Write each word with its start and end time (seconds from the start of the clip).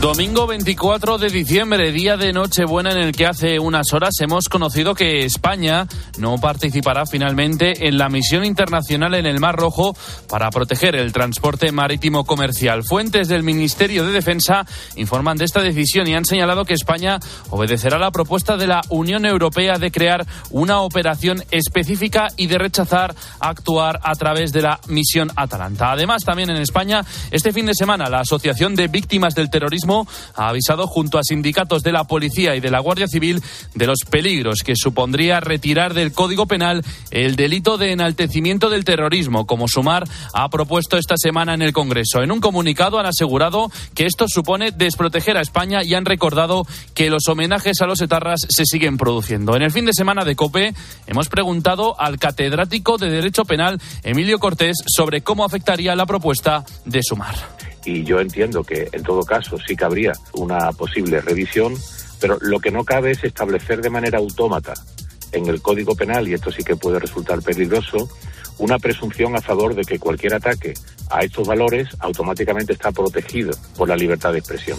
Domingo 0.00 0.46
24 0.46 1.16
de 1.16 1.30
diciembre, 1.30 1.90
día 1.90 2.18
de 2.18 2.32
Nochebuena 2.32 2.92
en 2.92 2.98
el 2.98 3.12
que 3.12 3.26
hace 3.26 3.58
unas 3.58 3.94
horas 3.94 4.14
hemos 4.20 4.48
conocido 4.50 4.94
que 4.94 5.24
España 5.24 5.86
no 6.18 6.36
participará 6.36 7.06
finalmente 7.06 7.88
en 7.88 7.96
la 7.96 8.10
misión 8.10 8.44
internacional 8.44 9.14
en 9.14 9.24
el 9.24 9.40
Mar 9.40 9.56
Rojo 9.56 9.96
para 10.28 10.50
proteger 10.50 10.96
el 10.96 11.12
transporte 11.12 11.72
marítimo 11.72 12.24
comercial. 12.24 12.84
Fuentes 12.84 13.28
del 13.28 13.42
Ministerio 13.42 14.04
de 14.04 14.12
Defensa 14.12 14.66
informan 14.96 15.38
de 15.38 15.46
esta 15.46 15.62
decisión 15.62 16.06
y 16.06 16.14
han 16.14 16.26
señalado 16.26 16.66
que 16.66 16.74
España 16.74 17.18
obedecerá 17.48 17.98
la 17.98 18.10
propuesta 18.10 18.58
de 18.58 18.66
la 18.66 18.82
Unión 18.90 19.24
Europea 19.24 19.78
de 19.78 19.90
crear 19.90 20.26
una 20.50 20.80
operación 20.80 21.42
específica 21.50 22.28
y 22.36 22.48
de 22.48 22.58
rechazar 22.58 23.14
actuar 23.40 23.98
a 24.02 24.14
través 24.14 24.52
de 24.52 24.62
la 24.62 24.78
misión 24.88 25.32
Atalanta. 25.36 25.92
Además, 25.92 26.22
también 26.22 26.50
en 26.50 26.58
España, 26.58 27.02
este 27.30 27.52
fin 27.52 27.64
de 27.64 27.74
semana, 27.74 28.10
la 28.10 28.20
Asociación 28.20 28.74
de 28.74 28.88
Víctimas 28.88 29.34
del 29.34 29.48
Terrorismo 29.48 29.85
ha 30.34 30.48
avisado 30.48 30.86
junto 30.86 31.18
a 31.18 31.22
sindicatos 31.22 31.82
de 31.82 31.92
la 31.92 32.04
policía 32.04 32.56
y 32.56 32.60
de 32.60 32.70
la 32.70 32.80
Guardia 32.80 33.06
Civil 33.06 33.42
de 33.74 33.86
los 33.86 34.00
peligros 34.08 34.62
que 34.62 34.74
supondría 34.76 35.40
retirar 35.40 35.94
del 35.94 36.12
Código 36.12 36.46
Penal 36.46 36.84
el 37.10 37.36
delito 37.36 37.78
de 37.78 37.92
enaltecimiento 37.92 38.70
del 38.70 38.84
terrorismo, 38.84 39.46
como 39.46 39.68
Sumar 39.68 40.04
ha 40.32 40.48
propuesto 40.48 40.96
esta 40.96 41.16
semana 41.16 41.54
en 41.54 41.62
el 41.62 41.72
Congreso. 41.72 42.22
En 42.22 42.32
un 42.32 42.40
comunicado 42.40 42.98
han 42.98 43.06
asegurado 43.06 43.70
que 43.94 44.06
esto 44.06 44.26
supone 44.28 44.70
desproteger 44.72 45.36
a 45.36 45.42
España 45.42 45.82
y 45.82 45.94
han 45.94 46.04
recordado 46.04 46.66
que 46.94 47.10
los 47.10 47.28
homenajes 47.28 47.80
a 47.80 47.86
los 47.86 48.00
etarras 48.00 48.46
se 48.48 48.64
siguen 48.64 48.96
produciendo. 48.96 49.56
En 49.56 49.62
el 49.62 49.70
fin 49.70 49.86
de 49.86 49.92
semana 49.92 50.24
de 50.24 50.36
COPE 50.36 50.74
hemos 51.06 51.28
preguntado 51.28 51.98
al 52.00 52.18
catedrático 52.18 52.98
de 52.98 53.10
Derecho 53.10 53.44
Penal, 53.44 53.80
Emilio 54.02 54.38
Cortés, 54.38 54.76
sobre 54.86 55.22
cómo 55.22 55.44
afectaría 55.44 55.94
la 55.94 56.06
propuesta 56.06 56.64
de 56.84 57.02
Sumar 57.02 57.75
y 57.86 58.02
yo 58.04 58.20
entiendo 58.20 58.64
que 58.64 58.88
en 58.92 59.02
todo 59.02 59.22
caso 59.22 59.56
sí 59.66 59.76
cabría 59.76 60.12
una 60.34 60.72
posible 60.72 61.20
revisión, 61.20 61.74
pero 62.20 62.36
lo 62.40 62.58
que 62.58 62.70
no 62.70 62.84
cabe 62.84 63.12
es 63.12 63.24
establecer 63.24 63.80
de 63.80 63.90
manera 63.90 64.18
autómata 64.18 64.74
en 65.32 65.46
el 65.46 65.62
Código 65.62 65.94
Penal, 65.94 66.28
y 66.28 66.34
esto 66.34 66.50
sí 66.50 66.62
que 66.64 66.76
puede 66.76 66.98
resultar 66.98 67.40
peligroso, 67.42 68.08
una 68.58 68.78
presunción 68.78 69.36
a 69.36 69.40
favor 69.40 69.74
de 69.74 69.82
que 69.82 69.98
cualquier 69.98 70.34
ataque 70.34 70.74
a 71.10 71.22
estos 71.22 71.46
valores 71.46 71.88
automáticamente 72.00 72.72
está 72.72 72.90
protegido 72.90 73.52
por 73.76 73.88
la 73.88 73.96
libertad 73.96 74.32
de 74.32 74.38
expresión. 74.38 74.78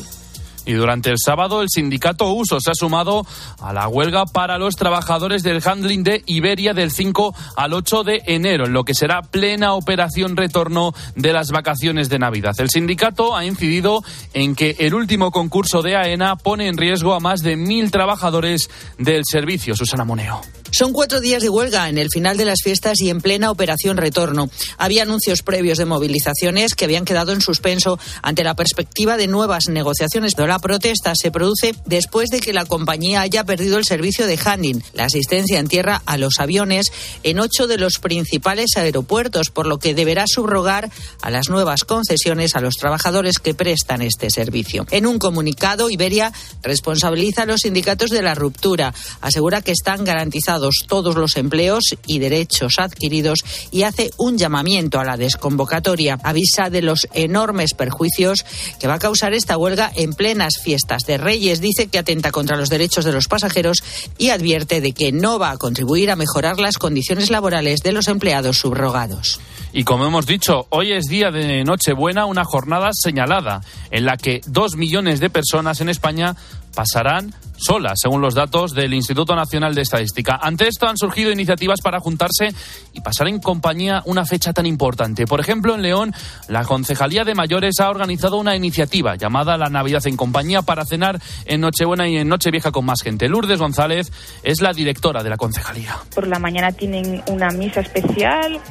Y 0.68 0.73
durante 0.73 1.10
el 1.10 1.18
sábado 1.18 1.62
el 1.62 1.70
sindicato 1.70 2.30
Uso 2.30 2.60
se 2.60 2.72
ha 2.72 2.76
sumado 2.76 3.26
a 3.62 3.72
la 3.72 3.88
huelga 3.88 4.26
para 4.26 4.58
los 4.58 4.76
trabajadores 4.76 5.42
del 5.42 5.62
handling 5.66 6.04
de 6.04 6.23
Iberia 6.26 6.73
del 6.73 6.92
5 6.92 7.34
al 7.56 7.73
8 7.73 8.04
de 8.04 8.22
enero, 8.28 8.66
en 8.66 8.73
lo 8.73 8.84
que 8.84 8.94
será 8.94 9.22
plena 9.22 9.73
operación 9.73 10.36
retorno 10.36 10.94
de 11.16 11.32
las 11.32 11.52
vacaciones 11.52 12.10
de 12.10 12.20
Navidad. 12.20 12.54
El 12.60 12.70
sindicato 12.70 13.36
ha 13.36 13.45
incidido 13.45 14.04
en 14.34 14.56
que 14.56 14.76
el 14.80 14.94
último 14.94 15.32
concurso 15.32 15.82
de 15.82 15.95
AENA 15.95 16.36
pone 16.36 16.68
en 16.68 16.78
riesgo 16.78 17.14
a 17.14 17.22
más 17.22 17.42
de 17.42 17.56
mil 17.56 17.90
trabajadores 17.90 18.70
del 18.98 19.23
servicio. 19.26 19.73
Susana 19.73 20.04
Moneo. 20.04 20.42
Son 20.72 20.92
cuatro 20.92 21.22
días 21.22 21.42
de 21.42 21.50
huelga 21.50 21.88
en 21.88 21.98
el 21.98 22.10
final 22.12 22.38
de 22.38 22.46
las 22.46 22.60
fiestas 22.62 23.00
y 23.02 23.10
en 23.10 23.22
plena 23.22 23.52
operación 23.52 23.98
retorno. 23.98 24.50
Había 24.78 25.04
anuncios 25.04 25.42
previos 25.42 25.78
de 25.78 25.86
movilizaciones 25.86 26.76
que 26.76 26.86
habían 26.86 27.06
quedado 27.06 27.32
en 27.32 27.42
suspenso 27.42 27.98
ante 28.22 28.44
la 28.44 28.56
perspectiva 28.56 29.16
de 29.18 29.28
nuevas 29.28 29.70
negociaciones, 29.70 30.34
pero 30.36 30.48
la 30.48 30.60
protesta 30.60 31.14
se 31.16 31.32
produce 31.32 31.73
después 31.86 32.30
de 32.30 32.42
que 32.42 32.54
la 32.54 32.66
compañía 32.66 33.22
haya 33.22 33.45
perdido 33.45 33.78
el 33.78 33.86
servicio 33.86 34.28
de 34.28 34.38
handling, 34.44 34.84
la 34.94 35.06
asistencia 35.06 35.60
en 35.60 35.68
tierra 35.68 36.02
a 36.06 36.18
los 36.18 36.40
aviones, 36.40 36.92
en 37.23 37.40
ocho 37.40 37.68
de 37.68 37.78
los 37.78 38.00
principales 38.00 38.72
aeropuertos, 38.76 39.50
por 39.50 39.68
lo 39.68 39.80
que 39.80 39.95
deberá 39.95 40.26
subrogar 40.28 40.92
a 41.22 41.30
las 41.30 41.50
nuevas 41.50 41.86
concesiones 41.86 42.56
a 42.56 42.62
los 42.62 42.76
trabajadores 42.76 43.40
que 43.40 43.54
prestan 43.54 44.02
este 44.02 44.30
servicio. 44.30 44.86
En 44.92 45.05
un 45.05 45.17
comunicado, 45.17 45.89
Iberia 45.89 46.34
responsabiliza 46.61 47.44
a 47.44 47.45
los 47.45 47.61
sindicatos 47.61 48.10
de 48.10 48.22
la 48.22 48.36
ruptura, 48.36 48.94
asegura 49.22 49.61
que 49.61 49.72
están 49.72 50.04
garantizados 50.04 50.57
todos 50.88 51.16
los 51.16 51.38
empleos 51.38 51.84
y 52.06 52.20
derechos 52.20 52.80
adquiridos 52.80 53.40
y 53.72 53.84
hace 53.84 54.12
un 54.18 54.38
llamamiento 54.38 55.00
a 55.00 55.04
la 55.04 55.18
desconvocatoria. 55.18 56.20
Avisa 56.23 56.70
de 56.70 56.82
los 56.82 57.08
enormes 57.14 57.73
perjuicios 57.73 58.45
que 58.80 58.88
va 58.88 58.96
a 58.96 59.00
causar 59.00 59.34
esta 59.34 59.58
huelga 59.58 59.92
en 59.96 60.14
plenas 60.14 60.56
fiestas 60.62 61.04
de 61.04 61.17
Reyes. 61.17 61.62
Dice 61.62 61.88
que 61.88 62.00
atenta 62.00 62.32
contra 62.32 62.58
los 62.58 62.70
derechos 62.70 63.06
de 63.06 63.14
los 63.14 63.28
pasajeros 63.28 63.84
y 64.17 64.30
advierte 64.30 64.82
de 64.82 64.94
que 64.94 65.12
no 65.12 65.40
va 65.40 65.52
a 65.52 65.58
contribuir 65.58 66.12
a 66.12 66.16
mejorar 66.16 66.60
las 66.60 66.78
condiciones 66.78 67.30
laborales 67.30 67.82
de 67.82 67.92
los 67.92 68.08
empleados 68.08 68.58
subrogados. 68.58 69.40
Y 69.73 69.84
como 69.84 70.06
hemos 70.06 70.26
dicho, 70.26 70.66
hoy 70.70 70.94
es 70.94 71.06
día 71.06 71.30
de 71.30 71.64
Nochebuena, 71.64 72.26
una 72.26 72.46
jornada 72.46 72.90
señalada 72.94 73.62
en 73.92 74.06
la 74.06 74.17
que 74.17 74.42
dos 74.48 74.76
millones 74.76 75.20
de 75.20 75.30
personas 75.30 75.82
en 75.82 75.90
España 75.90 76.36
pasarán 76.77 77.33
solas, 77.58 77.93
según 77.99 78.21
los 78.21 78.36
datos 78.36 78.76
del 78.76 78.93
Instituto 78.93 79.36
Nacional 79.36 79.73
de 79.73 79.82
Estadística. 79.82 80.38
Ante 80.39 80.67
esto 80.67 80.88
han 80.88 80.95
surgido 80.95 81.32
iniciativas 81.32 81.82
para 81.82 81.99
juntarse 81.99 82.49
y 82.93 83.02
pasar 83.02 83.27
en 83.30 83.39
compañía 83.39 84.04
una 84.05 84.26
fecha 84.26 84.54
tan 84.54 84.67
importante. 84.67 85.26
Por 85.26 85.39
ejemplo, 85.39 85.73
en 85.73 85.82
León, 85.82 86.14
la 86.48 86.64
Concejalía 86.66 87.23
de 87.23 87.33
Mayores 87.33 87.80
ha 87.80 87.89
organizado 87.89 88.37
una 88.37 88.55
iniciativa 88.55 89.16
llamada 89.16 89.58
La 89.58 89.71
Navidad 89.71 90.05
en 90.05 90.16
Compañía 90.16 90.61
para 90.61 90.86
cenar 90.86 91.20
en 91.45 91.61
Nochebuena 91.61 92.08
y 92.08 92.17
en 92.17 92.27
Nochevieja 92.27 92.71
con 92.71 92.86
más 92.86 93.02
gente. 93.02 93.27
Lourdes 93.27 93.58
González 93.58 94.11
es 94.43 94.61
la 94.61 94.71
directora 94.71 95.23
de 95.23 95.32
la 95.32 95.37
concejalía. 95.37 95.95
Por 96.14 96.27
la 96.27 96.37
mañana 96.37 96.73
tienen 96.73 97.23
una 97.27 97.49
misa 97.49 97.80
especial 97.80 98.61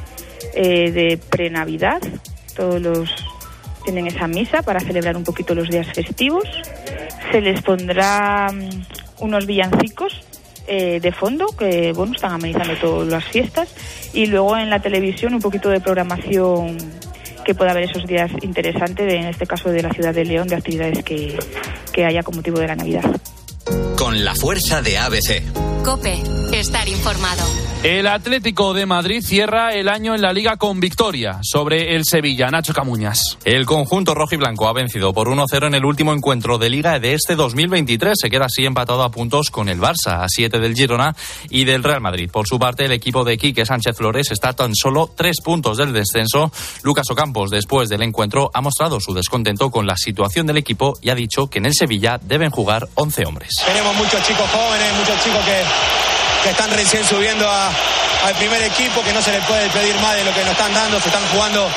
eh, 0.54 0.92
de 0.92 1.18
pre-Navidad. 1.28 2.00
Todos 2.54 2.80
los 2.80 3.10
tienen 3.86 4.08
esa 4.08 4.26
misa 4.26 4.62
para 4.62 4.80
celebrar 4.80 5.16
un 5.16 5.22
poquito 5.22 5.54
los 5.54 5.70
días 5.70 5.86
festivos. 5.94 6.44
Se 7.30 7.40
les 7.40 7.62
pondrá 7.62 8.50
mm, 8.52 9.24
unos 9.24 9.46
villancicos 9.46 10.24
eh, 10.66 10.98
de 11.00 11.12
fondo 11.12 11.46
que 11.56 11.92
bueno 11.92 12.12
están 12.12 12.32
amenizando 12.32 12.74
todas 12.80 13.08
las 13.08 13.24
fiestas 13.24 13.72
y 14.12 14.26
luego 14.26 14.56
en 14.56 14.68
la 14.68 14.80
televisión 14.80 15.34
un 15.34 15.40
poquito 15.40 15.68
de 15.70 15.80
programación 15.80 16.76
que 17.44 17.54
pueda 17.54 17.70
haber 17.70 17.84
esos 17.84 18.04
días 18.06 18.32
interesantes, 18.42 19.12
en 19.14 19.26
este 19.26 19.46
caso 19.46 19.70
de 19.70 19.80
la 19.80 19.90
ciudad 19.92 20.12
de 20.12 20.24
León, 20.24 20.48
de 20.48 20.56
actividades 20.56 21.04
que, 21.04 21.38
que 21.92 22.04
haya 22.04 22.24
con 22.24 22.34
motivo 22.34 22.58
de 22.58 22.66
la 22.66 22.74
Navidad. 22.74 23.04
Con 23.96 24.24
la 24.24 24.34
fuerza 24.34 24.82
de 24.82 24.98
ABC. 24.98 25.42
Cope, 25.84 26.22
estar 26.52 26.88
informado. 26.88 27.44
El 27.82 28.08
Atlético 28.08 28.74
de 28.74 28.86
Madrid 28.86 29.22
cierra 29.22 29.72
el 29.72 29.88
año 29.88 30.14
en 30.14 30.20
la 30.20 30.32
liga 30.32 30.56
con 30.56 30.80
victoria 30.80 31.38
sobre 31.42 31.94
el 31.94 32.04
Sevilla. 32.04 32.48
Nacho 32.50 32.72
Camuñas. 32.72 33.38
El 33.44 33.64
conjunto 33.66 34.12
rojo 34.12 34.34
y 34.34 34.38
blanco 34.38 34.66
ha 34.66 34.72
vencido 34.72 35.12
por 35.12 35.28
1-0 35.28 35.68
en 35.68 35.74
el 35.74 35.84
último 35.84 36.12
encuentro 36.12 36.58
de 36.58 36.68
liga 36.68 36.98
de 36.98 37.14
este 37.14 37.36
2023. 37.36 38.14
Se 38.20 38.30
queda 38.30 38.46
así 38.46 38.64
empatado 38.64 39.04
a 39.04 39.12
puntos 39.12 39.50
con 39.50 39.68
el 39.68 39.78
Barça, 39.78 40.24
a 40.24 40.26
7 40.28 40.58
del 40.58 40.74
Girona 40.74 41.14
y 41.48 41.64
del 41.64 41.84
Real 41.84 42.00
Madrid. 42.00 42.28
Por 42.28 42.48
su 42.48 42.58
parte, 42.58 42.86
el 42.86 42.92
equipo 42.92 43.22
de 43.22 43.38
Quique 43.38 43.64
Sánchez 43.64 43.96
Flores 43.96 44.32
está 44.32 44.52
tan 44.54 44.74
solo 44.74 45.12
tres 45.14 45.36
puntos 45.44 45.76
del 45.76 45.92
descenso. 45.92 46.50
Lucas 46.82 47.08
Ocampos, 47.10 47.50
después 47.50 47.88
del 47.88 48.02
encuentro, 48.02 48.50
ha 48.52 48.62
mostrado 48.62 48.98
su 48.98 49.14
descontento 49.14 49.70
con 49.70 49.86
la 49.86 49.96
situación 49.96 50.46
del 50.48 50.56
equipo 50.56 50.98
y 51.02 51.10
ha 51.10 51.14
dicho 51.14 51.46
que 51.46 51.58
en 51.58 51.66
el 51.66 51.74
Sevilla 51.74 52.18
deben 52.20 52.50
jugar 52.50 52.88
11 52.94 53.26
hombres. 53.26 53.50
Tenemos 53.64 53.94
muchos 53.96 54.22
chicos 54.22 54.48
jóvenes, 54.50 54.92
muchos 54.94 55.22
chicos 55.22 55.44
que 55.44 55.62
que 56.46 56.52
están 56.52 56.70
recién 56.70 57.04
subiendo 57.04 57.50
al 57.50 58.34
primer 58.36 58.62
equipo, 58.62 59.02
que 59.02 59.12
no 59.12 59.20
se 59.20 59.32
les 59.32 59.44
puede 59.46 59.68
pedir 59.70 59.98
más 59.98 60.14
de 60.14 60.22
lo 60.22 60.32
que 60.32 60.42
nos 60.42 60.52
están 60.52 60.72
dando, 60.72 61.00
se 61.00 61.08
están 61.08 61.26
jugando 61.32 61.68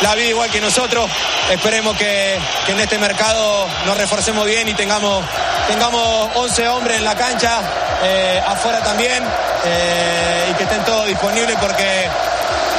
la 0.00 0.14
vida 0.14 0.28
igual 0.28 0.48
que 0.48 0.60
nosotros. 0.60 1.10
Esperemos 1.50 1.96
que, 1.96 2.38
en 2.68 2.80
este 2.80 2.98
mercado 2.98 3.66
nos 3.84 3.96
reforcemos 3.96 4.46
bien 4.46 4.68
y 4.68 4.74
tengamos, 4.74 5.24
tengamos 5.66 6.30
11 6.36 6.68
hombres 6.68 6.98
en 6.98 7.04
la 7.04 7.16
cancha, 7.16 7.60
eh, 8.04 8.40
afuera 8.46 8.80
también, 8.80 9.24
eh, 9.64 10.48
y 10.52 10.54
que 10.54 10.62
estén 10.62 10.84
todos 10.84 11.06
disponibles 11.08 11.56
porque 11.60 12.08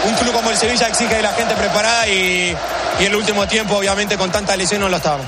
un 0.05 0.13
club 0.15 0.33
como 0.33 0.49
el 0.49 0.57
Sevilla 0.57 0.87
exige 0.87 1.15
de 1.15 1.23
la 1.23 1.33
gente 1.33 1.55
preparada 1.55 2.07
y, 2.07 2.55
y 2.99 3.03
el 3.03 3.15
último 3.15 3.45
tiempo, 3.47 3.75
obviamente, 3.75 4.17
con 4.17 4.31
tanta 4.31 4.55
lesión 4.55 4.79
no 4.79 4.87
lo 4.87 4.95
estamos. 4.95 5.25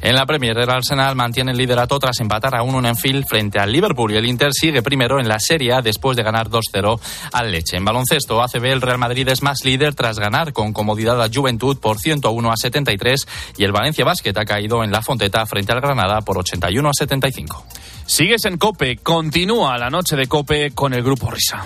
En 0.00 0.14
la 0.14 0.26
Premier, 0.26 0.56
el 0.56 0.70
Arsenal 0.70 1.16
mantiene 1.16 1.52
el 1.52 1.58
liderato 1.58 1.98
tras 1.98 2.20
empatar 2.20 2.54
a 2.54 2.62
1 2.62 2.78
en 2.78 2.86
Enfield 2.86 3.26
frente 3.26 3.58
al 3.58 3.72
Liverpool 3.72 4.12
y 4.12 4.16
el 4.16 4.26
Inter 4.26 4.52
sigue 4.52 4.82
primero 4.82 5.18
en 5.18 5.28
la 5.28 5.38
Serie 5.40 5.72
A 5.72 5.82
después 5.82 6.16
de 6.16 6.22
ganar 6.22 6.48
2-0 6.48 7.00
al 7.32 7.50
Leche. 7.50 7.76
En 7.76 7.84
baloncesto, 7.84 8.42
ACB, 8.42 8.64
el 8.66 8.80
Real 8.80 8.98
Madrid 8.98 9.28
es 9.28 9.42
más 9.42 9.64
líder 9.64 9.94
tras 9.94 10.18
ganar 10.18 10.52
con 10.52 10.72
comodidad 10.72 11.22
a 11.22 11.28
Juventud 11.32 11.78
por 11.78 11.98
101 11.98 12.52
a 12.52 12.56
73 12.56 13.26
y 13.56 13.64
el 13.64 13.72
Valencia 13.72 14.04
Basket 14.04 14.36
ha 14.36 14.44
caído 14.44 14.84
en 14.84 14.92
la 14.92 15.02
Fonteta 15.02 15.44
frente 15.46 15.72
al 15.72 15.80
Granada 15.80 16.20
por 16.20 16.38
81 16.38 16.88
a 16.88 16.92
75. 16.92 17.66
Sigues 18.06 18.44
en 18.46 18.56
Cope, 18.56 18.96
continúa 18.96 19.76
la 19.78 19.90
noche 19.90 20.16
de 20.16 20.26
Cope 20.26 20.70
con 20.70 20.94
el 20.94 21.02
Grupo 21.02 21.30
Risa. 21.30 21.64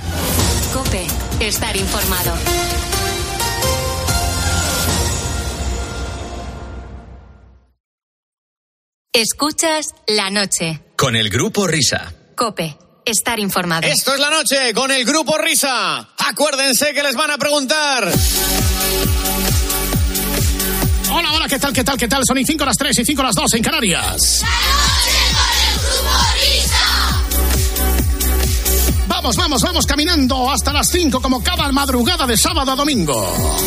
Cope, 0.72 1.06
estar 1.40 1.76
informado. 1.76 2.32
Escuchas 9.14 9.88
la 10.06 10.30
noche. 10.30 10.80
Con 10.96 11.16
el 11.16 11.28
grupo 11.28 11.66
Risa. 11.66 12.14
Cope 12.34 12.78
estar 13.04 13.38
informado. 13.38 13.86
Esto 13.86 14.14
es 14.14 14.20
la 14.20 14.30
noche 14.30 14.72
con 14.72 14.90
el 14.90 15.04
grupo 15.04 15.36
Risa. 15.36 16.08
Acuérdense 16.16 16.94
que 16.94 17.02
les 17.02 17.14
van 17.14 17.30
a 17.30 17.36
preguntar. 17.36 18.10
Hola, 21.12 21.32
hola, 21.32 21.46
¿qué 21.46 21.58
tal, 21.58 21.74
qué 21.74 21.84
tal, 21.84 21.98
qué 21.98 22.08
tal? 22.08 22.24
Son 22.26 22.38
y 22.38 22.46
5 22.46 22.64
las 22.64 22.78
3 22.78 23.00
y 23.00 23.04
5 23.04 23.22
las 23.22 23.34
2 23.34 23.52
en 23.52 23.62
Canarias. 23.62 24.42
Vamos, 29.08 29.36
vamos, 29.36 29.60
vamos 29.60 29.84
caminando 29.84 30.50
hasta 30.50 30.72
las 30.72 30.88
5 30.88 31.20
como 31.20 31.44
cada 31.44 31.70
madrugada 31.70 32.26
de 32.26 32.38
sábado 32.38 32.72
a 32.72 32.76
domingo. 32.76 33.58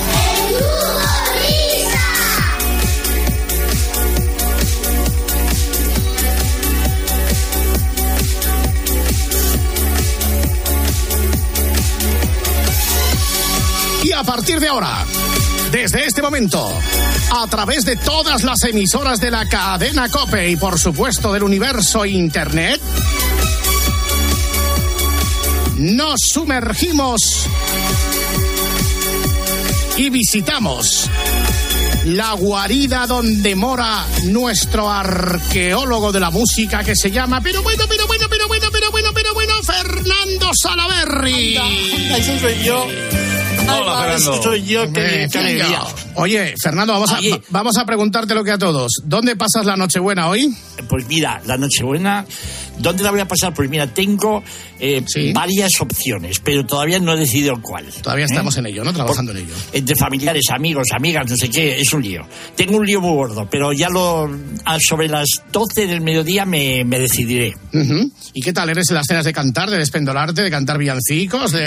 Y 14.05 14.11
a 14.11 14.21
partir 14.21 14.59
de 14.59 14.67
ahora, 14.67 15.03
desde 15.71 16.05
este 16.05 16.21
momento, 16.21 16.71
a 17.31 17.47
través 17.47 17.85
de 17.85 17.95
todas 17.95 18.43
las 18.43 18.63
emisoras 18.63 19.19
de 19.19 19.31
la 19.31 19.49
cadena 19.49 20.09
Cope 20.09 20.47
y 20.47 20.57
por 20.57 20.77
supuesto 20.77 21.33
del 21.33 21.41
universo 21.41 22.05
Internet, 22.05 22.79
nos 25.77 26.19
sumergimos 26.19 27.47
y 29.97 30.11
visitamos 30.11 31.09
la 32.05 32.33
guarida 32.33 33.07
donde 33.07 33.55
mora 33.55 34.05
nuestro 34.25 34.87
arqueólogo 34.87 36.11
de 36.11 36.19
la 36.19 36.29
música 36.29 36.83
que 36.83 36.95
se 36.95 37.09
llama, 37.09 37.41
pero 37.41 37.63
bueno, 37.63 37.85
pero 37.89 38.05
bueno, 38.05 38.27
pero 38.29 38.47
bueno, 38.47 38.67
pero 38.71 38.91
bueno, 38.91 39.09
pero 39.15 39.33
bueno, 39.33 39.53
Fernando 39.63 40.51
Salaverry. 40.53 41.57
Ese 42.15 42.39
soy 42.39 42.63
yo. 42.63 42.85
Hola, 43.67 44.03
Ay, 44.03 44.09
Fernando. 44.11 44.33
ese 44.33 44.43
soy 44.43 44.63
yo, 44.65 44.91
qué, 44.93 45.27
alegría. 45.33 45.81
Oye, 46.15 46.53
Fernando, 46.61 46.93
vamos 46.93 47.11
a, 47.11 47.17
Oye. 47.17 47.41
vamos 47.49 47.77
a 47.77 47.85
preguntarte 47.85 48.33
lo 48.35 48.43
que 48.43 48.51
a 48.51 48.57
todos. 48.57 49.01
¿Dónde 49.03 49.35
pasas 49.35 49.65
la 49.65 49.75
Nochebuena 49.75 50.27
hoy? 50.29 50.55
Pues 50.89 51.07
mira, 51.07 51.41
la 51.45 51.57
Nochebuena, 51.57 52.25
¿dónde 52.77 53.03
la 53.03 53.11
voy 53.11 53.19
a 53.19 53.27
pasar? 53.27 53.53
Pues 53.53 53.69
mira, 53.69 53.87
tengo 53.87 54.43
eh, 54.79 55.03
Sí. 55.07 55.31
varias 55.33 55.71
opciones, 55.79 56.39
pero 56.39 56.65
todavía 56.65 56.99
no 56.99 57.13
he 57.13 57.17
decidido 57.17 57.61
cuál. 57.61 57.85
Todavía 58.01 58.25
¿Eh? 58.25 58.27
estamos 58.29 58.57
en 58.57 58.65
ello, 58.67 58.83
¿no? 58.83 58.93
Trabajando 58.93 59.31
en 59.31 59.37
ello. 59.39 59.53
Entre 59.73 59.95
familiares, 59.95 60.43
amigos, 60.53 60.87
amigas, 60.95 61.29
no 61.29 61.37
sé 61.37 61.49
qué, 61.49 61.79
es 61.79 61.91
un 61.93 62.01
lío. 62.03 62.21
Tengo 62.55 62.77
un 62.77 62.85
lío 62.85 63.01
muy 63.01 63.13
gordo, 63.15 63.47
pero 63.49 63.71
ya 63.73 63.89
lo 63.89 64.29
a- 64.65 64.77
sobre 64.79 65.07
las 65.07 65.27
12 65.51 65.87
del 65.87 66.01
mediodía 66.01 66.45
me, 66.45 66.83
me 66.85 66.99
decidiré. 66.99 67.55
Ujú. 67.73 68.11
¿Y 68.33 68.41
qué 68.41 68.53
tal? 68.53 68.69
¿Eres 68.69 68.89
en 68.89 68.95
las 68.95 69.05
cenas 69.07 69.25
de 69.25 69.33
cantar, 69.33 69.69
de 69.69 69.77
despendolarte, 69.77 70.41
de 70.41 70.51
cantar 70.51 70.77
villancicos? 70.77 71.51
De, 71.51 71.59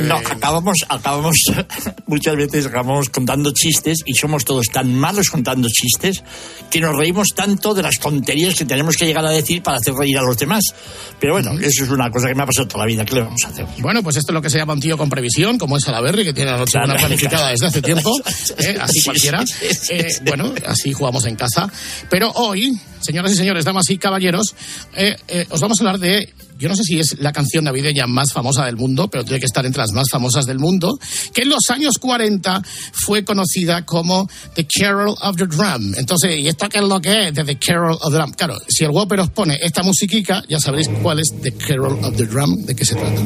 No, 0.00 0.16
acabamos, 0.16 0.78
acabamos, 0.88 1.36
muchas 2.06 2.36
veces 2.36 2.66
acabamos 2.66 3.08
contando 3.10 3.52
chistes 3.52 3.98
y 4.04 4.14
somos 4.14 4.44
todos 4.44 4.66
tan 4.66 4.94
malos 4.94 5.28
contando 5.28 5.68
chistes 5.68 6.22
que 6.70 6.80
nos 6.80 6.96
reímos 6.96 7.28
tanto 7.34 7.74
de 7.74 7.82
las 7.82 7.98
tonterías 7.98 8.54
que 8.54 8.64
tenemos 8.64 8.96
que 8.96 9.06
llegar 9.06 9.24
a 9.24 9.30
decir 9.30 9.62
para 9.62 9.78
hacer 9.78 9.94
reír 9.94 10.18
a 10.18 10.22
los 10.22 10.36
demás. 10.38 10.62
Pero 11.20 11.34
bueno, 11.34 11.52
eso 11.60 11.84
es 11.84 11.90
una 11.90 12.10
cosa 12.10 12.28
que 12.28 12.34
me 12.34 12.42
ha 12.42 12.46
pasado 12.48 12.68
toda 12.68 12.84
la 12.84 12.88
vida. 12.88 13.04
¿Qué 13.04 13.14
le 13.14 13.20
vamos 13.22 13.40
a 13.44 13.48
hacer? 13.48 13.66
Bueno, 13.78 14.02
pues 14.02 14.16
esto 14.16 14.32
es 14.32 14.34
lo 14.34 14.42
que 14.42 14.50
se 14.50 14.58
llama 14.58 14.72
un 14.72 14.80
tío 14.80 14.98
con 14.98 15.08
previsión, 15.08 15.58
como 15.58 15.76
es 15.76 15.84
Salaberry, 15.84 16.24
que 16.24 16.32
tiene 16.32 16.50
la 16.50 16.58
Nochebuena 16.58 16.94
Claro, 16.94 17.06
planificada 17.08 17.38
claro. 17.38 17.52
desde 17.52 17.66
hace 17.66 17.82
tiempo. 17.82 18.12
¿eh? 18.58 18.76
Así 18.80 18.98
Sí, 18.98 19.04
cualquiera. 19.04 19.44
Eh, 19.90 20.08
bueno, 20.26 20.52
así 20.66 20.92
jugamos 20.92 21.24
en 21.26 21.36
casa. 21.36 21.70
Pero 22.10 22.30
hoy, 22.32 22.78
señoras 23.00 23.32
y 23.32 23.36
señores, 23.36 23.64
damas 23.64 23.88
y 23.90 23.98
caballeros, 23.98 24.54
eh, 24.96 25.16
os 25.50 25.60
vamos 25.60 25.78
a 25.80 25.82
hablar 25.82 25.98
de, 26.00 26.32
yo 26.58 26.68
no 26.68 26.76
sé 26.76 26.82
si 26.82 26.98
es 26.98 27.16
la 27.20 27.32
canción 27.32 27.64
navideña 27.64 28.06
más 28.06 28.32
famosa 28.32 28.64
del 28.64 28.76
mundo, 28.76 29.08
pero 29.08 29.24
tiene 29.24 29.38
que 29.38 29.46
estar 29.46 29.64
entre 29.64 29.82
las 29.82 29.92
más 29.92 30.10
famosas 30.10 30.44
del 30.46 30.58
mundo, 30.58 30.98
que 31.32 31.42
en 31.42 31.48
los 31.48 31.70
años 31.70 31.98
40 31.98 32.62
fue 32.92 33.24
conocida 33.24 33.84
como 33.84 34.28
The 34.54 34.66
Carol 34.66 35.14
of 35.22 35.36
the 35.36 35.46
Drum. 35.46 35.94
Entonces, 35.96 36.38
¿y 36.38 36.48
esto 36.48 36.68
qué 36.68 36.78
es 36.78 36.84
lo 36.84 37.00
que 37.00 37.28
es? 37.28 37.34
De 37.34 37.44
The 37.44 37.58
Carol 37.58 37.96
of 38.00 38.10
the 38.10 38.18
Drum. 38.18 38.32
Claro, 38.32 38.56
si 38.68 38.84
el 38.84 38.90
Whopper 38.90 39.20
os 39.20 39.30
pone 39.30 39.58
esta 39.62 39.82
musiquica, 39.82 40.42
ya 40.48 40.58
sabréis 40.58 40.88
cuál 41.02 41.20
es 41.20 41.32
The 41.40 41.52
Carol 41.52 41.98
of 42.04 42.16
the 42.16 42.26
Drum, 42.26 42.64
de 42.64 42.74
qué 42.74 42.84
se 42.84 42.94
trata. 42.94 43.22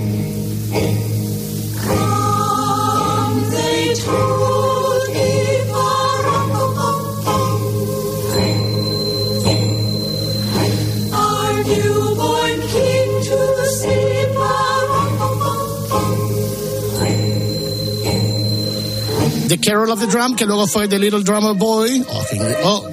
The 19.53 19.59
Carol 19.61 19.91
of 19.91 20.01
the 20.01 20.07
Drum, 20.07 20.35
que 20.35 20.47
luego 20.47 20.67
fue 20.67 20.89
The 20.89 20.99
Little 20.99 21.23
Drummer 21.23 21.55
Boy, 21.55 22.03
o, 22.09 22.69
o 22.69 22.89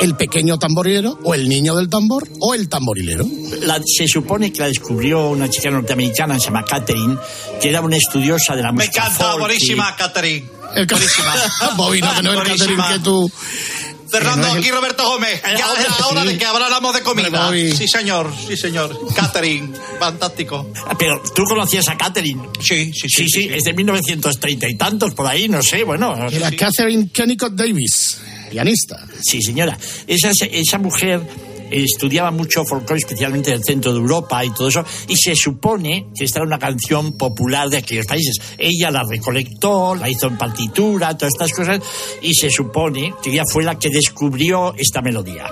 El 0.00 0.16
Pequeño 0.16 0.58
Tamborilero, 0.58 1.16
o 1.22 1.32
El 1.32 1.48
Niño 1.48 1.76
del 1.76 1.88
Tambor, 1.88 2.26
o 2.40 2.54
El 2.54 2.68
Tamborilero. 2.68 3.24
La- 3.60 3.80
se 3.84 4.08
supone 4.08 4.52
que 4.52 4.62
la 4.62 4.66
descubrió 4.66 5.28
una 5.28 5.48
chica 5.48 5.70
norteamericana, 5.70 6.40
se 6.40 6.46
llama 6.46 6.64
Catherine, 6.64 7.16
que 7.60 7.68
era 7.68 7.80
una 7.82 7.96
estudiosa 7.98 8.56
de 8.56 8.62
la 8.62 8.72
Me 8.72 8.78
música. 8.84 9.02
encanta, 9.06 9.24
folk 9.26 9.36
y- 9.36 9.40
buenísima, 9.42 9.94
Catherine. 9.96 10.46
Buenísima. 10.74 11.34
Bobby, 11.76 12.00
no, 12.00 12.14
que 12.16 12.22
no 12.24 12.32
es. 12.42 12.48
Catherine 12.48 12.82
que 12.94 12.98
tú... 12.98 13.30
Fernando, 14.12 14.46
no 14.48 14.52
el- 14.54 14.58
aquí 14.60 14.70
Roberto 14.70 15.04
Gómez. 15.08 15.42
Ya 15.42 15.64
ahora 15.66 15.80
es 15.82 15.98
la 16.00 16.06
hora 16.08 16.22
sí. 16.22 16.28
de 16.28 16.38
que 16.38 16.44
habláramos 16.44 16.94
de 16.94 17.02
comida. 17.02 17.50
Sí, 17.76 17.88
señor, 17.88 18.32
sí, 18.46 18.56
señor. 18.56 18.98
Catherine, 19.14 19.72
fantástico. 19.98 20.70
Pero 20.98 21.22
tú 21.34 21.44
conocías 21.44 21.88
a 21.88 21.96
Catherine. 21.96 22.42
Sí, 22.60 22.92
sí, 22.92 23.08
sí. 23.08 23.08
Sí, 23.08 23.28
sí, 23.28 23.48
es 23.52 23.62
de 23.64 23.72
1930 23.72 24.68
y 24.68 24.76
tantos, 24.76 25.14
por 25.14 25.26
ahí, 25.26 25.48
no 25.48 25.62
sé, 25.62 25.84
bueno. 25.84 26.28
Era 26.30 26.50
Catherine 26.52 27.08
Kennicott 27.12 27.52
Davis, 27.54 28.18
pianista. 28.50 29.04
Sí, 29.22 29.40
señora. 29.42 29.78
Esa, 30.06 30.30
esa 30.46 30.78
mujer 30.78 31.20
estudiaba 31.72 32.30
mucho 32.30 32.64
folclore, 32.64 32.98
especialmente 32.98 33.50
del 33.50 33.64
centro 33.64 33.92
de 33.92 33.98
Europa 33.98 34.44
y 34.44 34.50
todo 34.50 34.68
eso, 34.68 34.84
y 35.08 35.16
se 35.16 35.34
supone 35.34 36.08
que 36.14 36.24
esta 36.24 36.40
era 36.40 36.46
una 36.46 36.58
canción 36.58 37.12
popular 37.12 37.68
de 37.68 37.78
aquellos 37.78 38.06
países. 38.06 38.36
Ella 38.58 38.90
la 38.90 39.02
recolectó, 39.08 39.94
la 39.94 40.08
hizo 40.08 40.26
en 40.26 40.38
partitura, 40.38 41.16
todas 41.16 41.32
estas 41.34 41.52
cosas, 41.52 41.80
y 42.20 42.34
se 42.34 42.50
supone 42.50 43.14
que 43.22 43.30
ella 43.30 43.44
fue 43.50 43.64
la 43.64 43.78
que 43.78 43.88
descubrió 43.88 44.74
esta 44.76 45.00
melodía. 45.00 45.46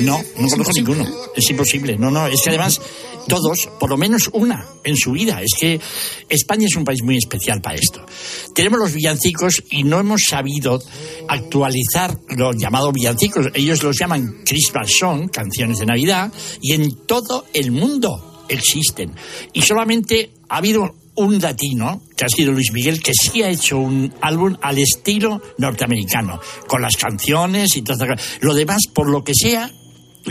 No, 0.00 0.20
no 0.38 0.48
conozco 0.48 0.72
ninguno. 0.74 1.06
Es 1.36 1.48
imposible. 1.48 1.96
No, 1.96 2.10
no, 2.10 2.26
es 2.26 2.42
que 2.42 2.50
además 2.50 2.80
todos, 3.28 3.68
por 3.78 3.90
lo 3.90 3.96
menos 3.96 4.30
una 4.32 4.66
en 4.82 4.96
su 4.96 5.12
vida. 5.12 5.40
Es 5.42 5.52
que 5.56 5.80
España 6.28 6.66
es 6.66 6.74
un 6.74 6.82
país 6.84 7.04
muy 7.04 7.18
especial 7.18 7.60
para 7.60 7.76
esto. 7.76 8.04
Tenemos 8.52 8.80
los 8.80 8.92
villancicos 8.92 9.62
y 9.70 9.84
no 9.84 10.00
hemos 10.00 10.22
sabido 10.28 10.82
actualizar 11.28 12.18
los 12.30 12.56
llamados 12.56 12.92
villancicos. 12.92 13.46
Ellos 13.54 13.84
los 13.84 13.96
llaman 13.96 14.42
Christmas 14.44 14.90
Song, 14.98 15.30
canciones 15.30 15.78
de 15.78 15.86
Navidad, 15.86 16.32
y 16.60 16.72
en 16.72 16.96
todo 17.06 17.44
el 17.54 17.70
mundo 17.70 18.31
existen. 18.54 19.12
Y 19.52 19.62
solamente 19.62 20.30
ha 20.48 20.58
habido 20.58 20.94
un 21.14 21.38
latino, 21.38 22.02
que 22.16 22.24
ha 22.24 22.28
sido 22.28 22.52
Luis 22.52 22.72
Miguel, 22.72 23.02
que 23.02 23.12
sí 23.12 23.42
ha 23.42 23.50
hecho 23.50 23.78
un 23.78 24.14
álbum 24.20 24.56
al 24.62 24.78
estilo 24.78 25.42
norteamericano, 25.58 26.40
con 26.66 26.80
las 26.80 26.96
canciones 26.96 27.76
y 27.76 27.82
todo. 27.82 28.06
Lo 28.40 28.54
demás, 28.54 28.82
por 28.92 29.10
lo 29.10 29.22
que 29.22 29.34
sea, 29.34 29.70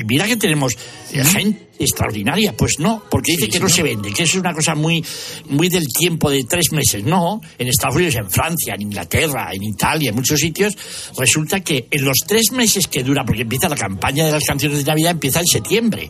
mira 0.08 0.26
que 0.26 0.38
tenemos 0.38 0.76
gente 1.12 1.70
extraordinaria, 1.78 2.56
pues 2.56 2.80
no, 2.80 3.04
porque 3.10 3.34
dice 3.34 3.46
Sí, 3.46 3.48
que 3.48 3.58
sí, 3.58 3.60
no 3.60 3.68
¿no? 3.68 3.74
se 3.74 3.84
vende, 3.84 4.14
que 4.14 4.24
eso 4.24 4.38
es 4.38 4.42
una 4.42 4.54
cosa 4.54 4.76
muy, 4.76 5.04
muy 5.50 5.70
del 5.70 5.86
tiempo 5.88 6.30
de 6.30 6.44
tres 6.46 6.72
meses. 6.72 7.04
No, 7.04 7.42
en 7.58 7.68
Estados 7.68 7.96
Unidos, 7.96 8.16
en 8.16 8.30
Francia, 8.30 8.76
en 8.76 8.82
Inglaterra, 8.84 9.50
en 9.54 9.64
Italia, 9.64 10.10
en 10.10 10.16
muchos 10.16 10.40
sitios, 10.40 10.76
resulta 11.18 11.62
que 11.62 11.88
en 11.92 12.06
los 12.06 12.18
tres 12.28 12.52
meses 12.52 12.88
que 12.88 13.04
dura, 13.04 13.24
porque 13.26 13.42
empieza 13.42 13.70
la 13.70 13.76
campaña 13.76 14.26
de 14.26 14.32
las 14.32 14.44
canciones 14.44 14.80
de 14.80 14.84
Navidad, 14.86 15.12
empieza 15.12 15.40
en 15.40 15.48
septiembre. 15.48 16.10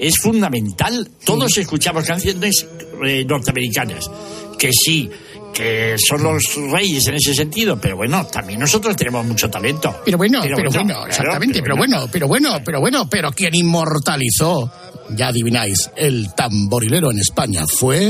Es 0.00 0.14
fundamental. 0.16 1.06
Todos 1.24 1.58
escuchamos 1.58 2.04
canciones 2.04 2.66
eh, 3.04 3.22
norteamericanas, 3.28 4.10
que 4.58 4.70
sí, 4.72 5.10
que 5.52 5.96
son 5.98 6.22
los 6.22 6.42
reyes 6.72 7.06
en 7.08 7.16
ese 7.16 7.34
sentido, 7.34 7.78
pero 7.78 7.96
bueno, 7.96 8.26
también 8.26 8.60
nosotros 8.60 8.96
tenemos 8.96 9.26
mucho 9.26 9.50
talento. 9.50 10.00
Pero 10.02 10.16
bueno, 10.16 10.40
pero, 10.42 10.70
bueno, 10.70 11.06
exactamente, 11.06 11.62
pero 11.62 11.76
bueno, 11.76 12.08
pero 12.10 12.26
bueno, 12.26 12.62
pero 12.64 12.80
bueno, 12.80 13.10
pero 13.10 13.30
quien 13.32 13.54
inmortalizó, 13.54 14.72
ya 15.10 15.28
adivináis, 15.28 15.90
el 15.96 16.32
tamborilero 16.34 17.10
en 17.10 17.18
España 17.18 17.64
fue... 17.68 18.00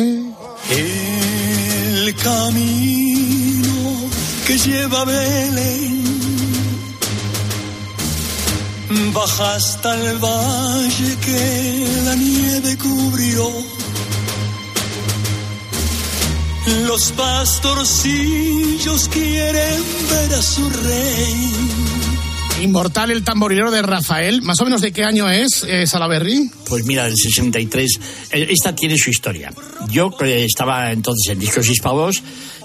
El 0.70 2.14
camino 2.22 4.08
que 4.46 4.58
lleva 4.58 5.04
Belén 5.04 6.19
baja 9.12 9.54
hasta 9.54 9.94
el 9.94 10.18
valle 10.18 11.16
que 11.24 11.86
la 12.04 12.14
nieve 12.16 12.76
cubrió. 12.76 13.50
Los 16.86 17.12
pastorcillos 17.12 19.08
quieren 19.08 19.82
ver 20.10 20.34
a 20.34 20.42
su 20.42 20.68
rey. 20.68 21.52
Inmortal 22.62 23.10
el 23.10 23.24
tamborilero 23.24 23.70
de 23.70 23.80
Rafael. 23.80 24.42
¿Más 24.42 24.60
o 24.60 24.64
menos 24.64 24.82
de 24.82 24.92
qué 24.92 25.04
año 25.04 25.30
es, 25.30 25.64
eh, 25.66 25.86
Salaberry? 25.86 26.50
Pues 26.68 26.84
mira, 26.84 27.04
del 27.04 27.16
63. 27.16 28.00
Eh, 28.32 28.48
Esta 28.50 28.74
tiene 28.74 28.96
su 28.98 29.10
historia. 29.10 29.50
Yo 29.88 30.14
estaba 30.20 30.92
entonces 30.92 31.32
en 31.32 31.38
Discos 31.38 31.68
Hispavos. 31.68 32.22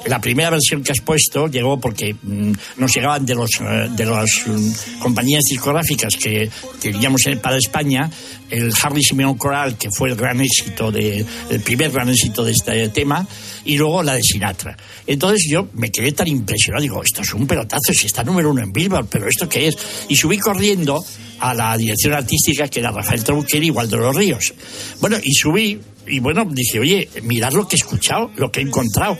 La 0.08 0.22
primera 0.22 0.52
versión 0.52 0.84
que 0.84 0.92
has 0.92 1.00
puesto 1.02 1.48
llegó 1.48 1.80
porque 1.80 2.14
mm, 2.22 2.52
nos 2.78 2.94
llegaban 2.94 3.26
de 3.26 3.34
los 3.34 3.50
eh, 3.60 3.88
de 3.90 4.06
las 4.06 4.30
mm, 4.46 5.00
compañías 5.00 5.44
discográficas 5.50 6.16
que 6.16 6.50
teníamos 6.80 7.26
en- 7.26 7.40
para 7.40 7.58
España 7.58 8.10
el 8.52 8.72
Harry 8.84 9.02
Simeon 9.02 9.36
Coral, 9.36 9.76
que 9.78 9.90
fue 9.90 10.10
el 10.10 10.16
gran 10.16 10.40
éxito 10.42 10.92
de 10.92 11.26
el 11.50 11.62
primer 11.62 11.90
gran 11.92 12.08
éxito 12.10 12.44
de 12.44 12.52
este 12.52 12.90
tema, 12.90 13.28
y 13.66 13.78
luego 13.78 14.04
la 14.04 14.14
de 14.14 14.22
Sinatra. 14.22 14.78
Entonces 15.08 15.48
yo 15.50 15.68
me 15.74 15.90
quedé 15.90 16.12
tan 16.12 16.28
impresionado, 16.28 16.84
digo, 16.84 17.02
esto 17.04 17.22
es 17.22 17.34
un 17.34 17.48
pelotazo, 17.48 17.92
si 17.94 18.06
está 18.06 18.24
número 18.24 18.52
uno 18.52 18.62
en 18.62 18.72
Billboard, 18.72 19.08
pero 19.08 19.28
¿esto 19.28 19.50
qué 19.50 19.70
es? 19.70 19.78
Y 20.08 20.16
subí 20.16 20.38
corriendo 20.38 21.04
a 21.40 21.54
la 21.56 21.76
dirección 21.76 22.14
artística 22.14 22.68
que 22.68 22.80
era 22.82 22.92
Rafael 22.92 23.24
Trabuqueri 23.24 23.68
y 23.68 23.72
Waldo 23.72 23.98
Los 23.98 24.16
Ríos. 24.16 24.54
Bueno, 25.02 25.18
y 25.24 25.34
subí, 25.34 25.80
y 26.08 26.20
bueno, 26.20 26.46
dije, 26.48 26.80
oye, 26.80 27.10
mirad 27.24 27.54
lo 27.54 27.68
que 27.68 27.76
he 27.76 27.80
escuchado, 27.80 28.30
lo 28.38 28.52
que 28.52 28.60
he 28.60 28.64
encontrado. 28.64 29.18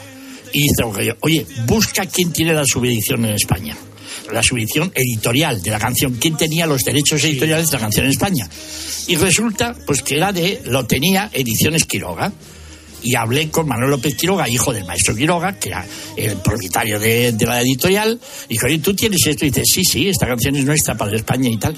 Y 0.56 0.62
dice, 0.62 0.84
oye, 1.20 1.46
busca 1.68 2.06
quién 2.06 2.32
tiene 2.32 2.54
la 2.54 2.64
subedición 2.66 3.26
en 3.26 3.34
España. 3.34 3.76
La 4.32 4.42
subedición 4.42 4.90
editorial 4.96 5.62
de 5.62 5.70
la 5.70 5.78
canción. 5.78 6.16
¿Quién 6.16 6.38
tenía 6.38 6.66
los 6.66 6.82
derechos 6.82 7.22
editoriales 7.26 7.68
de 7.68 7.74
la 7.74 7.82
canción 7.82 8.06
en 8.06 8.12
España? 8.12 8.50
Y 9.08 9.18
resulta, 9.18 9.76
pues 9.86 10.02
que 10.02 10.16
era 10.16 10.32
de, 10.32 10.62
lo 10.64 10.86
tenía 10.86 11.30
Ediciones 11.34 11.84
Quiroga. 11.84 12.32
Y 13.06 13.16
hablé 13.16 13.52
con 13.52 13.68
Manuel 13.68 13.92
López 13.92 14.16
Quiroga, 14.16 14.50
hijo 14.50 14.74
del 14.74 14.84
maestro 14.84 15.16
Quiroga, 15.16 15.60
que 15.60 15.70
era 15.70 15.86
el 16.18 16.38
propietario 16.38 17.00
de, 17.00 17.36
la 17.42 17.62
editorial. 17.62 18.20
Y 18.50 18.54
dijo, 18.54 18.66
oye, 18.66 18.80
¿tú 18.80 18.96
tienes 18.96 19.26
esto? 19.28 19.46
Y 19.46 19.52
dice, 19.52 19.62
sí, 19.64 19.84
sí, 19.86 20.10
esta 20.10 20.26
canción 20.26 20.56
es 20.56 20.66
nuestra 20.66 20.96
para 20.96 21.16
España 21.16 21.48
y 21.48 21.58
tal. 21.58 21.78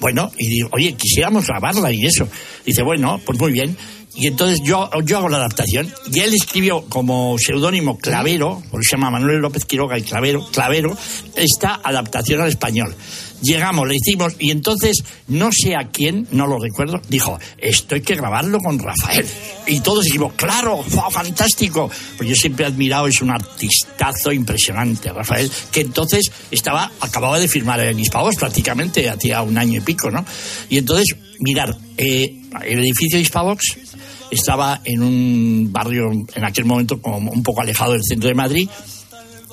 Bueno, 0.00 0.30
y 0.36 0.48
digo, 0.48 0.68
oye, 0.72 0.92
quisiéramos 0.92 1.46
grabarla 1.46 1.90
y 1.90 2.04
eso. 2.04 2.28
Dice, 2.64 2.82
bueno, 2.82 3.18
pues 3.24 3.38
muy 3.38 3.52
bien. 3.52 3.74
Y 4.18 4.26
entonces 4.26 4.62
yo, 4.62 4.90
yo 5.04 5.18
hago 5.18 5.28
la 5.28 5.38
adaptación. 5.38 5.92
Y 6.12 6.20
él 6.20 6.34
escribió 6.34 6.82
como 6.88 7.36
seudónimo 7.38 7.98
Clavero, 7.98 8.62
porque 8.70 8.86
se 8.86 8.96
llama 8.96 9.10
Manuel 9.10 9.38
López 9.38 9.64
Quiroga 9.64 9.98
y 9.98 10.02
Clavero, 10.02 10.46
Clavero, 10.52 10.96
esta 11.34 11.80
adaptación 11.82 12.40
al 12.40 12.48
español. 12.48 12.94
Llegamos, 13.42 13.86
le 13.86 13.96
hicimos, 13.96 14.34
y 14.38 14.50
entonces 14.50 15.04
no 15.28 15.50
sé 15.52 15.76
a 15.76 15.88
quién, 15.88 16.26
no 16.30 16.46
lo 16.46 16.58
recuerdo, 16.58 17.00
dijo, 17.08 17.38
esto 17.58 17.94
hay 17.94 18.00
que 18.00 18.14
grabarlo 18.14 18.58
con 18.60 18.78
Rafael. 18.78 19.26
Y 19.66 19.80
todos 19.80 20.04
dijimos, 20.04 20.32
claro, 20.34 20.82
¡fua, 20.82 21.10
fantástico. 21.10 21.90
Pues 22.16 22.28
yo 22.28 22.34
siempre 22.34 22.64
he 22.64 22.68
admirado, 22.68 23.06
es 23.06 23.20
un 23.20 23.30
artistazo 23.30 24.32
impresionante, 24.32 25.12
Rafael, 25.12 25.50
que 25.70 25.80
entonces 25.80 26.30
estaba, 26.50 26.90
acababa 27.00 27.38
de 27.38 27.48
firmar 27.48 27.80
en 27.80 27.98
Hispavos 28.00 28.36
prácticamente, 28.36 29.08
hacía 29.10 29.42
un 29.42 29.58
año 29.58 29.78
y 29.78 29.82
pico, 29.82 30.10
¿no? 30.10 30.24
Y 30.68 30.78
entonces, 30.78 31.16
mirar, 31.40 31.76
eh, 31.96 32.42
el 32.64 32.80
edificio 32.80 33.18
de 33.18 33.22
Hispavox 33.22 33.76
estaba 34.30 34.80
en 34.84 35.02
un 35.02 35.68
barrio 35.70 36.10
en 36.10 36.44
aquel 36.44 36.64
momento 36.64 37.00
como 37.00 37.30
un 37.30 37.42
poco 37.42 37.60
alejado 37.60 37.92
del 37.92 38.02
centro 38.02 38.28
de 38.28 38.34
Madrid 38.34 38.68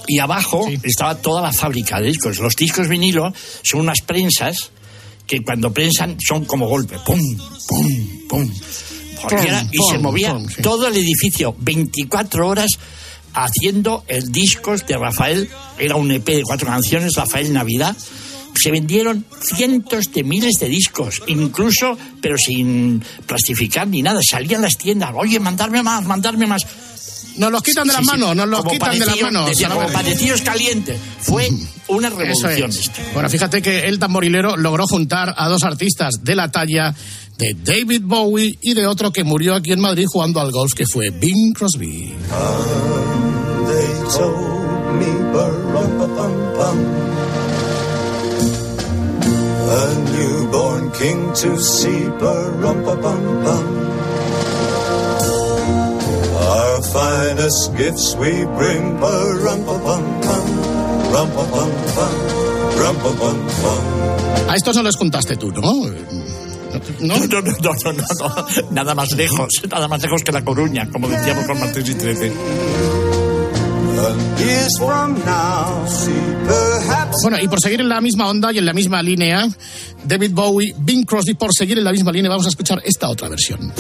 y 0.08 0.20
abajo 0.20 0.68
estaba 0.84 1.16
toda 1.16 1.42
la 1.42 1.54
fábrica 1.54 2.00
de 2.00 2.08
discos. 2.08 2.40
Los 2.40 2.56
discos 2.56 2.88
vinilo 2.88 3.34
son 3.64 3.82
unas 3.82 4.02
prensas 4.02 4.72
que 5.26 5.42
cuando 5.42 5.74
prensan 5.74 6.18
son 6.20 6.46
como 6.46 6.68
golpe, 6.68 6.98
pum, 7.06 7.20
pum, 7.68 8.28
pum. 8.28 8.52
Y, 9.72 9.78
se 9.90 9.98
movía 10.00 10.38
sí. 10.54 10.62
todo 10.62 10.88
el 10.88 10.98
edificio 10.98 11.56
24 11.58 12.46
horas 12.46 12.72
haciendo 13.34 14.04
el 14.08 14.32
discos 14.32 14.86
de 14.86 14.98
Rafael. 14.98 15.50
Era 15.80 15.96
un 15.96 16.12
EP 16.12 16.26
de 16.26 16.44
cuatro 16.44 16.68
canciones, 16.68 17.16
Rafael 17.16 17.54
Navidad. 17.54 17.96
Se 18.56 18.70
vendieron 18.70 19.26
cientos 19.42 20.12
de 20.14 20.24
miles 20.24 20.56
de 20.60 20.68
discos, 20.68 21.24
incluso, 21.28 21.98
pero 22.22 22.38
sin 22.38 23.04
plastificar 23.26 23.88
ni 23.88 24.02
nada. 24.02 24.20
Salían 24.30 24.62
las 24.62 24.78
tiendas, 24.78 25.12
oye, 25.16 25.40
mandarme 25.40 25.82
más, 25.82 26.06
mandarme 26.06 26.46
más. 26.46 26.68
Nos 27.38 27.52
los 27.52 27.64
quitan 27.64 27.88
de 27.88 27.94
las 27.94 28.04
manos, 28.04 28.36
nos 28.36 28.48
los 28.48 28.60
Como 28.60 28.72
quitan 28.72 29.00
de 29.00 29.06
las 29.06 29.22
manos. 29.22 29.50
decía, 29.50 29.70
como 29.70 29.88
panecillos 29.88 30.42
calientes. 30.42 31.00
Fue 31.22 31.50
una 31.88 32.10
revolución. 32.10 32.70
es. 32.70 32.92
Bueno, 33.14 33.30
fíjate 33.30 33.62
que 33.62 33.88
el 33.88 34.00
tamborilero 34.00 34.56
logró 34.58 34.86
juntar 34.88 35.34
a 35.38 35.48
dos 35.50 35.64
artistas 35.64 36.16
de 36.22 36.36
la 36.36 36.52
talla 36.52 36.94
de 37.38 37.56
David 37.64 38.02
Bowie 38.04 38.58
y 38.62 38.74
de 38.74 38.86
otro 38.86 39.12
que 39.12 39.24
murió 39.24 39.56
aquí 39.56 39.72
en 39.72 39.80
Madrid 39.80 40.06
jugando 40.08 40.40
al 40.40 40.52
golf, 40.52 40.74
que 40.74 40.86
fue 40.86 41.10
Bing 41.10 41.54
Crosby. 41.54 42.14
A 49.66 49.88
newborn 50.12 50.92
king 50.92 51.34
to 51.34 51.58
see. 51.58 52.04
Our 56.74 56.82
finest 56.82 57.78
gifts 57.78 58.16
we 58.18 58.32
bring, 58.58 58.98
ba-rum-pa-pum-pum. 58.98 60.46
Rum-pa-pum-pum, 61.14 62.14
rum-pa-pum-pum. 62.82 64.50
A 64.50 64.56
estos 64.56 64.76
no 64.76 64.82
les 64.82 64.96
juntaste 64.96 65.38
tú, 65.38 65.52
¿no? 65.52 65.62
¿No? 65.62 65.70
No, 67.00 67.28
no, 67.28 67.42
no, 67.42 67.52
no, 67.62 67.92
no, 67.94 67.94
no. 67.94 68.48
Nada 68.72 68.96
más 68.96 69.12
lejos, 69.12 69.50
nada 69.70 69.88
más 69.88 70.02
lejos 70.02 70.24
que 70.24 70.32
La 70.32 70.44
Coruña, 70.44 70.90
como 70.92 71.08
decíamos 71.10 71.46
con 71.46 71.60
Martínez 71.60 71.90
y 71.90 71.94
Trece. 71.94 72.32
Years 74.40 74.74
from 74.80 75.14
now, 75.26 75.86
perhaps 76.48 77.18
Bueno, 77.22 77.38
y 77.40 77.48
por 77.48 77.62
seguir 77.62 77.82
en 77.82 77.90
la 77.90 78.02
misma 78.02 78.28
onda 78.28 78.52
y 78.52 78.58
en 78.58 78.66
la 78.66 78.74
misma 78.74 79.04
línea, 79.04 79.48
David 80.04 80.32
Bowie, 80.34 80.74
Bing 80.80 81.06
Crosby, 81.06 81.36
por 81.36 81.52
seguir 81.56 81.78
en 81.78 81.84
la 81.84 81.92
misma 81.92 82.12
línea, 82.12 82.32
vamos 82.32 82.48
a 82.48 82.50
escuchar 82.50 82.82
esta 82.84 83.10
otra 83.10 83.30
versión. 83.30 83.72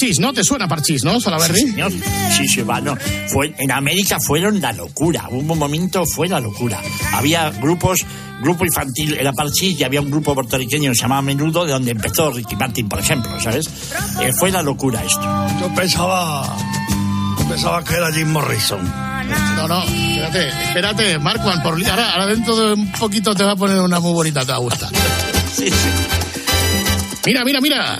Parchís, 0.00 0.18
¿no? 0.18 0.32
¿Te 0.32 0.42
suena 0.42 0.66
Parchís, 0.66 1.04
no, 1.04 1.20
Salaberry? 1.20 1.60
Señor, 1.60 1.92
sí, 2.34 2.48
sí, 2.48 2.62
bueno, 2.62 2.96
fue, 3.28 3.54
en 3.58 3.70
América 3.70 4.16
fueron 4.18 4.58
la 4.58 4.72
locura, 4.72 5.28
hubo 5.30 5.52
un 5.52 5.58
momento, 5.58 6.06
fue 6.06 6.26
la 6.26 6.40
locura. 6.40 6.80
Había 7.12 7.50
grupos, 7.50 7.98
grupo 8.40 8.64
infantil 8.64 9.18
era 9.20 9.34
Parchís 9.34 9.78
y 9.78 9.84
había 9.84 10.00
un 10.00 10.10
grupo 10.10 10.34
puertorriqueño 10.34 10.92
que 10.92 10.94
se 10.94 11.02
llamaba 11.02 11.20
Menudo, 11.20 11.66
de 11.66 11.72
donde 11.72 11.90
empezó 11.90 12.30
Ricky 12.30 12.56
Martin, 12.56 12.88
por 12.88 12.98
ejemplo, 12.98 13.38
¿sabes? 13.42 13.68
Eh, 14.22 14.32
fue 14.32 14.50
la 14.50 14.62
locura 14.62 15.04
esto. 15.04 15.46
Yo 15.60 15.74
pensaba. 15.74 16.56
Yo 17.38 17.46
pensaba 17.46 17.84
que 17.84 17.92
era 17.92 18.10
Jim 18.10 18.32
Morrison. 18.32 18.82
No, 19.56 19.68
no, 19.68 19.82
espérate, 19.82 20.48
espérate, 20.48 21.18
Marquand, 21.18 21.62
por 21.62 21.74
ahora, 21.74 22.12
ahora 22.12 22.26
dentro 22.26 22.56
de 22.56 22.72
un 22.72 22.90
poquito 22.92 23.34
te 23.34 23.44
va 23.44 23.52
a 23.52 23.56
poner 23.56 23.78
una 23.78 24.00
muy 24.00 24.14
bonita, 24.14 24.46
te 24.46 24.52
va 24.52 24.56
a 24.56 24.60
gustar. 24.60 24.88
Mira, 27.26 27.44
mira, 27.44 27.60
mira. 27.60 27.98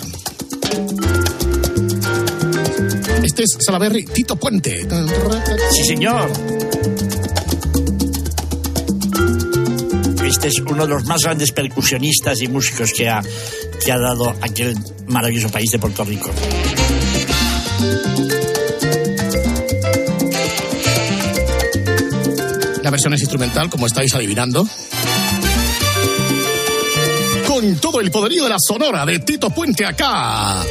Este 3.23 3.43
es 3.43 3.57
Salaberry, 3.59 4.05
Tito 4.05 4.35
Puente. 4.35 4.87
Sí, 5.71 5.83
señor. 5.83 6.31
Este 10.25 10.47
es 10.47 10.59
uno 10.59 10.87
de 10.87 10.93
los 10.93 11.05
más 11.05 11.21
grandes 11.23 11.51
percusionistas 11.51 12.41
y 12.41 12.47
músicos 12.47 12.91
que 12.93 13.09
ha, 13.09 13.21
que 13.83 13.91
ha 13.91 13.99
dado 13.99 14.33
aquel 14.41 14.75
maravilloso 15.07 15.49
país 15.49 15.69
de 15.71 15.79
Puerto 15.79 16.03
Rico. 16.03 16.31
La 22.81 22.89
versión 22.89 23.13
es 23.13 23.21
instrumental, 23.21 23.69
como 23.69 23.85
estáis 23.85 24.15
adivinando. 24.15 24.67
Con 27.47 27.75
todo 27.75 27.99
el 27.99 28.09
poderío 28.09 28.45
de 28.45 28.49
la 28.49 28.57
sonora 28.59 29.05
de 29.05 29.19
Tito 29.19 29.49
Puente 29.51 29.85
acá. 29.85 30.63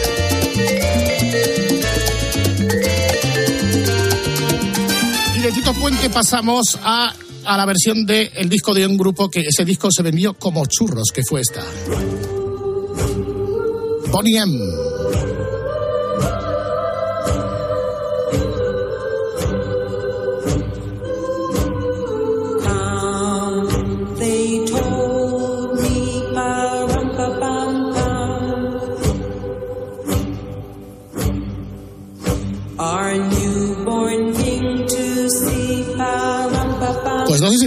De 5.50 5.56
Tito 5.56 5.72
Puente 5.74 6.10
pasamos 6.10 6.78
a, 6.82 7.12
a 7.44 7.56
la 7.56 7.66
versión 7.66 8.06
del 8.06 8.30
el 8.34 8.48
disco 8.48 8.72
de 8.74 8.86
un 8.86 8.96
grupo 8.96 9.28
que 9.28 9.40
ese 9.40 9.64
disco 9.64 9.88
se 9.90 10.02
vendió 10.02 10.34
como 10.34 10.64
churros, 10.66 11.10
que 11.12 11.22
fue 11.28 11.40
esta. 11.40 11.64
Bonnie 14.12 14.38
M. 14.38 14.89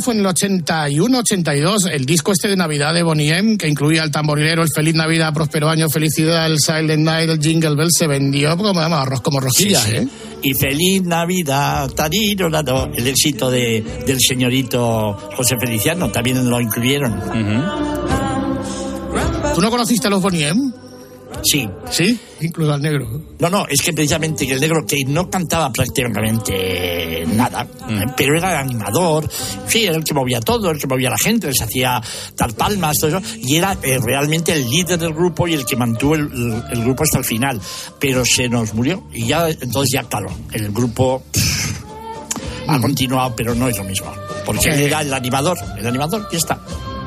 fue 0.03 0.13
en 0.13 0.19
el 0.19 0.25
81, 0.27 1.17
82, 1.19 1.86
el 1.86 2.05
disco 2.05 2.31
este 2.33 2.50
de 2.50 2.55
Navidad 2.55 2.93
de 2.93 3.01
Bonnie 3.03 3.36
M, 3.36 3.57
que 3.57 3.67
incluía 3.67 4.03
el 4.03 4.12
tamborilero, 4.12 4.62
el 4.62 4.69
Feliz 4.74 4.93
Navidad, 4.93 5.33
Próspero 5.33 5.69
Año, 5.69 5.89
Felicidad, 5.89 6.45
el 6.45 6.60
Silent 6.60 7.03
Night, 7.03 7.29
el 7.29 7.39
Jingle 7.39 7.75
Bell, 7.75 7.89
se 7.91 8.05
vendió 8.05 8.55
como, 8.57 8.79
arroz 8.79 9.22
como 9.22 9.39
rosquillas, 9.39 9.83
Sí, 9.83 9.91
sí. 9.91 9.98
¿eh? 9.98 10.07
Y 10.43 10.53
feliz 10.55 11.03
Navidad, 11.03 11.89
tariro, 11.91 12.48
el 12.48 13.07
éxito 13.07 13.50
de, 13.50 13.81
del 14.05 14.17
señorito 14.19 15.13
José 15.38 15.55
Feliciano, 15.57 16.12
también 16.12 16.50
lo 16.50 16.60
incluyeron. 16.60 17.22
¿Tú 19.55 19.62
no 19.62 19.69
conociste 19.69 20.07
a 20.07 20.10
los 20.10 20.22
Bonnie 20.22 20.48
M? 20.50 20.82
Sí. 21.43 21.69
¿Sí? 21.91 22.17
Incluso 22.41 22.73
al 22.73 22.81
negro. 22.81 23.07
No, 23.39 23.50
no, 23.50 23.65
es 23.67 23.81
que 23.81 23.93
precisamente 23.93 24.50
el 24.50 24.59
negro 24.59 24.85
que 24.85 25.03
no 25.05 25.29
cantaba 25.29 25.71
prácticamente 25.71 27.25
nada, 27.27 27.67
eh, 27.89 28.05
pero 28.15 28.38
era 28.38 28.51
el 28.51 28.57
animador, 28.69 29.29
sí, 29.67 29.85
era 29.85 29.95
el 29.95 30.03
que 30.03 30.13
movía 30.13 30.39
todo, 30.39 30.71
el 30.71 30.79
que 30.79 30.88
movía 30.88 31.09
a 31.09 31.12
la 31.12 31.17
gente, 31.17 31.47
les 31.47 31.62
hacía 31.62 32.01
dar 32.38 32.53
palmas, 32.53 32.97
todo 33.00 33.17
eso, 33.17 33.21
y 33.41 33.57
era 33.57 33.77
eh, 33.81 34.00
realmente 34.03 34.53
el 34.53 34.69
líder 34.69 35.00
del 35.00 35.13
grupo 35.13 35.47
y 35.47 35.53
el 35.53 35.65
que 35.65 35.75
mantuvo 35.75 36.15
el, 36.15 36.21
el- 36.31 36.63
el 36.71 36.83
grupo 36.83 37.03
hasta 37.03 37.17
el 37.19 37.25
final. 37.25 37.59
Pero 38.00 38.23
se 38.25 38.47
nos 38.50 38.73
murió 38.73 39.03
y 39.13 39.27
ya, 39.27 39.50
entonces 39.50 39.91
ya, 39.93 40.03
claro, 40.03 40.27
el 40.53 40.71
grupo 40.71 41.23
pff, 41.31 41.81
ha 42.67 42.79
continuado, 42.79 43.35
pero 43.35 43.53
no 43.55 43.67
es 43.67 43.77
lo 43.77 43.83
mismo. 43.83 44.12
Porque 44.45 44.69
él 44.69 44.81
era 44.81 45.01
el 45.01 45.13
animador, 45.13 45.57
el 45.77 45.88
animador, 45.88 46.27
y 46.31 46.35
está. 46.35 46.59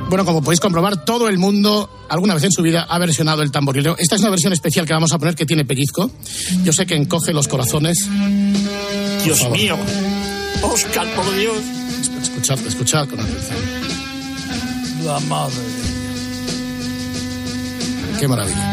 Bueno, 0.08 0.24
como 0.24 0.40
podéis 0.40 0.60
comprobar, 0.60 1.04
todo 1.04 1.28
el 1.28 1.36
mundo 1.36 1.90
alguna 2.08 2.34
vez 2.34 2.44
en 2.44 2.52
su 2.52 2.62
vida 2.62 2.86
ha 2.88 2.98
versionado 2.98 3.42
el 3.42 3.50
tamborilero. 3.50 3.96
Esta 3.98 4.14
es 4.14 4.20
una 4.20 4.30
versión 4.30 4.52
especial 4.52 4.86
que 4.86 4.92
vamos 4.92 5.12
a 5.12 5.18
poner 5.18 5.34
que 5.34 5.46
tiene 5.46 5.64
pellizco. 5.64 6.10
Yo 6.62 6.72
sé 6.72 6.86
que 6.86 6.94
encoge 6.94 7.32
los 7.32 7.48
corazones. 7.48 8.06
Dios 9.24 9.50
mío, 9.50 9.76
Oscar, 10.62 11.06
por 11.14 11.36
Dios. 11.36 11.56
Escuchad, 12.22 12.58
escuchad 12.66 13.08
con 13.08 13.18
atención. 13.18 13.58
La 15.04 15.18
madre. 15.20 15.54
Qué 18.20 18.28
maravilla. 18.28 18.72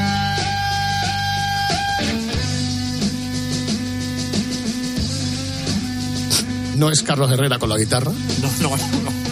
No 6.77 6.91
es 6.91 7.01
Carlos 7.01 7.31
Herrera 7.31 7.57
con 7.57 7.69
la 7.69 7.77
guitarra. 7.77 8.11
No, 8.11 8.69
no, 8.69 8.77
no. 8.77 9.22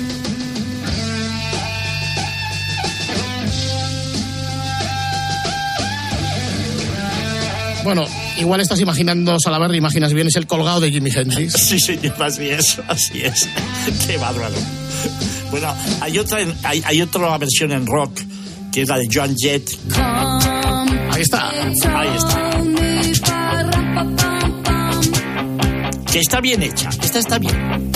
Bueno, 7.83 8.05
igual 8.37 8.61
estás 8.61 8.79
imaginando 8.79 9.37
Salaberry, 9.39 9.77
imaginas 9.77 10.13
bien, 10.13 10.27
es 10.27 10.35
el 10.35 10.45
colgado 10.47 10.79
de 10.79 10.91
Jimi 10.91 11.11
Hendrix. 11.13 11.53
Sí, 11.71 11.79
señor, 11.79 12.21
así 12.21 12.49
es, 12.49 12.79
así 12.87 13.21
es. 13.23 13.47
Qué 14.07 14.17
bárbaro. 14.17 14.55
Bueno, 15.49 15.73
hay 16.01 16.17
otra, 16.19 16.39
hay, 16.63 16.83
hay 16.85 17.01
otra 17.01 17.37
versión 17.37 17.71
en 17.71 17.85
rock, 17.85 18.19
que 18.71 18.81
es 18.81 18.87
la 18.89 18.97
de 18.97 19.07
Joan 19.11 19.35
Jett. 19.35 19.69
Ahí 21.11 21.21
está. 21.21 21.49
Ahí 21.49 22.15
está. 22.15 22.51
Que 26.11 26.19
está 26.19 26.41
bien 26.41 26.61
hecha, 26.61 26.89
esta 27.01 27.19
está 27.19 27.39
bien. 27.39 27.91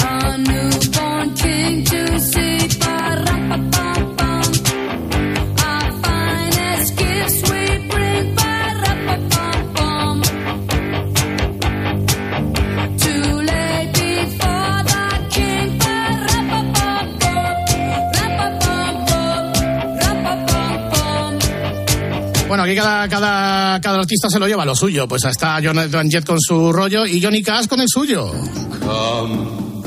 Bueno, 22.55 22.71
aquí 22.71 22.75
cada, 22.77 23.09
cada, 23.09 23.81
cada 23.81 23.99
artista 23.99 24.29
se 24.29 24.39
lo 24.39 24.47
lleva 24.47 24.63
lo 24.63 24.73
suyo. 24.73 25.09
Pues 25.09 25.25
está 25.25 25.59
Jonathan 25.59 26.09
Jett 26.09 26.25
con 26.25 26.39
su 26.39 26.71
rollo 26.71 27.05
y 27.05 27.21
Johnny 27.21 27.43
Cash 27.43 27.67
con 27.67 27.81
el 27.81 27.87
suyo. 27.89 28.31
Come, 28.79 29.83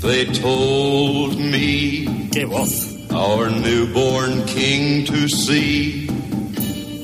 they 0.00 0.26
told 0.26 1.36
me. 1.36 2.28
Qué 2.30 2.44
voz. 2.44 2.86
Our 3.10 3.50
newborn 3.50 4.44
king 4.44 5.04
to 5.04 5.28
see. 5.28 6.08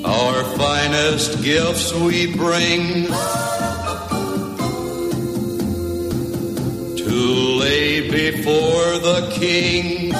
Our 0.04 0.44
finest 0.57 1.42
gifts 1.42 1.92
we 1.94 2.28
bring. 2.37 3.09
To 6.96 7.59
lay 7.59 8.09
before 8.09 9.00
the 9.00 9.35
king. 9.37 10.14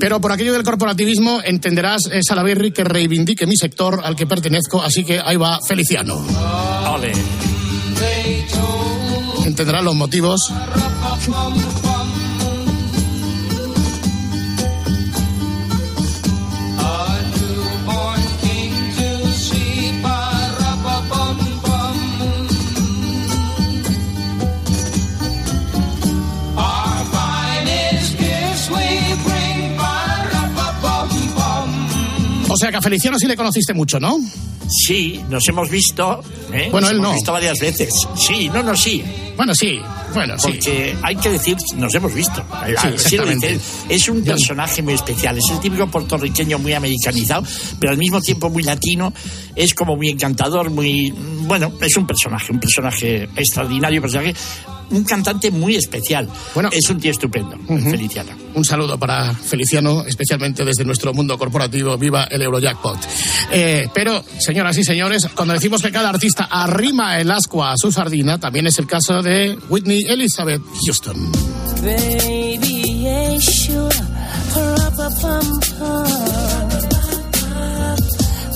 Pero 0.00 0.20
por 0.20 0.32
aquello 0.32 0.54
del 0.54 0.64
corporativismo 0.64 1.40
entenderás, 1.44 2.00
eh, 2.10 2.22
Salaberry, 2.22 2.72
que 2.72 2.84
reivindique 2.84 3.46
mi 3.46 3.56
sector 3.56 4.00
al 4.02 4.16
que 4.16 4.26
pertenezco, 4.26 4.82
así 4.82 5.04
que 5.04 5.20
ahí 5.22 5.36
va 5.36 5.60
Feliciano. 5.68 6.16
Ole. 6.90 7.12
Entenderás 9.44 9.84
los 9.84 9.94
motivos. 9.94 10.50
Sea 32.60 32.70
que 32.70 32.76
a 32.76 32.82
Feliciano 32.82 33.18
sí 33.18 33.26
le 33.26 33.36
conociste 33.36 33.74
mucho, 33.74 33.98
¿no? 33.98 34.18
Sí, 34.68 35.20
nos 35.28 35.48
hemos 35.48 35.68
visto. 35.68 36.22
¿eh? 36.52 36.68
Bueno, 36.70 36.86
Nos 36.86 36.90
él 36.90 36.96
hemos 36.98 37.08
no. 37.08 37.14
visto 37.14 37.32
varias 37.32 37.58
veces. 37.58 37.92
Sí, 38.16 38.48
no, 38.48 38.62
no, 38.62 38.76
sí. 38.76 39.02
Bueno, 39.36 39.54
sí. 39.54 39.80
Bueno, 40.14 40.38
sí. 40.38 40.48
Porque 40.48 40.96
hay 41.02 41.16
que 41.16 41.30
decir, 41.30 41.56
nos 41.76 41.94
hemos 41.94 42.14
visto. 42.14 42.44
Sí, 42.80 42.88
exactamente. 42.88 43.58
Es 43.88 44.08
un 44.08 44.22
personaje 44.22 44.82
muy 44.82 44.94
especial. 44.94 45.38
Es 45.38 45.50
el 45.50 45.60
típico 45.60 45.86
puertorriqueño 45.88 46.58
muy 46.58 46.72
americanizado, 46.72 47.44
pero 47.80 47.92
al 47.92 47.98
mismo 47.98 48.20
tiempo 48.20 48.48
muy 48.50 48.62
latino. 48.62 49.12
Es 49.56 49.74
como 49.74 49.96
muy 49.96 50.08
encantador, 50.08 50.70
muy. 50.70 51.10
Bueno, 51.10 51.72
es 51.80 51.96
un 51.96 52.06
personaje, 52.06 52.52
un 52.52 52.60
personaje 52.60 53.24
extraordinario, 53.34 54.00
personaje. 54.00 54.34
Un 54.90 55.04
cantante 55.04 55.50
muy 55.50 55.76
especial. 55.76 56.28
Bueno, 56.54 56.68
es 56.72 56.88
un 56.90 56.98
tío 57.00 57.10
estupendo, 57.10 57.56
Ujú. 57.68 57.90
Feliciano. 57.90 58.32
Un 58.54 58.64
saludo 58.64 58.98
para 58.98 59.32
Feliciano, 59.34 60.04
especialmente 60.04 60.64
desde 60.64 60.84
nuestro 60.84 61.14
mundo 61.14 61.38
corporativo. 61.38 61.96
Viva 61.96 62.24
el 62.24 62.42
Eurojackpot. 62.42 62.98
Eh, 63.52 63.88
pero, 63.94 64.22
señoras 64.38 64.76
y 64.78 64.84
señores, 64.84 65.28
cuando 65.34 65.54
decimos 65.54 65.80
que 65.82 65.92
cada 65.92 66.08
artista 66.08 66.44
arrima 66.50 67.18
el 67.20 67.30
ascua 67.30 67.72
a 67.72 67.76
su 67.76 67.92
sardina, 67.92 68.38
también 68.38 68.66
es 68.66 68.78
el 68.78 68.86
caso 68.86 69.22
de 69.22 69.56
Whitney 69.68 70.02
Elizabeth 70.08 70.62
Houston. 70.84 71.30
Baby, 71.82 73.38
sure. 73.40 73.90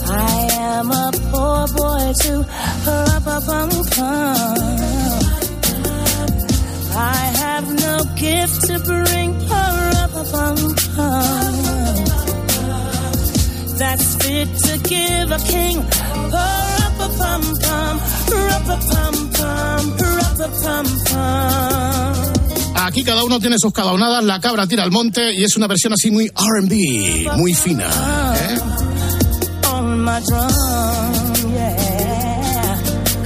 I 0.06 0.48
am 0.60 0.90
a 0.90 1.10
poor 1.30 1.66
boy 1.74 2.12
too. 2.20 2.44
I 6.96 7.14
have 7.42 7.66
no 7.72 8.04
gift 8.14 8.62
to 8.68 8.78
bring. 8.80 9.34
Ra-pa-pum-pum. 9.48 11.52
That's 13.78 14.14
fit 14.16 14.48
to 14.66 14.78
give 14.88 15.32
a 15.32 15.38
king. 15.46 15.78
Ra-pa-pum-pum. 16.30 18.00
Ra-pa-pum-pum. 18.30 19.96
Ra-pa-pum-pum. 20.18 22.14
Aquí 22.76 23.02
cada 23.02 23.24
uno 23.24 23.40
tiene 23.40 23.58
sus 23.58 23.72
cadaunadas, 23.72 24.22
la 24.24 24.38
cabra 24.40 24.66
tira 24.66 24.82
al 24.84 24.90
monte 24.90 25.32
y 25.32 25.42
es 25.42 25.56
una 25.56 25.66
versión 25.66 25.94
así 25.94 26.10
muy 26.10 26.28
RB, 26.28 27.34
muy 27.36 27.54
fina. 27.54 27.88
¿eh? 27.88 28.58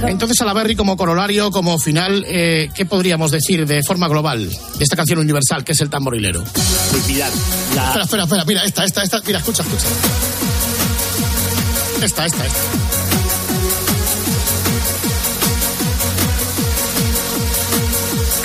Entonces, 0.07 0.37
Salaberry, 0.37 0.75
como 0.75 0.95
corolario, 0.97 1.51
como 1.51 1.77
final, 1.77 2.25
eh, 2.27 2.69
¿qué 2.73 2.85
podríamos 2.85 3.31
decir 3.31 3.65
de 3.65 3.83
forma 3.83 4.07
global 4.07 4.49
de 4.49 4.83
esta 4.83 4.95
canción 4.95 5.19
universal 5.19 5.63
que 5.63 5.73
es 5.73 5.81
el 5.81 5.89
tamborilero? 5.89 6.43
Pues 6.91 7.07
mirad, 7.07 7.29
la... 7.75 7.83
Espera, 7.85 8.03
espera, 8.03 8.23
espera, 8.23 8.45
mira, 8.45 8.63
esta, 8.63 8.83
esta, 8.85 9.03
esta, 9.03 9.21
mira, 9.25 9.39
escucha, 9.39 9.63
escucha. 9.63 9.87
Esta, 12.01 12.25
esta, 12.25 12.45
esta. 12.45 12.59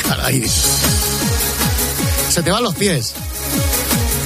Caray. 0.09 0.45
Se 2.31 2.43
te 2.43 2.51
van 2.51 2.63
los 2.63 2.75
pies. 2.75 3.15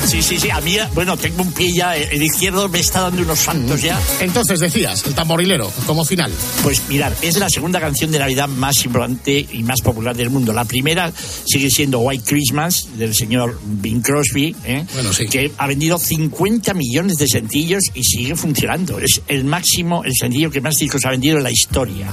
Sí, 0.09 0.23
sí, 0.23 0.39
sí. 0.39 0.49
A 0.49 0.63
mí, 0.63 0.75
bueno, 0.95 1.19
tengo 1.19 1.43
un 1.43 1.53
pie 1.53 1.71
ya, 1.71 1.95
el 1.95 2.23
izquierdo 2.23 2.67
me 2.71 2.79
está 2.79 3.03
dando 3.03 3.21
unos 3.21 3.41
saltos 3.41 3.83
ya. 3.83 4.01
Entonces 4.21 4.59
decías, 4.59 5.05
el 5.07 5.15
tamborilero, 5.15 5.71
como 5.87 6.03
final. 6.03 6.33
Pues 6.63 6.89
mirar, 6.89 7.15
es 7.21 7.37
la 7.37 7.51
segunda 7.51 7.79
canción 7.79 8.11
de 8.11 8.19
Navidad 8.19 8.49
más 8.49 8.83
importante 8.87 9.47
y 9.53 9.63
más 9.63 9.83
popular 9.83 10.17
del 10.17 10.31
mundo. 10.31 10.55
La 10.55 10.65
primera 10.65 11.13
sigue 11.45 11.69
siendo 11.69 11.99
White 11.99 12.25
Christmas, 12.27 12.89
del 12.97 13.15
señor 13.15 13.61
Bing 13.63 14.01
Crosby, 14.01 14.57
¿eh? 14.65 14.87
Bueno, 14.95 15.13
sí. 15.13 15.27
que 15.27 15.53
ha 15.59 15.67
vendido 15.67 15.99
50 15.99 16.73
millones 16.73 17.19
de 17.19 17.27
sencillos 17.27 17.85
y 17.93 18.03
sigue 18.03 18.35
funcionando. 18.35 18.99
Es 19.01 19.21
el 19.29 19.45
máximo, 19.45 20.05
el 20.05 20.15
sencillo 20.19 20.51
que 20.51 20.63
más 20.63 20.77
discos 20.77 21.05
ha 21.05 21.11
vendido 21.11 21.37
en 21.37 21.43
la 21.43 21.51
historia. 21.51 22.11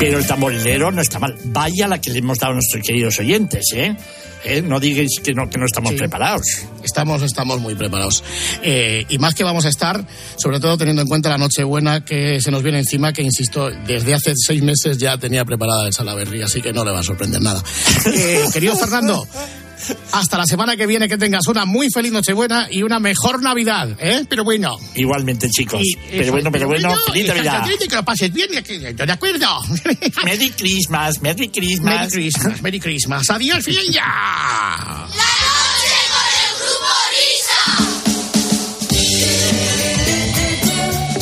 Pero 0.00 0.18
el 0.18 0.26
tamborilero 0.26 0.90
no 0.90 1.02
está 1.02 1.18
mal. 1.18 1.36
Vaya 1.44 1.86
la 1.86 2.00
que 2.00 2.10
le 2.10 2.18
hemos 2.18 2.38
dado 2.38 2.52
a 2.52 2.54
nuestros 2.54 2.82
queridos 2.84 3.18
oyentes, 3.20 3.66
¿eh? 3.74 3.94
¿Eh? 4.42 4.62
No 4.62 4.80
digáis 4.80 5.20
que 5.22 5.34
no, 5.34 5.50
que 5.50 5.58
no 5.58 5.66
estamos 5.66 5.90
Sí. 5.92 5.98
preparados. 5.98 6.42
Estamos, 6.82 7.20
estamos 7.22 7.60
muy 7.60 7.74
preparados. 7.74 8.24
Eh, 8.62 9.04
y 9.10 9.18
más 9.18 9.34
que 9.34 9.44
vamos 9.44 9.66
a 9.66 9.68
estar, 9.68 10.02
sobre 10.36 10.58
todo 10.58 10.78
teniendo 10.78 11.02
en 11.02 11.08
cuenta 11.08 11.28
la 11.28 11.36
Nochebuena 11.36 12.02
que 12.02 12.40
se 12.40 12.50
nos 12.50 12.62
viene 12.62 12.78
encima, 12.78 13.12
que 13.12 13.20
insisto, 13.22 13.70
desde 13.86 14.14
hace 14.14 14.32
seis 14.34 14.62
meses 14.62 14.96
ya 14.96 15.18
tenía 15.18 15.44
preparada 15.44 15.86
el 15.86 15.92
Salaberry, 15.92 16.40
así 16.42 16.62
que 16.62 16.72
no 16.72 16.82
le 16.84 16.90
va 16.92 17.00
a 17.00 17.04
sorprender 17.04 17.42
nada. 17.42 17.62
Eh, 18.06 18.44
querido 18.52 18.74
Fernando, 18.76 19.26
hasta 20.12 20.38
la 20.38 20.44
semana 20.46 20.76
que 20.76 20.86
viene 20.86 21.08
que 21.08 21.16
tengas 21.18 21.46
una 21.48 21.64
muy 21.64 21.88
feliz 21.90 22.12
Nochebuena 22.12 22.68
y 22.70 22.82
una 22.82 22.98
mejor 23.00 23.42
Navidad, 23.42 23.88
¿eh? 23.98 24.24
Pero 24.28 24.44
bueno. 24.44 24.76
Igualmente, 24.94 25.48
chicos. 25.50 25.80
Y- 25.82 25.96
pero 26.10 26.32
bueno, 26.32 26.50
pero 26.52 26.66
bueno, 26.66 26.94
feliz 27.06 27.24
y 27.24 27.28
Navidad. 27.28 27.64
que 27.88 27.96
lo 27.96 28.04
pases 28.04 28.32
bien, 28.32 28.48
¿de 28.50 29.12
acuerdo? 29.12 29.46
Merry 30.24 30.50
Christmas, 30.50 31.20
Merry 31.22 31.48
Christmas. 31.48 31.94
Merry 31.94 32.10
Christmas, 32.10 32.62
Merry 32.62 32.80
Christmas. 32.80 33.30
Adiós, 33.30 33.64
ya. 33.90 35.06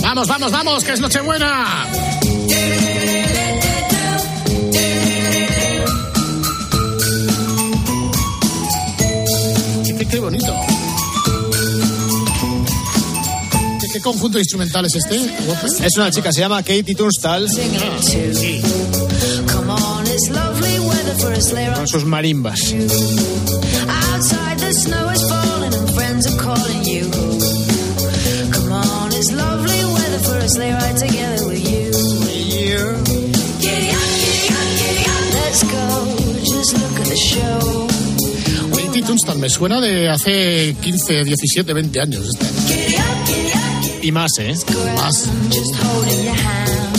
Vamos, 0.02 0.26
vamos, 0.26 0.50
vamos, 0.52 0.84
que 0.84 0.92
es 0.92 1.00
Nochebuena. 1.00 1.86
Qué, 10.10 10.20
bonito. 10.20 10.46
¿Qué, 13.80 13.86
qué 13.92 14.00
conjunto 14.00 14.38
instrumental 14.38 14.86
es 14.86 14.94
este? 14.96 15.18
López? 15.46 15.80
Es 15.80 15.96
una 15.96 16.10
chica, 16.10 16.32
se 16.32 16.40
llama 16.40 16.62
Katie 16.62 16.94
Tunstall, 16.94 17.48
Sí. 17.48 18.62
Con 21.74 21.88
sus 21.88 22.04
marimbas. 22.04 22.74
Tunstall, 39.02 39.38
me 39.38 39.48
suena 39.48 39.80
de 39.80 40.08
hace 40.08 40.74
15, 40.80 41.24
17, 41.24 41.72
20 41.72 42.00
años. 42.00 42.28
esta. 42.28 42.44
Up, 42.46 44.02
Y 44.02 44.12
más, 44.12 44.32
¿eh? 44.38 44.54
Más. 44.96 45.24
just 45.50 45.74
holding 45.76 46.24
your 46.24 46.34
hand. 46.34 46.96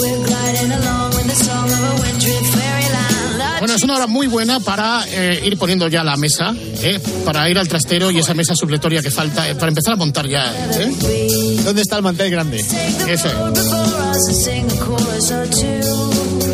We're 0.00 0.26
gliding 0.26 0.72
along 0.72 1.10
with 1.16 1.26
the 1.26 1.34
song 1.44 1.64
of 1.70 1.80
a 1.80 2.02
wintry 2.02 2.32
fairyland. 2.52 3.38
La 3.38 3.58
Bueno, 3.60 3.74
es 3.74 3.82
una 3.82 3.96
hora 3.96 4.06
muy 4.06 4.26
buena 4.26 4.60
para 4.60 5.04
eh, 5.08 5.40
ir 5.44 5.56
poniendo 5.58 5.88
ya 5.88 6.04
la 6.04 6.16
mesa, 6.16 6.54
¿eh? 6.82 7.00
para 7.24 7.48
ir 7.48 7.58
al 7.58 7.68
trastero 7.68 8.10
y 8.10 8.18
esa 8.18 8.34
mesa 8.34 8.54
supletoria 8.54 9.00
que 9.02 9.10
falta, 9.10 9.48
eh, 9.48 9.54
para 9.54 9.68
empezar 9.68 9.94
a 9.94 9.96
montar 9.96 10.26
ya. 10.28 10.52
¿eh? 10.78 11.60
¿Dónde 11.64 11.82
está 11.82 11.96
el 11.96 12.02
mantel 12.02 12.30
grande? 12.30 12.58
Eso. 12.58 13.52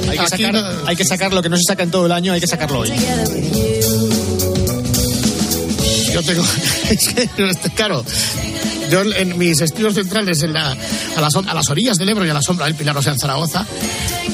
Hay 0.09 0.18
que, 0.18 0.29
sacar, 0.29 0.74
hay 0.87 0.96
que 0.96 1.05
sacar 1.05 1.33
lo 1.33 1.42
que 1.42 1.48
no 1.48 1.57
se 1.57 1.62
saca 1.66 1.83
en 1.83 1.90
todo 1.90 2.07
el 2.07 2.12
año, 2.12 2.33
hay 2.33 2.40
que 2.40 2.46
sacarlo 2.46 2.81
hoy. 2.81 2.92
Yo 6.14 6.22
tengo, 6.22 6.44
es 6.90 7.09
que, 7.09 7.29
yo 8.94 9.02
en 9.02 9.37
mis 9.37 9.61
estudios 9.61 9.94
centrales, 9.94 10.40
en 10.44 10.52
la, 10.52 10.70
a, 10.70 11.20
las, 11.20 11.35
a 11.35 11.52
las 11.52 11.68
orillas 11.68 11.98
del 11.98 12.11
Ebro 12.11 12.24
y 12.24 12.30
a 12.30 12.35
la 12.35 12.42
sombra 12.42 12.66
del 12.66 12.76
Pilar, 12.76 12.96
o 12.96 13.02
sea, 13.02 13.12
en 13.12 13.18
Zaragoza, 13.18 13.66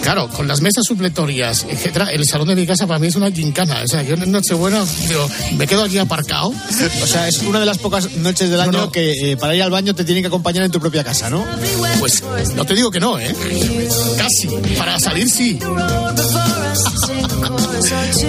claro, 0.02 0.28
con 0.28 0.46
las 0.46 0.60
mesas 0.60 0.84
supletorias, 0.86 1.64
etcétera, 1.66 2.10
el 2.12 2.26
salón 2.26 2.48
de 2.48 2.56
mi 2.56 2.66
casa 2.66 2.86
para 2.86 2.98
mí 2.98 3.06
es 3.06 3.16
una 3.16 3.30
gincana. 3.30 3.80
O 3.82 3.88
sea, 3.88 4.02
yo 4.02 4.16
en 4.16 4.30
Nochebuena 4.30 4.84
digo, 5.08 5.26
me 5.56 5.66
quedo 5.66 5.84
aquí 5.84 5.96
aparcado. 5.96 6.52
O 7.02 7.06
sea, 7.06 7.26
es 7.26 7.38
una 7.38 7.58
de 7.58 7.64
las 7.64 7.78
pocas 7.78 8.14
noches 8.16 8.50
del 8.50 8.60
año 8.60 8.72
no. 8.72 8.92
que 8.92 9.32
eh, 9.32 9.36
para 9.38 9.54
ir 9.54 9.62
al 9.62 9.70
baño 9.70 9.94
te 9.94 10.04
tienen 10.04 10.22
que 10.22 10.28
acompañar 10.28 10.62
en 10.62 10.70
tu 10.70 10.78
propia 10.78 11.02
casa, 11.02 11.30
¿no? 11.30 11.42
Pues 11.98 12.22
no 12.54 12.66
te 12.66 12.74
digo 12.74 12.90
que 12.90 13.00
no, 13.00 13.18
¿eh? 13.18 13.34
Casi. 14.18 14.48
Para 14.76 15.00
salir 15.00 15.30
sí. 15.30 15.58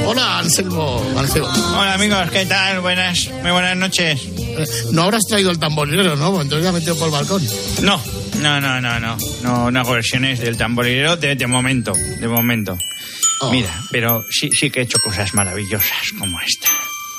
Hola, 0.05 0.39
Anselmo. 0.39 1.03
Anselmo. 1.17 1.49
Hola 1.77 1.95
amigos, 1.95 2.29
¿qué 2.31 2.45
tal? 2.45 2.79
Buenas, 2.79 3.29
muy 3.43 3.51
buenas 3.51 3.75
noches. 3.75 4.40
No 4.91 5.03
habrás 5.03 5.23
traído 5.27 5.51
el 5.51 5.59
tamborilero, 5.59 6.15
¿no? 6.15 6.41
Entonces 6.41 6.65
ya 6.65 6.71
metido 6.71 6.97
por 6.97 7.07
el 7.07 7.13
balcón. 7.13 7.43
No, 7.81 8.01
no, 8.39 8.61
no, 8.61 8.81
no, 8.81 8.99
no, 8.99 9.17
no, 9.43 9.71
no 9.71 9.79
hago 9.79 9.91
versiones 9.93 10.39
del 10.39 10.57
tamborilero 10.57 11.17
de, 11.17 11.35
de 11.35 11.47
momento, 11.47 11.93
de 11.93 12.27
momento. 12.27 12.77
Oh. 13.41 13.51
Mira, 13.51 13.71
pero 13.91 14.23
sí, 14.29 14.51
sí 14.51 14.69
que 14.69 14.81
he 14.81 14.83
hecho 14.83 14.99
cosas 14.99 15.33
maravillosas 15.33 16.11
como 16.17 16.39
esta. 16.41 16.67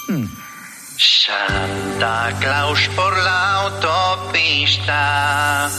Hmm. 0.09 0.27
Santa 0.99 2.37
Claus 2.39 2.89
por 2.95 3.17
la 3.17 3.63
autopista. 3.63 5.71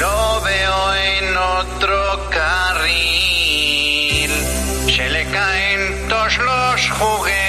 Lo 0.00 0.40
veo 0.42 0.94
en 0.94 1.36
otro 1.36 2.30
carril. 2.30 4.30
Se 4.86 5.10
le 5.10 5.26
caen 5.26 6.08
todos 6.08 6.38
los 6.38 6.90
juguetes 6.90 7.43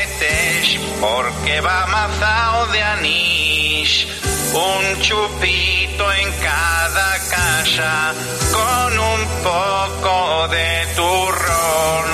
porque 1.02 1.62
va 1.62 1.86
mazao 1.88 2.68
de 2.68 2.82
anís. 2.82 4.08
Un 4.54 5.02
chupito 5.02 6.12
en 6.14 6.32
cada 6.40 7.20
casa 7.30 8.14
con 8.52 9.00
un 9.00 9.22
poco 9.44 10.48
de 10.48 10.88
turrón. 10.96 12.06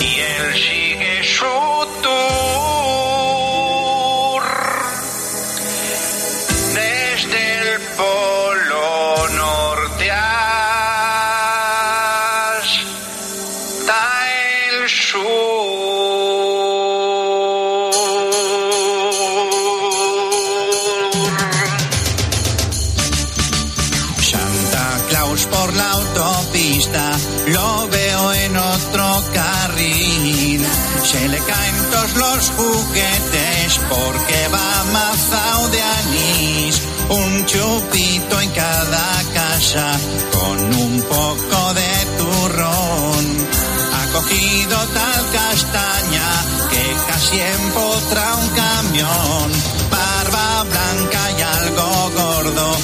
Y 0.00 0.18
él 0.20 0.54
los 32.34 32.50
juguetes 32.50 33.80
porque 33.88 34.48
va 34.48 34.84
mazao 34.92 35.68
de 35.68 35.82
anís. 35.82 36.82
Un 37.08 37.46
chupito 37.46 38.40
en 38.40 38.50
cada 38.50 39.22
casa 39.34 39.86
con 40.32 40.58
un 40.74 41.02
poco 41.02 41.74
de 41.74 41.92
turrón. 42.18 43.24
Ha 43.96 44.12
cogido 44.12 44.76
tal 44.98 45.22
castaña 45.38 46.28
que 46.70 46.84
casi 47.08 47.40
empotra 47.40 48.34
un 48.42 48.48
camión. 48.62 49.46
Barba 49.90 50.64
blanca 50.64 51.22
y 51.38 51.42
algo 51.42 52.10
gordo, 52.20 52.76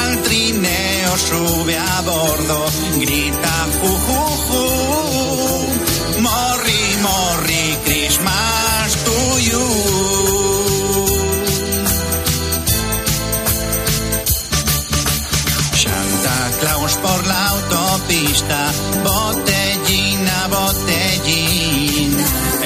al 0.00 0.22
trineo 0.22 1.16
sube 1.16 1.78
a 1.78 2.00
bordo, 2.02 2.66
grita 2.96 3.56
ju 3.80 3.90
ju 4.06 4.22
ju, 4.48 6.20
morri 6.20 6.96
morri 7.06 7.47
por 17.02 17.26
la 17.26 17.48
autopista. 17.48 18.72
Botellín 19.04 20.28
a 20.28 20.48
botellín, 20.48 22.16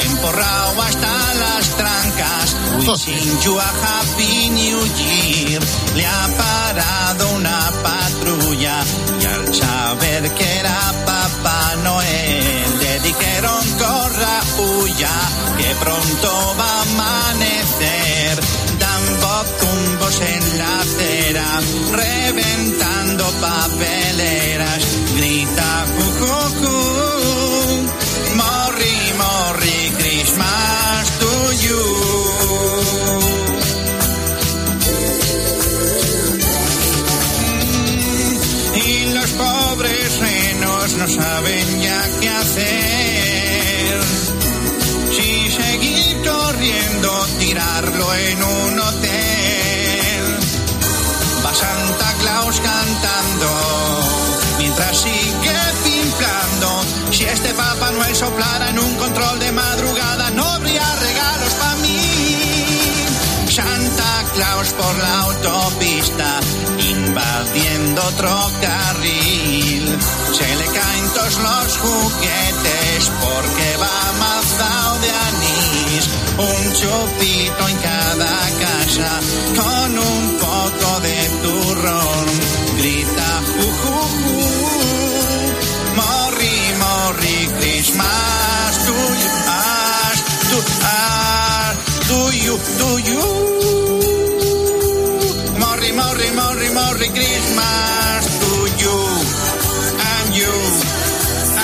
emporrao 0.05 0.83
hasta 0.83 1.35
las 1.43 1.65
trancas, 1.77 2.57
wishing 2.87 3.41
you 3.45 3.59
a 3.59 3.71
happy 3.85 4.49
new 4.51 4.81
year, 5.01 5.63
le 5.95 6.07
ha 6.07 6.29
parado 6.43 7.31
una 7.37 7.71
patrulla. 7.83 8.77
Y 9.21 9.25
al 9.25 9.55
saber 9.55 10.31
que 10.35 10.59
era 10.59 10.93
Papá 11.07 11.77
Noel 11.85 12.79
le 12.81 13.01
dijeron 13.01 13.63
corra 13.79 14.41
huya, 14.59 15.15
que 15.59 15.75
pronto 15.77 16.57
va 16.59 16.71
a 16.71 16.83
amanecer, 16.83 18.02
tumbos 19.61 20.21
en 20.21 20.59
la 20.59 20.81
acera, 20.81 21.61
reventando 21.93 23.25
papeleras, 23.41 24.83
grita 25.17 25.87
ju, 25.97 26.05
ju, 26.19 26.27
ju, 26.61 26.77
Morri, 28.37 28.99
Morri, 29.19 29.93
Christmas 29.99 31.19
to 31.19 31.53
you. 31.65 31.83
Mm, 37.43 38.77
Y 38.87 39.13
los 39.15 39.31
pobres 39.33 40.19
renos 40.19 40.93
no 40.95 41.09
saben 41.09 41.81
ya 41.83 42.03
qué 42.21 42.29
hacer. 42.29 44.01
Si 45.17 45.51
seguir 45.51 46.23
corriendo, 46.29 47.27
tirarlo 47.39 48.15
en 48.15 48.43
un 48.43 48.81
hotel. 48.81 49.02
Santa 51.55 52.13
Claus 52.21 52.61
cantando, 52.61 53.49
mientras 54.59 54.97
sigue 54.97 55.59
pimplando. 55.85 56.85
Si 57.11 57.25
este 57.25 57.53
Papá 57.55 57.91
Noel 57.91 58.17
soplara 58.17 58.71
en 58.71 58.79
un 58.79 58.95
control 58.97 59.39
de 59.39 59.53
madrugada, 59.53 60.31
no 60.31 60.45
habría 60.45 60.83
regalos 60.97 61.53
para 61.55 61.77
mí. 61.77 63.03
Santa 63.51 64.25
Claus 64.35 64.73
por 64.73 64.99
la 64.99 65.21
autopista, 65.21 66.41
invadiendo 66.79 68.03
otro 68.03 68.51
carril. 68.63 69.99
Se 70.33 70.57
le 70.57 70.65
caen 70.65 71.09
todos 71.15 71.39
los 71.39 71.79
juguetes 71.79 73.11
porque 73.21 73.77
va 73.77 74.13
mazao 74.19 74.99
de 75.01 75.11
anís. 75.11 76.09
Un 76.39 76.73
chupito 76.73 77.69
en 77.69 77.77
you, 92.53 92.59
to 92.81 92.89
you. 93.09 93.23
Morri, 95.63 95.91
morri, 95.99 96.29
morri, 96.39 96.69
morri, 96.77 97.09
Christmas 97.17 98.25
to 98.43 98.53
you. 98.83 98.99
And 100.13 100.31
you. 100.41 100.55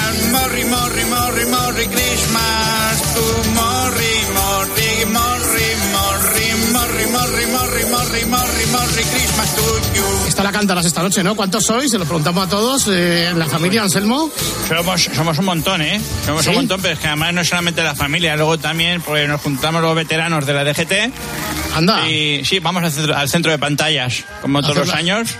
And 0.03 0.19
morri, 0.35 0.65
morri, 0.73 1.05
morri, 1.13 1.45
morri, 1.55 1.87
Christmas 1.93 2.97
to 3.15 3.25
morri, 3.59 4.15
morri, 4.39 4.91
morri, 5.17 5.69
morri, 5.97 6.49
morri, 6.75 7.05
morri, 7.17 7.45
morri, 7.55 7.85
morri, 7.93 8.23
morri, 8.33 8.58
morri, 8.71 9.03
Christmas 9.05 9.55
to 9.57 9.63
you. 9.95 10.05
Esta 10.29 10.43
la 10.43 10.53
cantarás 10.53 10.87
esta 10.87 11.03
noche, 11.03 11.23
¿no? 11.23 11.35
¿Cuántos 11.35 11.65
sois? 11.65 11.91
Se 11.91 11.99
lo 11.99 12.05
preguntamos 12.05 12.47
a 12.47 12.51
todos. 12.51 12.87
Eh, 12.89 13.33
¿La 13.37 13.47
familia 13.47 13.83
Anselmo? 13.83 14.31
Somos, 14.69 15.03
somos 15.15 15.39
un 15.39 15.45
montón, 15.45 15.83
¿eh? 15.83 16.01
Somos 16.27 16.43
¿Sí? 16.45 16.51
un 16.51 16.57
montón, 16.57 16.81
pero 16.81 16.95
es 16.95 17.01
que 17.01 17.07
además 17.09 17.35
no 17.35 17.41
es 17.41 17.49
solamente 17.49 17.83
la 17.83 17.95
familia, 17.95 18.37
luego 18.37 18.59
también 18.59 19.01
pues, 19.01 19.29
nos 19.29 19.41
juntamos 19.41 19.83
los 19.83 19.95
veteranos 19.95 20.47
de 20.47 20.53
la 20.53 20.65
DGT. 20.65 20.93
Anda. 21.77 22.09
Y 22.09 22.45
sí, 22.45 22.59
vamos 22.61 22.83
al 22.83 22.91
centro, 22.91 23.17
al 23.17 23.29
centro 23.29 23.53
de 23.53 23.59
pantallas, 23.59 24.25
como 24.43 24.63
todos 24.63 24.77
los 24.79 24.91
años. 24.91 25.35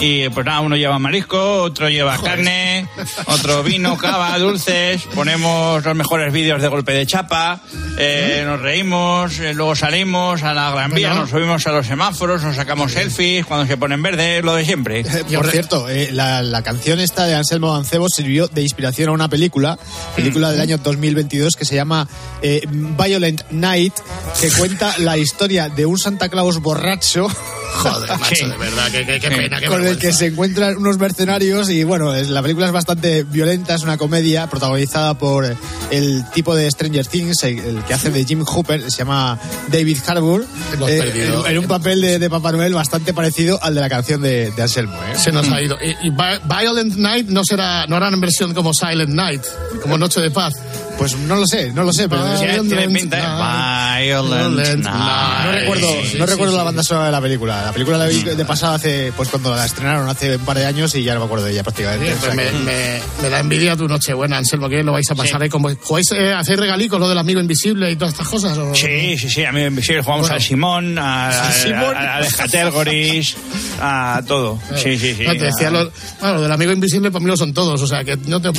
Y 0.00 0.28
pues 0.28 0.46
nada, 0.46 0.60
uno 0.60 0.76
lleva 0.76 0.98
marisco, 0.98 1.62
otro 1.62 1.88
lleva 1.90 2.16
carne, 2.18 2.88
otro 3.26 3.62
vino, 3.62 3.98
cava, 3.98 4.38
dulces. 4.38 5.02
Ponemos 5.14 5.84
los 5.84 5.94
mejores 5.96 6.32
vídeos 6.32 6.62
de 6.62 6.68
golpe 6.68 6.92
de 6.92 7.06
chapa, 7.06 7.60
eh, 7.98 8.44
nos 8.46 8.60
reímos, 8.60 9.38
eh, 9.40 9.52
luego 9.52 9.74
salimos 9.74 10.42
a 10.42 10.54
la 10.54 10.70
Gran 10.70 10.92
Vía, 10.92 11.08
Bueno. 11.08 11.22
nos 11.22 11.30
subimos 11.30 11.66
a 11.66 11.72
los 11.72 11.86
semáforos, 11.86 12.42
nos 12.48 12.56
sacamos 12.56 12.92
selfies 12.92 13.44
cuando 13.44 13.66
se 13.66 13.76
ponen 13.76 14.02
verde, 14.02 14.42
lo 14.42 14.54
de 14.54 14.64
siempre. 14.64 15.04
Por 15.34 15.50
cierto, 15.50 15.88
eh, 15.88 16.08
la, 16.12 16.42
la 16.42 16.62
canción 16.62 16.98
esta 16.98 17.26
de 17.26 17.34
Anselmo 17.34 17.72
Mancebo 17.72 18.08
sirvió 18.08 18.48
de 18.48 18.62
inspiración 18.62 19.10
a 19.10 19.12
una 19.12 19.28
película, 19.28 19.78
película 20.16 20.50
del 20.50 20.60
año 20.60 20.78
2022 20.78 21.54
que 21.56 21.66
se 21.66 21.74
llama 21.74 22.08
eh, 22.40 22.62
Violent 22.70 23.42
Night, 23.50 23.92
que 24.40 24.50
cuenta 24.50 24.96
la 24.98 25.18
historia 25.18 25.68
de 25.68 25.84
un 25.84 25.98
Santa 25.98 26.30
Claus 26.30 26.60
borracho. 26.60 27.28
Joder, 27.74 28.10
macho, 28.18 28.48
de 28.48 28.56
verdad, 28.56 28.90
qué, 28.90 29.04
qué- 29.06 29.20
qué 29.20 29.30
pena, 29.30 29.60
qué 29.60 29.66
con 29.66 29.76
el 29.76 29.82
vergüenza. 29.82 30.00
que 30.00 30.12
se 30.12 30.26
encuentran 30.26 30.76
unos 30.78 30.98
mercenarios 30.98 31.70
y 31.70 31.84
bueno, 31.84 32.14
es- 32.14 32.28
la 32.28 32.42
película 32.42 32.66
es 32.66 32.72
bastante 32.72 33.22
violenta, 33.24 33.74
es 33.74 33.82
una 33.82 33.96
comedia 33.96 34.46
protagonizada 34.48 35.14
por 35.18 35.56
el 35.90 36.24
tipo 36.34 36.54
de 36.56 36.70
Stranger 36.70 37.06
Things, 37.06 37.42
el, 37.44 37.58
el 37.58 37.82
que 37.84 37.94
hace 37.94 38.10
de 38.10 38.24
Jim 38.24 38.42
Hooper, 38.44 38.90
se 38.90 38.98
llama 38.98 39.38
David 39.70 39.98
Harbour, 40.06 40.42
eh, 40.42 40.98
perdido. 41.02 41.46
en, 41.46 41.52
en 41.52 41.58
un 41.58 41.66
papel 41.66 42.00
de, 42.00 42.18
de 42.18 42.30
Papá 42.30 42.52
Noel 42.52 42.74
bastante 42.74 43.12
parecido 43.14 43.58
al 43.62 43.74
de 43.74 43.80
la 43.80 43.88
canción 43.88 44.20
de, 44.22 44.50
de 44.50 44.62
Anselmo. 44.62 44.94
¿eh? 44.94 45.18
Se 45.18 45.30
nos 45.32 45.48
ha 45.50 45.60
ido. 45.62 45.76
Y, 45.82 45.90
y 46.06 46.10
Vi- 46.10 46.40
Violent 46.44 46.94
Night 46.96 47.28
no 47.28 47.44
será, 47.44 47.86
no 47.86 47.96
harán 47.96 48.14
en 48.14 48.20
versión 48.20 48.54
como 48.54 48.72
Silent 48.74 49.10
Night, 49.10 49.42
como 49.82 49.96
Noche 49.98 50.20
de 50.20 50.30
Paz. 50.30 50.54
Pues 50.98 51.16
no 51.16 51.36
lo 51.36 51.46
sé, 51.46 51.72
no 51.72 51.84
lo 51.84 51.92
sé, 51.92 52.08
pero 52.08 52.24
tiene 52.62 52.88
pinta. 52.88 53.96
Violent. 53.98 54.84
No 54.84 55.52
recuerdo, 55.52 55.86
no 55.94 56.02
sí, 56.04 56.16
recuerdo 56.18 56.50
sí. 56.50 56.56
la 56.56 56.62
banda 56.64 56.82
sonora 56.82 57.06
de 57.06 57.12
la 57.12 57.20
película. 57.20 57.62
La 57.66 57.72
película 57.72 57.96
la 57.98 58.06
vi 58.06 58.20
de 58.22 58.44
pasada 58.44 58.74
hace, 58.74 59.12
pues 59.16 59.28
cuando 59.28 59.54
la 59.54 59.64
estrenaron 59.64 60.08
hace 60.08 60.36
un 60.36 60.44
par 60.44 60.58
de 60.58 60.66
años 60.66 60.94
y 60.96 61.04
ya 61.04 61.14
no 61.14 61.20
me 61.20 61.26
acuerdo 61.26 61.44
de 61.46 61.52
ella 61.52 61.62
prácticamente. 61.62 62.04
Bien, 62.06 62.18
O 62.18 62.20
sea 62.20 62.32
pues 62.34 62.36
me, 62.36 62.50
que- 62.50 62.64
me- 62.64 63.00
me 63.22 63.28
da 63.30 63.38
envidia 63.40 63.76
tu 63.76 63.86
Nochebuena, 63.88 64.38
Anselmo, 64.38 64.68
que 64.68 64.82
lo 64.82 64.92
vais 64.92 65.08
a 65.10 65.14
pasar 65.14 65.40
ahí 65.42 65.48
como... 65.48 65.70
¿Jugáis, 65.82 66.10
eh, 66.12 66.32
hacéis 66.34 66.58
regalicos, 66.58 66.98
lo 66.98 67.08
del 67.08 67.18
amigo 67.18 67.40
invisible 67.40 67.90
y 67.92 67.96
todas 67.96 68.14
estas 68.14 68.28
cosas? 68.28 68.58
o- 68.58 68.74
Sí, 68.74 69.16
sí, 69.18 69.28
sí, 69.30 69.44
a 69.44 69.52
mí 69.52 69.62
invisible 69.62 70.02
jugamos 70.02 70.22
Bueno. 70.28 70.34
al 70.36 70.42
Simón, 70.42 70.98
a, 70.98 71.28
a, 71.28 71.46
¿Al 71.48 71.52
Simón? 71.52 71.96
a, 71.96 72.16
a 72.16 72.20
las 72.20 72.34
categories, 72.34 73.36
a 73.80 74.20
todo. 74.26 74.58
Sí, 74.76 74.98
sí, 74.98 75.14
sí. 75.14 75.24
No, 75.24 75.32
te 75.32 75.44
decía 75.44 75.68
a- 75.68 75.70
lo, 75.70 75.92
bueno, 76.20 76.34
lo 76.36 76.42
del 76.42 76.52
amigo 76.52 76.72
invisible 76.72 77.10
para 77.12 77.24
mí 77.24 77.30
lo 77.30 77.36
son 77.36 77.54
todos, 77.54 77.80
o 77.82 77.86
sea 77.86 78.02
que 78.04 78.16
no 78.26 78.40
te 78.40 78.50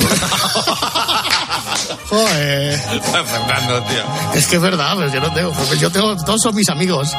Joder. 2.08 2.78
Fernando, 2.78 3.82
tío. 3.84 4.02
Es 4.34 4.46
que 4.46 4.56
es 4.56 4.62
verdad, 4.62 4.94
pero 4.96 5.12
yo 5.12 5.20
no 5.20 5.32
tengo, 5.32 5.52
porque 5.52 5.78
yo 5.78 5.90
tengo, 5.90 6.16
todos 6.24 6.42
son 6.42 6.54
mis 6.54 6.68
amigos. 6.68 7.12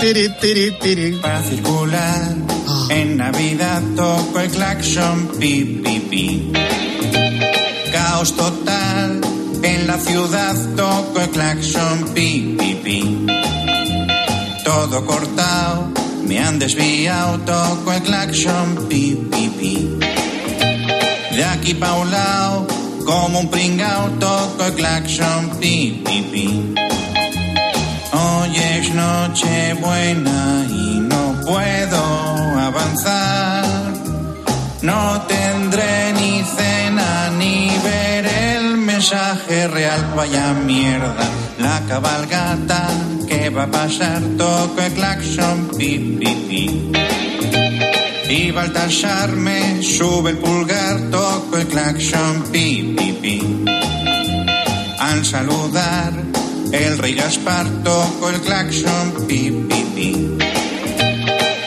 Tiri, 0.00 0.28
tiri, 0.40 0.78
tiri. 0.78 1.12
Para 1.16 1.42
circular 1.42 2.34
en 2.90 3.16
Navidad 3.16 3.82
toco 3.94 4.40
el 4.40 4.50
claxon 4.50 5.28
pi 5.38 5.80
pi 5.84 6.00
pi. 6.00 6.52
Caos 7.92 8.34
total 8.36 9.20
en 9.62 9.86
la 9.86 9.98
ciudad 9.98 10.54
toco 10.76 11.20
el 11.20 11.30
claxon 11.30 12.12
pi 12.14 12.56
pi 12.58 12.74
pi. 12.82 13.26
Todo 14.64 15.04
cortado, 15.06 15.90
me 16.24 16.40
han 16.40 16.58
desviado 16.58 17.38
toco 17.40 17.92
el 17.92 18.02
claxon 18.02 18.86
pi 18.88 19.16
pi 19.30 19.48
pi. 19.48 19.98
De 21.36 21.44
aquí 21.44 21.74
pa' 21.74 21.92
un 21.92 22.10
lado, 22.10 22.66
como 23.06 23.38
un 23.38 23.48
pringao 23.48 24.10
toco 24.18 24.64
el 24.66 24.74
claxon 24.74 25.42
pi 25.60 26.02
pi. 26.32 26.74
Hoy 28.12 28.56
es 28.56 28.94
noche 28.94 29.74
buena 29.74 30.66
y 30.68 30.98
no 31.12 31.40
puedo 31.46 32.02
avanzar. 32.68 33.64
No 34.82 35.22
tendré 35.28 36.12
ni 36.14 36.42
cena 36.56 37.30
ni 37.38 37.70
ver 37.84 38.26
el 38.26 38.76
mensaje 38.76 39.68
real. 39.68 40.02
Vaya 40.16 40.52
mierda, 40.52 41.26
la 41.58 41.80
cabalgata 41.86 42.88
que 43.28 43.50
va 43.50 43.64
a 43.64 43.70
pasar. 43.70 44.20
Toco 44.36 44.80
el 44.82 44.92
claxon 44.92 45.68
pi. 45.78 47.25
Y 48.28 48.50
Baltasar 48.50 49.30
me 49.36 49.80
sube 49.82 50.30
el 50.30 50.38
pulgar, 50.38 50.98
toco 51.12 51.58
el 51.58 51.66
claxon 51.68 52.42
pi 52.50 52.94
pi 52.96 53.12
pi. 53.22 53.64
Al 54.98 55.24
saludar, 55.24 56.12
el 56.72 56.98
rey 56.98 57.14
Gaspar 57.14 57.66
tocó 57.84 58.30
el 58.30 58.40
claxon 58.40 59.26
pi 59.28 59.50
pi 59.68 59.84
pi. 59.94 60.38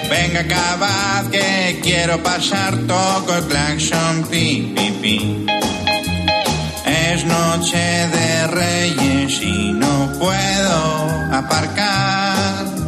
Venga, 0.10 0.46
cabaz, 0.48 1.30
que 1.32 1.80
quiero 1.82 2.22
pasar, 2.22 2.76
toco 2.88 3.36
el 3.38 3.46
claxon 3.46 4.24
pi 4.30 4.74
pi 4.76 4.92
pi. 5.02 5.46
Es 6.86 7.24
noche 7.24 7.78
de 7.78 8.48
reyes 8.48 9.42
y 9.42 9.72
no 9.72 10.12
puedo 10.20 11.34
aparcar. 11.34 12.79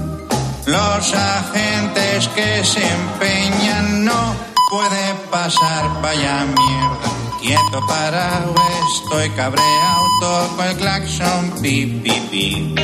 Los 0.72 1.14
agentes 1.14 2.30
que 2.30 2.64
se 2.64 2.82
empeñan 2.82 4.06
no 4.06 4.36
puede 4.70 5.14
pasar, 5.30 6.02
vaya 6.02 6.46
mierda. 6.46 7.10
Quieto 7.42 7.86
parado, 7.86 8.56
estoy 8.96 9.30
cabreado, 9.32 10.06
toco 10.22 10.64
el 10.64 10.78
claxon, 10.78 11.62
pi, 11.62 11.88
pi, 12.02 12.12
pi. 12.32 12.76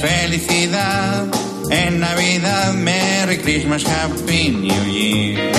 Felicidad 0.00 1.26
en 1.70 2.00
Navidad, 2.00 2.72
Merry 2.72 3.38
Christmas, 3.38 3.84
Happy 3.86 4.48
New 4.48 4.84
Year. 4.86 5.52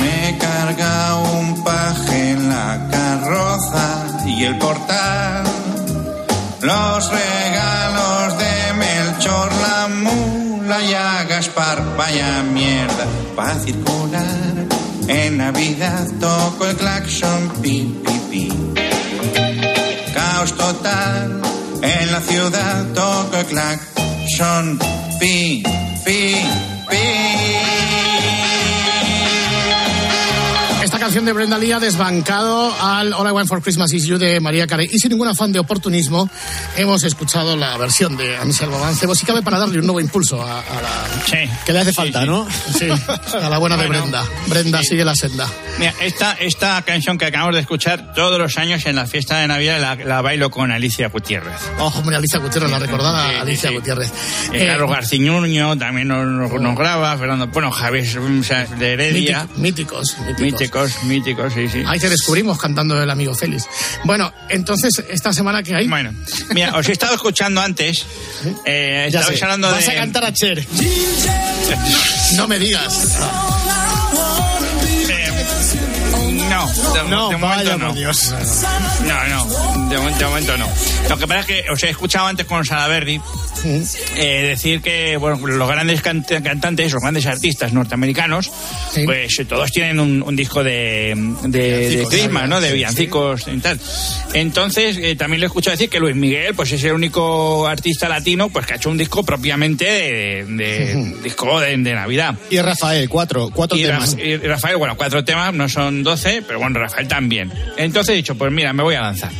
Me 0.00 0.38
carga 0.38 1.14
un 1.14 1.62
paje 1.62 2.32
en 2.32 2.48
la 2.48 2.88
carroza 2.90 4.06
y 4.26 4.44
el 4.44 4.58
portal. 4.58 5.44
Los 6.62 7.10
regalos 7.12 8.27
mula 10.68 10.82
y 10.82 10.92
a 10.92 11.24
Gaspar, 11.24 11.96
vaya 11.96 12.42
mierda, 12.42 13.06
pa' 13.34 13.54
circular. 13.54 14.66
En 15.08 15.38
Navidad 15.38 16.06
toco 16.20 16.66
el 16.66 16.76
claxon, 16.76 17.48
pi, 17.62 17.98
pi, 18.04 18.20
pi. 18.30 18.52
Caos 20.12 20.52
total, 20.52 21.40
en 21.80 22.12
la 22.12 22.20
ciudad 22.20 22.84
toco 22.94 23.36
el 23.38 23.46
claxon, 23.46 24.78
pi, 25.18 25.62
pi, 26.04 26.36
Esta 26.88 27.47
canción 31.08 31.24
de 31.24 31.32
Brenda 31.32 31.56
Lee 31.56 31.72
ha 31.72 31.78
desbancado 31.80 32.70
al 32.82 33.14
All 33.14 33.26
I 33.28 33.30
Want 33.30 33.48
for 33.48 33.62
Christmas 33.62 33.90
Is 33.94 34.04
You 34.04 34.18
de 34.18 34.40
María 34.40 34.66
Carey. 34.66 34.90
Y 34.92 34.98
sin 34.98 35.10
ningún 35.10 35.26
afán 35.26 35.52
de 35.52 35.58
oportunismo, 35.58 36.28
hemos 36.76 37.02
escuchado 37.02 37.56
la 37.56 37.78
versión 37.78 38.14
de 38.18 38.36
Anselmo 38.36 38.78
Mancebo. 38.78 39.14
Si 39.14 39.24
cabe 39.24 39.40
para 39.40 39.58
darle 39.58 39.78
un 39.78 39.86
nuevo 39.86 40.00
impulso 40.00 40.42
a, 40.42 40.60
a 40.60 40.82
la. 40.82 41.24
Que 41.64 41.72
le 41.72 41.78
hace 41.78 41.94
falta, 41.94 42.26
¿no? 42.26 42.46
Sí, 42.78 42.88
a 43.40 43.48
la 43.48 43.56
buena 43.56 43.78
de 43.78 43.86
Bueno, 43.86 44.02
Brenda. 44.02 44.22
Brenda 44.48 44.82
sigue 44.82 45.02
la 45.02 45.14
senda. 45.14 45.48
Mira, 45.78 45.94
esta, 46.02 46.32
esta 46.32 46.82
canción 46.82 47.16
que 47.16 47.24
acabamos 47.24 47.54
de 47.54 47.60
escuchar 47.62 48.12
todos 48.12 48.38
los 48.38 48.58
años 48.58 48.84
en 48.84 48.94
la 48.96 49.06
fiesta 49.06 49.38
de 49.38 49.48
Navidad 49.48 49.80
la, 49.80 49.94
la 50.04 50.20
bailo 50.20 50.50
con 50.50 50.70
Alicia 50.72 51.08
Gutiérrez. 51.08 51.54
Oh, 51.78 51.86
hombre, 51.96 52.16
Alicia 52.16 52.38
Gutiérrez, 52.38 52.70
la 52.70 52.78
recordada 52.80 53.28
Sí, 53.28 53.30
sí, 53.34 53.40
Alicia 53.40 53.68
sí. 53.70 53.74
Gutiérrez. 53.76 54.12
Eh, 54.52 54.66
Carlos 54.66 54.90
Garciñuño 54.90 55.78
también 55.78 56.08
nos, 56.08 56.26
nos- 56.26 56.60
nos 56.60 56.76
graba, 56.76 57.16
Fernando, 57.16 57.46
bueno, 57.46 57.70
Javier 57.70 58.04
o 58.18 58.42
sea, 58.42 58.64
de 58.66 58.92
Heredia. 58.92 59.48
míticos, 59.56 60.16
míticos. 60.26 60.40
Míticos, 60.40 60.97
míticos, 61.04 61.52
sí, 61.52 61.68
sí. 61.68 61.82
Ahí 61.86 61.98
te 61.98 62.08
descubrimos 62.08 62.58
cantando 62.58 63.00
el 63.02 63.08
amigo 63.10 63.34
Félix. 63.34 63.64
Bueno, 64.04 64.32
entonces, 64.48 65.02
esta 65.08 65.32
semana 65.32 65.62
que 65.62 65.74
hay. 65.74 65.88
Bueno, 65.88 66.12
mira, 66.54 66.76
os 66.76 66.88
he 66.88 66.92
estado 66.92 67.14
escuchando 67.14 67.60
antes. 67.60 68.04
Eh, 68.64 69.08
Ya 69.12 69.22
sé. 69.22 69.42
hablando 69.42 69.70
Vas 69.70 69.86
de. 69.86 69.92
a 69.92 69.94
cantar 69.96 70.24
a 70.24 70.32
Cher. 70.32 70.66
No 72.36 72.46
me 72.48 72.58
digas. 72.58 73.16
No, 76.66 76.92
de, 77.04 77.10
No, 77.10 77.28
de 77.30 77.36
momento 77.36 77.78
no. 77.78 77.94
Dios. 77.94 78.34
No, 79.06 79.28
no, 79.28 79.88
de, 79.88 79.98
mo- 79.98 80.18
de 80.18 80.24
momento 80.24 80.56
no. 80.58 80.68
Lo 81.08 81.16
que 81.18 81.26
pasa 81.26 81.40
es 81.40 81.46
que 81.46 81.64
os 81.70 81.82
he 81.82 81.90
escuchado 81.90 82.26
antes 82.26 82.46
con 82.46 82.64
Salaberry 82.64 83.20
eh, 84.16 84.46
decir 84.48 84.80
que 84.80 85.16
bueno, 85.16 85.44
los 85.46 85.68
grandes 85.68 86.02
cant- 86.02 86.42
cantantes, 86.42 86.92
los 86.92 87.02
grandes 87.02 87.26
artistas 87.26 87.72
norteamericanos, 87.72 88.50
pues 89.04 89.38
eh, 89.38 89.44
todos 89.44 89.70
tienen 89.72 89.98
un, 90.00 90.22
un 90.22 90.36
disco 90.36 90.62
de, 90.62 91.14
de, 91.44 92.06
Christmas, 92.08 92.48
¿no? 92.48 92.60
De 92.60 92.68
sí, 92.68 92.74
villancicos 92.74 93.46
y 93.48 93.58
tal. 93.58 93.78
Entonces, 94.34 94.98
eh, 95.00 95.16
también 95.16 95.40
le 95.40 95.46
he 95.46 95.48
escuchado 95.48 95.72
decir 95.76 95.88
que 95.90 95.98
Luis 96.00 96.14
Miguel, 96.16 96.54
pues 96.54 96.70
es 96.72 96.82
el 96.84 96.92
único 96.92 97.66
artista 97.66 98.08
latino 98.08 98.48
pues 98.48 98.66
que 98.66 98.74
ha 98.74 98.76
hecho 98.76 98.90
un 98.90 98.98
disco 98.98 99.22
propiamente 99.24 99.84
de, 99.84 100.44
de- 100.48 101.14
disco 101.22 101.60
de, 101.60 101.76
Navidad. 101.78 102.34
Y 102.50 102.58
Rafael, 102.60 103.08
cuatro, 103.08 103.50
cuatro 103.52 103.76
Y, 103.78 103.82
temas. 103.84 104.16
Y 104.18 104.36
Rafael, 104.36 104.76
bueno, 104.76 104.96
cuatro 104.96 105.24
temas, 105.24 105.52
no 105.54 105.68
son 105.68 106.02
doce, 106.02 106.42
pero 106.46 106.57
bueno, 106.58 106.78
Rafael 106.80 107.08
también. 107.08 107.52
Entonces 107.76 108.12
he 108.12 108.16
dicho, 108.16 108.34
pues 108.36 108.52
mira, 108.52 108.72
me 108.72 108.82
voy 108.82 108.94
a 108.94 109.02
lanzar. 109.02 109.30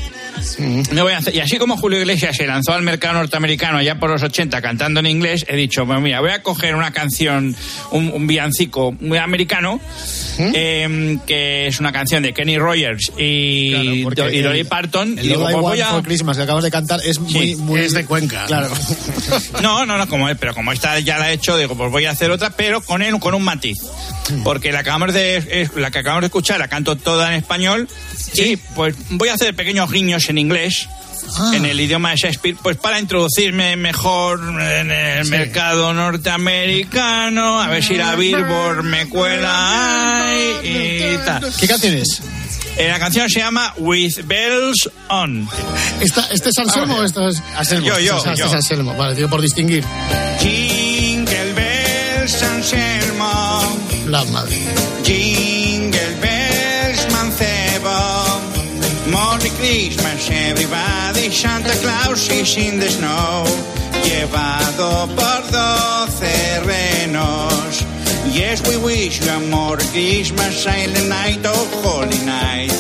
Me 0.59 1.03
voy 1.03 1.11
a 1.11 1.15
lanzar. 1.17 1.35
Y 1.35 1.41
así 1.41 1.59
como 1.59 1.77
Julio 1.77 1.99
Iglesias 1.99 2.37
se 2.37 2.47
lanzó 2.47 2.73
al 2.73 2.83
mercado 2.83 3.15
norteamericano 3.15 3.79
allá 3.79 3.99
por 3.99 4.09
los 4.11 4.23
80 4.23 4.63
cantando 4.63 5.01
en 5.01 5.07
inglés, 5.07 5.45
he 5.49 5.57
dicho, 5.57 5.85
pues 5.85 6.01
mira, 6.01 6.21
voy 6.21 6.31
a 6.31 6.43
coger 6.45 6.77
una 6.77 6.93
canción, 6.93 7.57
un, 7.91 8.13
un 8.13 8.27
villancico 8.29 8.93
muy 9.01 9.19
americano, 9.19 9.81
eh, 10.39 11.19
que 11.27 11.67
es 11.67 11.81
una 11.81 11.91
canción 11.91 12.23
de 12.23 12.33
Kenny 12.33 12.57
Rogers 12.57 13.11
y, 13.19 14.05
porque 14.05 14.33
y 14.37 14.41
Dolly 14.43 14.61
el- 14.61 14.67
Parton. 14.67 15.19
El 15.19 15.25
y 15.25 15.29
digo, 15.29 15.43
pues 15.43 15.57
voy 15.57 15.81
a... 15.81 15.87
for 15.89 16.03
Christmas 16.05 16.37
que 16.37 16.45
acabas 16.45 16.63
de 16.63 16.71
cantar 16.71 17.01
es 17.05 17.19
muy, 17.19 17.57
muy... 17.57 17.81
Es 17.81 17.93
de 17.95 18.05
Cuenca. 18.05 18.45
Claro. 18.47 18.69
No, 19.63 19.85
no, 19.85 19.99
no, 19.99 20.09
como 20.09 20.29
es, 20.29 20.39
pero 20.39 20.55
como 20.55 20.73
esta 20.73 20.99
ya 21.01 21.19
la 21.19 21.31
he 21.31 21.35
hecho, 21.35 21.57
digo, 21.59 21.75
pues 21.77 21.91
voy 21.91 22.05
a 22.07 22.11
hacer 22.13 22.31
otra, 22.31 22.51
pero 22.51 22.81
con 22.81 23.03
él, 23.03 23.19
con 23.19 23.35
un 23.35 23.43
matiz. 23.43 23.77
Porque 24.45 24.73
la 24.73 24.81
acabamos 24.81 25.13
de, 25.15 25.37
es- 25.63 25.75
la 25.75 25.91
que 25.91 25.99
acabamos 26.01 26.23
de 26.23 26.27
escuchar 26.27 26.59
la 26.59 26.69
canto 26.69 26.97
toda 26.97 27.29
en 27.29 27.35
español 27.39 27.89
y 28.35 28.57
pues 28.57 28.95
voy 29.11 29.29
a 29.29 29.35
hacer 29.35 29.55
pequeños 29.55 29.91
guiños 29.91 30.29
en 30.29 30.39
inglés. 30.39 30.89
Ah. 31.37 31.51
En 31.55 31.67
el 31.67 31.79
idioma 31.79 32.13
de 32.13 32.17
Shakespeare, 32.17 32.57
pues 32.63 32.77
para 32.79 32.99
introducirme 32.99 33.77
mejor 33.77 34.41
en 34.63 34.91
el 34.91 35.27
mercado 35.27 35.93
norteamericano, 35.93 37.61
a 37.61 37.67
ver 37.69 37.83
si 37.85 37.95
la 37.97 38.15
Billboard 38.15 38.83
me 38.85 39.09
cuela 39.09 40.31
ahí 40.31 41.15
y 41.15 41.25
tal. 41.27 41.53
¿Qué 41.61 41.69
canción 41.69 41.95
es? 41.95 42.21
Eh, 42.79 42.89
la 42.89 42.99
canción 42.99 43.29
se 43.29 43.41
llama 43.41 43.75
With 43.79 44.21
Bells 44.25 44.89
On. 45.09 45.49
¿Esta, 46.01 46.29
¿Este 46.31 46.51
es 46.51 46.59
Anselmo 46.59 46.97
o 46.99 47.05
esto 47.05 47.29
es 47.29 47.43
Anselmo. 47.57 47.89
Yo, 47.89 47.99
yo, 47.99 48.17
Este 48.17 48.29
es- 48.31 48.33
este 48.33 48.39
yo. 48.41 48.47
es 48.47 48.55
Anselmo, 48.55 48.95
vale, 48.97 49.15
digo 49.17 49.29
por 49.29 49.41
distinguir. 49.43 49.85
Jingle 50.41 50.68
Jingle 54.09 54.41
bells, 56.23 57.01
mancebo. 57.13 57.93
Merry 59.13 59.51
Christmas, 59.61 60.31
everybody. 60.33 61.29
Santa 61.31 61.77
Claus 61.83 62.25
is 62.31 62.57
in 62.57 62.81
the 62.81 62.89
snow. 62.89 63.45
Llevado 64.05 65.09
por 65.15 65.43
doce 65.53 66.61
renos. 66.65 67.85
Yes, 68.33 68.63
we 68.67 68.79
wish 68.79 69.21
you 69.21 69.31
a 69.31 69.41
Merry 69.41 69.85
Christmas, 69.93 70.63
silent 70.63 71.09
night, 71.11 71.45
oh 71.45 71.69
holy 71.85 72.19
night. 72.25 72.73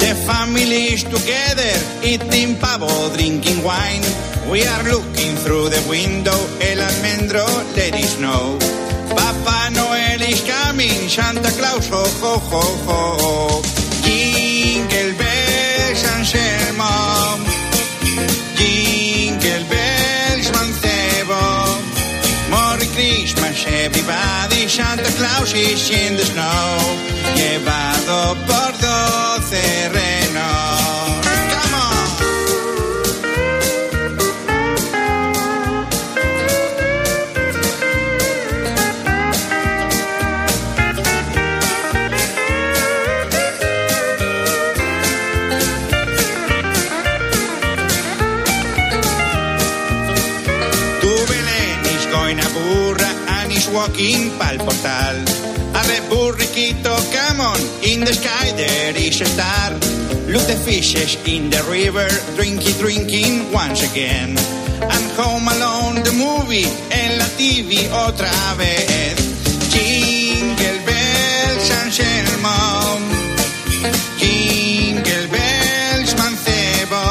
The 0.00 0.16
family 0.26 0.94
is 0.94 1.04
together, 1.04 1.78
eating 2.02 2.56
pavo, 2.56 3.08
drinking 3.14 3.62
wine. 3.62 4.02
We 4.50 4.66
are 4.66 4.82
looking 4.82 5.36
through 5.36 5.68
the 5.68 5.80
window, 5.88 6.34
el 6.60 6.80
almendro, 6.82 7.46
let 7.76 7.94
it 7.94 8.08
snow. 8.08 8.58
Papa 9.22 9.70
Noel 9.70 10.20
is 10.32 10.42
coming, 10.42 11.08
Santa 11.08 11.50
Claus, 11.58 11.86
ho, 11.94 12.02
ho, 12.22 12.32
ho, 12.50 12.64
ho. 12.86 13.62
Jingle 14.02 15.12
bells, 15.20 16.02
Anselmo. 16.14 16.92
Jingle 18.58 19.64
bells, 19.72 20.46
Mancebo. 20.56 21.42
Merry 22.50 22.88
Christmas, 22.96 23.64
everybody. 23.84 24.66
Santa 24.66 25.10
Claus 25.18 25.54
is 25.54 25.88
in 25.90 26.16
the 26.16 26.24
snow. 26.24 26.66
Llevado 27.38 28.34
por 28.48 28.70
doce 28.82 29.88
renos. 29.94 30.81
Fishes 60.64 61.16
in 61.26 61.50
the 61.50 61.62
river, 61.68 62.08
drinking, 62.36 62.78
drinking 62.78 63.52
once 63.52 63.82
again. 63.90 64.30
And 64.80 65.04
home 65.18 65.46
alone 65.48 66.02
the 66.02 66.12
movie, 66.12 66.66
en 66.90 67.18
la 67.18 67.26
TV 67.36 67.88
otra 68.06 68.32
vez. 68.56 69.14
Jingle 69.74 70.80
bells, 70.86 71.66
Anselmo. 71.82 72.58
Jingle 74.18 75.28
bells, 75.30 76.14
Mancebo. 76.14 77.04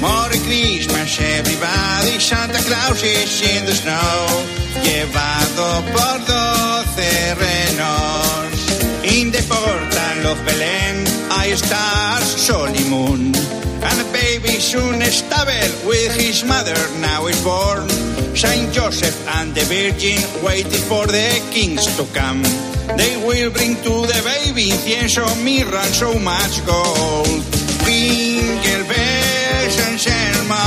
Merry 0.00 0.38
Christmas, 0.46 1.20
everybody. 1.20 2.18
Santa 2.20 2.62
Claus 2.68 3.02
is 3.02 3.42
in 3.42 3.66
the 3.66 3.74
snow. 3.74 4.26
Llevado 4.84 5.82
por 5.92 6.18
doce 6.26 7.34
renos. 7.34 8.23
In 9.14 9.30
the 9.30 9.46
portal 9.46 10.26
of 10.26 10.38
Belén, 10.44 11.06
I 11.30 11.54
stars, 11.54 12.26
sol 12.46 12.74
moon. 12.90 13.30
And 13.86 13.96
a 14.02 14.12
baby 14.12 14.58
soon 14.58 15.00
stable 15.02 15.86
with 15.86 16.10
his 16.16 16.42
mother 16.42 16.74
now 16.98 17.26
is 17.26 17.40
born. 17.44 17.88
Saint 18.34 18.72
Joseph 18.72 19.16
and 19.38 19.54
the 19.54 19.62
Virgin 19.70 20.18
waiting 20.42 20.82
for 20.90 21.06
the 21.06 21.30
kings 21.52 21.86
to 21.96 22.04
come. 22.12 22.42
They 22.98 23.14
will 23.24 23.52
bring 23.52 23.76
to 23.86 23.94
the 24.10 24.20
baby 24.26 24.70
incienso, 24.74 25.26
mirra, 25.46 25.84
and 25.86 25.94
so 25.94 26.18
much 26.18 26.66
gold. 26.66 27.42
Jingle 27.86 28.84
bells 28.90 29.76
and 29.86 30.00
Selma. 30.00 30.64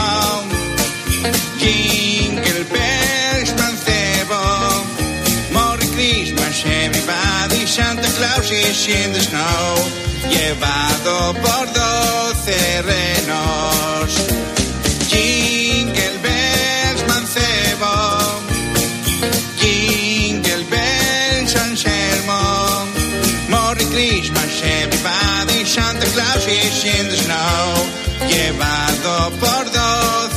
Jingle 1.59 2.06
Is 8.35 8.87
in 8.87 9.11
the 9.13 9.19
snow. 9.19 9.75
Llevado 10.29 11.33
por 11.33 11.65
doce 11.73 12.81
renos. 12.83 14.11
Jingle 15.09 16.17
bells, 16.21 17.01
mancebo. 17.07 17.93
Jingle 19.59 20.63
bells, 20.69 21.55
Anselmo. 21.55 22.85
Merry 23.49 23.85
Christmas, 23.91 24.61
everybody. 24.63 25.65
Santa 25.65 26.05
Claus 26.13 26.47
is 26.47 26.85
in 26.85 27.09
the 27.09 27.17
snow. 27.17 27.73
Llevado 28.29 29.31
por 29.41 29.65
doce 29.71 30.36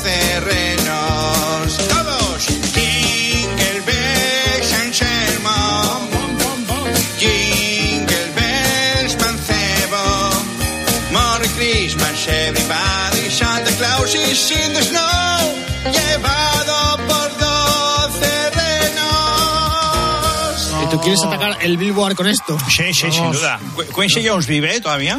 quieres 21.16 21.24
atacar 21.24 21.58
el 21.64 21.76
Billboard 21.76 22.14
con 22.14 22.26
esto? 22.26 22.58
Sí, 22.68 22.84
sí, 22.92 23.10
sin 23.10 23.20
Vamos. 23.20 23.38
duda. 23.40 23.58
Qu- 23.76 23.94
¿Quincy 24.02 24.26
Jones 24.28 24.46
vive 24.46 24.80
todavía? 24.80 25.18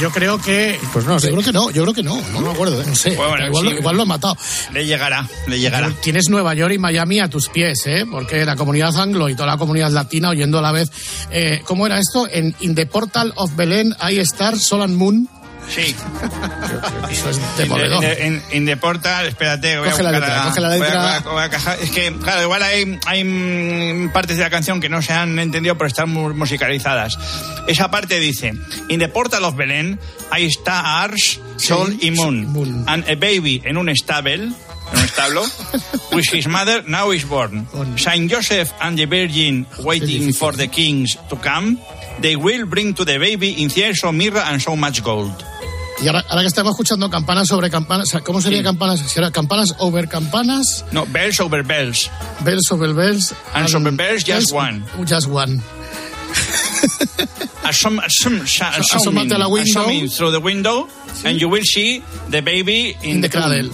Yo 0.00 0.10
creo 0.10 0.38
que. 0.40 0.78
Pues 0.92 1.04
no 1.04 1.18
sé. 1.20 1.28
Yo 1.28 1.32
creo 1.34 1.44
que 1.44 1.52
no, 1.52 1.70
yo 1.70 1.82
creo 1.82 1.94
que 1.94 2.02
no. 2.02 2.20
No, 2.32 2.40
me 2.40 2.50
acuerdo, 2.50 2.80
¿eh? 2.82 2.84
No 2.86 2.94
sé. 2.94 3.12
Pues 3.12 3.28
bueno, 3.28 3.46
igual, 3.46 3.64
sí. 3.64 3.70
lo- 3.72 3.78
igual 3.78 3.96
lo 3.96 4.02
han 4.02 4.08
matado. 4.08 4.36
Le 4.72 4.86
llegará, 4.86 5.28
le 5.46 5.58
llegará. 5.58 5.86
Pero 5.88 6.00
Tienes 6.00 6.28
Nueva 6.28 6.54
York 6.54 6.74
y 6.74 6.78
Miami 6.78 7.20
a 7.20 7.28
tus 7.28 7.48
pies, 7.48 7.86
¿eh? 7.86 8.04
Porque 8.10 8.44
la 8.44 8.56
comunidad 8.56 8.96
anglo 8.96 9.28
y 9.28 9.34
toda 9.34 9.46
la 9.48 9.56
comunidad 9.58 9.90
latina 9.90 10.30
oyendo 10.30 10.58
a 10.58 10.62
la 10.62 10.72
vez. 10.72 10.90
Eh, 11.30 11.62
¿Cómo 11.64 11.86
era 11.86 11.98
esto? 11.98 12.26
En 12.30 12.54
In 12.60 12.74
the 12.74 12.86
Portal 12.86 13.32
of 13.36 13.54
Belén, 13.56 13.94
hay 14.00 14.18
Star, 14.20 14.58
Sol 14.58 14.82
and 14.82 14.96
Moon. 14.96 15.28
Sí. 15.68 15.94
Eso 17.10 17.30
es 17.30 17.40
demoledor. 17.56 18.04
en, 18.04 18.42
Portal, 18.78 19.26
espérate, 19.26 19.78
voy 19.78 19.88
Coge 19.88 20.00
a 20.00 20.04
la 20.04 20.12
letra, 20.12 20.42
a- 20.42 20.48
coge 20.48 20.60
la 20.60 20.68
voy 20.68 20.78
letra. 20.80 21.00
voy 21.00 21.10
a- 21.10 21.20
voy 21.34 21.42
a 21.44 21.50
cajar- 21.50 21.78
Es 21.80 21.90
que, 21.90 22.12
claro, 22.22 22.42
igual 22.42 22.62
hay, 22.62 22.98
hay 23.06 24.08
partes 24.12 24.36
de 24.36 24.42
la 24.42 24.50
canción 24.50 24.80
que 24.80 24.88
no 24.88 25.00
se 25.02 25.12
han 25.12 25.38
entendido 25.38 25.76
están 25.86 26.10
mu- 26.10 26.34
musicalizadas. 26.34 27.18
Esa 27.68 27.90
parte 27.90 28.18
dice, 28.20 28.52
In 28.88 28.98
the 28.98 29.08
Portal 29.08 29.44
of 29.44 29.56
Belén, 29.56 29.98
hay 30.30 30.46
stars, 30.46 31.40
sol 31.56 31.96
y 32.00 32.10
moon, 32.10 32.84
and 32.86 33.04
a 33.08 33.14
baby 33.14 33.62
en 33.64 33.76
un 33.76 33.88
stable, 33.96 34.34
en 34.34 34.54
un 34.98 35.04
establo, 35.04 35.44
with 36.12 36.24
his 36.32 36.46
mother 36.48 36.82
now 36.86 37.12
is 37.12 37.26
born. 37.26 37.66
Saint 37.96 38.30
Joseph 38.30 38.72
and 38.80 38.98
the 38.98 39.06
Virgin 39.06 39.66
waiting 39.78 40.34
for 40.34 40.54
the 40.56 40.68
kings 40.68 41.16
to 41.30 41.36
come. 41.36 41.78
They 42.20 42.36
will 42.36 42.66
bring 42.66 42.94
to 42.94 43.04
the 43.04 43.18
baby 43.18 43.62
incienso, 43.62 44.12
mirra 44.12 44.48
and 44.48 44.60
so 44.60 44.76
much 44.76 45.02
gold. 45.02 45.32
Y 46.02 46.08
ahora, 46.08 46.24
ahora 46.28 46.42
que 46.42 46.48
estamos 46.48 46.72
escuchando 46.72 47.08
campanas 47.08 47.46
sobre 47.48 47.70
campanas, 47.70 48.10
¿cómo 48.24 48.40
sería 48.40 48.58
Sí. 48.58 48.64
campanas? 48.64 49.00
¿Sería 49.08 49.30
campanas 49.30 49.74
over 49.78 50.08
campanas? 50.08 50.84
No, 50.90 51.06
bells 51.06 51.38
over 51.40 51.62
bells. 51.62 52.10
Bells 52.44 52.70
over 52.72 52.92
bells. 52.92 53.32
And 53.54 53.68
sobre 53.68 53.92
bells, 53.92 54.24
just 54.24 54.52
one. 54.52 54.84
Just 55.06 55.28
one. 55.28 55.60
Assom, 57.64 58.00
assom, 58.00 58.40
assom, 58.42 58.66
Asómate 58.96 59.34
a 59.34 59.38
la 59.38 59.46
window. 59.48 59.84
through 60.08 60.32
the 60.32 60.40
window, 60.40 60.88
and 61.24 61.38
you 61.40 61.48
will 61.48 61.62
see 61.62 62.02
the 62.28 62.40
baby 62.42 62.96
in, 63.02 63.10
In 63.16 63.20
the 63.20 63.28
cradle. 63.28 63.70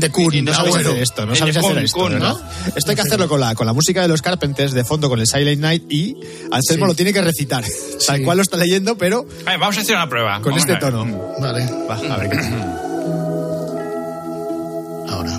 The 0.00 0.10
coon. 0.10 0.44
No 0.44 0.54
sabéis 0.54 0.74
bueno. 0.74 0.90
hacer 0.90 1.02
esto, 1.02 1.26
no 1.26 1.34
sabéis 1.34 1.56
hacer 1.56 1.70
Kun, 1.70 1.78
esto, 1.82 1.98
Kun. 1.98 2.18
¿no? 2.18 2.40
Esto 2.76 2.90
hay 2.90 2.96
que 2.96 3.02
hacerlo 3.02 3.28
con 3.28 3.40
la, 3.40 3.54
con 3.54 3.66
la 3.66 3.72
música 3.72 4.02
de 4.02 4.08
los 4.08 4.22
Carpenters 4.22 4.72
de 4.72 4.84
fondo, 4.84 5.08
con 5.08 5.20
el 5.20 5.26
Silent 5.26 5.60
Night 5.60 5.84
y 5.90 6.16
Anselmo 6.50 6.86
Sí. 6.86 6.90
lo 6.90 6.94
tiene 6.94 7.12
que 7.12 7.22
recitar, 7.22 7.64
tal 8.06 8.22
cual 8.22 8.36
lo 8.38 8.42
está 8.42 8.56
leyendo, 8.56 8.96
pero 8.96 9.24
A 9.46 9.50
ver, 9.50 9.58
vamos 9.58 9.76
a 9.78 9.80
hacer 9.80 9.94
una 9.96 10.08
prueba. 10.08 10.40
con 10.40 10.52
Vamos 10.52 10.60
este 10.60 10.76
tono. 10.76 11.04
Vale. 11.40 11.66
Va, 11.88 11.96
a 12.14 12.16
ver 12.18 12.30
qué 12.30 12.36
tal. 12.36 12.78
Ahora. 15.08 15.38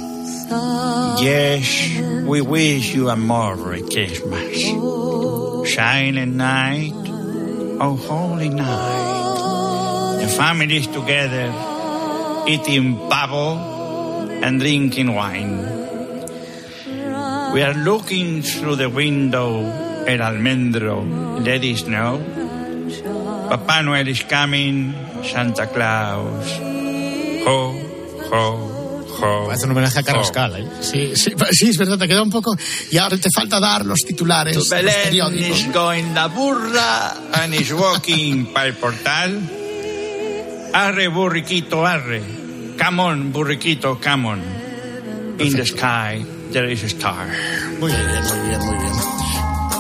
Yes, 1.20 1.68
we 2.26 2.42
wish 2.42 2.94
you 2.94 3.10
a 3.10 3.16
Merry 3.16 3.82
Christmas. 3.84 4.58
Silent 5.74 6.36
night, 6.36 6.94
oh 7.80 7.96
holy 8.08 8.50
night. 8.50 10.20
The 10.22 10.28
families 10.28 10.88
together, 10.88 11.52
eating 12.48 12.98
pavo 13.10 13.83
and 14.44 14.60
drinking 14.60 15.16
wine. 15.16 15.64
We 17.54 17.62
are 17.62 17.74
looking 17.74 18.42
through 18.42 18.76
the 18.76 18.90
window 18.90 19.62
El 20.06 20.20
Almendro, 20.20 21.00
let 21.44 21.64
it 21.64 21.78
snow. 21.78 22.20
Papá 23.50 23.82
Noel 23.84 24.10
is 24.10 24.24
coming, 24.24 24.94
Santa 25.24 25.68
Claus. 25.68 26.60
Ho, 27.46 27.74
ho, 28.32 29.06
ho. 29.08 29.46
Parece 29.48 29.66
un 29.66 29.72
homenaje 29.72 30.00
a. 30.00 30.04
Carrascal, 30.04 30.56
¿eh? 30.58 30.68
Sí, 30.82 31.16
sí, 31.16 31.34
sí, 31.52 31.70
es 31.70 31.78
verdad, 31.78 31.98
te 31.98 32.08
queda 32.08 32.22
un 32.22 32.32
poco. 32.32 32.56
Y 32.92 32.98
ahora 32.98 33.16
te 33.18 33.30
falta 33.34 33.62
dar 33.62 33.86
los 33.86 34.00
titulares. 34.00 34.54
To 34.56 34.60
los 34.60 34.70
Belén 34.70 35.40
is 35.40 35.72
going 35.72 36.14
la 36.14 36.28
burra 36.28 37.14
and 37.34 37.54
is 37.54 37.72
walking 37.72 38.46
by 38.54 38.68
el 38.68 38.74
portal. 38.74 39.40
Arre, 40.74 41.08
burriquito, 41.08 41.86
arre. 41.86 42.43
Come 42.84 43.02
on, 43.02 43.32
burriquito, 43.32 43.98
come 44.02 44.28
on. 44.28 44.42
In 45.40 45.54
the 45.54 45.66
sky 45.66 46.26
there 46.52 46.70
is 46.70 46.84
a 46.84 46.90
star. 46.90 47.28
Muy 47.80 47.90
bien, 47.90 48.24
muy 48.26 48.50
bien, 48.50 48.60
muy 48.60 48.78
bien. 48.78 48.92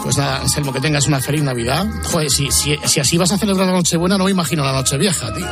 Pues 0.03 0.17
nada, 0.17 0.39
Anselmo, 0.39 0.71
que 0.71 0.79
tengas 0.79 1.05
una 1.07 1.19
feliz 1.19 1.43
Navidad. 1.43 1.85
Joder, 2.05 2.29
si, 2.29 2.49
si, 2.49 2.77
si 2.85 2.99
así 3.01 3.17
vas 3.17 3.31
a 3.33 3.37
celebrar 3.37 3.67
la 3.67 3.73
Nochebuena, 3.73 4.17
no 4.17 4.23
me 4.23 4.31
imagino 4.31 4.63
la 4.63 4.71
Nochevieja, 4.71 5.33
tío. 5.33 5.45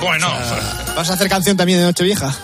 Bueno, 0.00 0.28
¿Vas 0.96 1.08
a 1.08 1.12
hacer 1.12 1.28
canción 1.28 1.56
también 1.56 1.78
de 1.78 1.84
Nochevieja? 1.84 2.34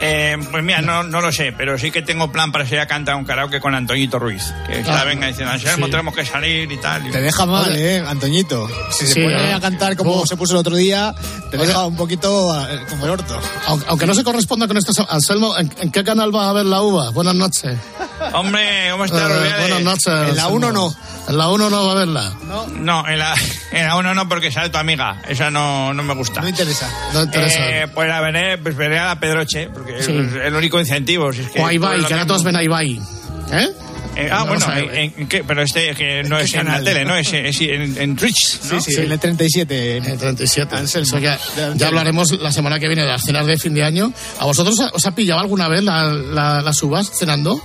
Eh, 0.00 0.36
pues 0.50 0.62
mira, 0.64 0.80
no, 0.82 1.02
no 1.02 1.20
lo 1.20 1.30
sé, 1.32 1.52
pero 1.56 1.76
sí 1.78 1.90
que 1.90 2.02
tengo 2.02 2.32
plan 2.32 2.50
para 2.52 2.64
salir 2.64 2.80
a 2.80 2.86
cantar 2.86 3.16
un 3.16 3.24
karaoke 3.24 3.60
con 3.60 3.74
Antoñito 3.74 4.18
Ruiz. 4.18 4.42
Que 4.66 4.80
está, 4.80 5.00
Ah, 5.00 5.04
venga 5.04 5.26
diciendo, 5.26 5.52
Anselmo, 5.52 5.86
sí. 5.86 5.90
tenemos 5.90 6.14
que 6.14 6.24
salir 6.24 6.70
y 6.70 6.76
tal. 6.78 7.10
Te 7.10 7.20
deja 7.20 7.46
mal, 7.46 7.74
¿eh, 7.76 8.02
Antoñito? 8.06 8.68
Si 8.90 9.06
se 9.06 9.14
Sí, 9.14 9.20
pone 9.22 9.50
¿eh? 9.50 9.52
a 9.52 9.60
cantar 9.60 9.96
como 9.96 10.24
se 10.26 10.36
puso 10.36 10.54
el 10.54 10.58
otro 10.60 10.74
día, 10.76 11.14
te 11.50 11.56
Oye. 11.58 11.66
deja 11.66 11.84
un 11.86 11.96
poquito 11.96 12.54
eh, 12.68 12.80
como 12.88 13.04
el 13.04 13.10
orto. 13.12 13.38
Aunque, 13.66 13.86
aunque 13.88 14.06
no 14.06 14.14
se 14.14 14.24
corresponda 14.24 14.66
con 14.66 14.76
esto, 14.76 14.92
Anselmo, 15.08 15.56
¿en, 15.58 15.70
en 15.80 15.90
qué 15.90 16.02
canal 16.04 16.30
vas 16.32 16.48
a 16.48 16.52
ver 16.52 16.66
la 16.66 16.80
uva? 16.82 17.10
Buenas 17.10 17.34
noches. 17.34 17.76
Hombre, 18.32 18.88
¿cómo 18.92 19.04
Eh, 19.04 19.06
está 19.06 19.28
Rubiales? 19.28 19.60
buenas 19.60 19.82
noches. 19.82 20.06
En 20.06 20.12
la 20.14 20.28
Anselmo. 20.44 20.50
uno 20.54 20.72
no. 20.72 20.94
En 21.28 21.36
la 21.38 21.48
1 21.48 21.70
no 21.70 21.86
va 21.86 21.92
a 21.92 21.94
verla. 21.94 22.32
No, 22.78 23.06
en 23.06 23.18
la, 23.18 23.34
en 23.72 23.86
la 23.86 23.96
uno 23.96 24.14
no, 24.14 24.28
porque 24.28 24.50
sale 24.50 24.68
tu 24.70 24.78
amiga. 24.78 25.22
Esa 25.28 25.50
no, 25.50 25.92
no 25.94 26.02
me 26.02 26.14
gusta. 26.14 26.40
No 26.40 26.48
interesa. 26.48 26.90
No 27.12 27.22
interesa. 27.22 27.58
Eh, 27.82 27.88
pues 27.94 28.08
la 28.08 28.20
veré, 28.20 28.58
pues 28.58 28.74
veré 28.76 28.98
a 28.98 29.06
la 29.06 29.20
Pedroche, 29.20 29.68
porque 29.72 30.02
Sí. 30.02 30.12
es 30.12 30.34
el 30.44 30.54
único 30.54 30.80
incentivo. 30.80 31.32
Si 31.32 31.40
es 31.42 31.50
que 31.50 31.60
O 31.60 31.66
a 31.66 31.72
Ibai, 31.72 32.04
que 32.04 32.14
ahora 32.14 32.26
todos 32.26 32.42
ven 32.42 32.56
a 32.56 32.62
Ibai. 32.64 33.00
¿Eh? 33.52 33.68
Eh, 34.16 34.28
ah, 34.32 34.42
bueno. 34.42 34.66
¿en, 34.74 35.14
en 35.16 35.28
qué? 35.28 35.44
pero 35.44 35.62
este 35.62 35.94
que 35.94 36.24
no 36.24 36.36
es 36.38 36.52
en 36.54 36.66
la 36.66 36.82
tele, 36.82 37.04
¿no? 37.04 37.14
Es, 37.14 37.32
es 37.32 37.60
en, 37.60 37.96
en 37.96 38.16
Twitch, 38.16 38.60
¿no? 38.64 38.80
Sí, 38.80 38.92
sí, 38.92 39.00
en 39.00 39.12
el 39.12 39.20
37. 39.20 39.96
En 39.98 40.04
el 40.06 40.18
37. 40.18 40.74
Anselmo. 40.76 41.06
Eso 41.06 41.18
ya, 41.18 41.38
De- 41.54 41.78
ya 41.78 41.86
hablaremos 41.86 42.32
la 42.40 42.50
semana 42.50 42.80
que 42.80 42.88
viene 42.88 43.02
de 43.02 43.08
las 43.08 43.22
cenas 43.22 43.46
de 43.46 43.56
fin 43.56 43.72
de 43.72 43.84
año. 43.84 44.12
¿A 44.40 44.46
vosotros 44.46 44.80
os 44.92 45.06
ha 45.06 45.14
pillado 45.14 45.38
alguna 45.40 45.68
vez 45.68 45.84
la- 45.84 46.06
la- 46.12 46.60
las 46.60 46.82
uvas 46.82 47.08
cenando? 47.16 47.62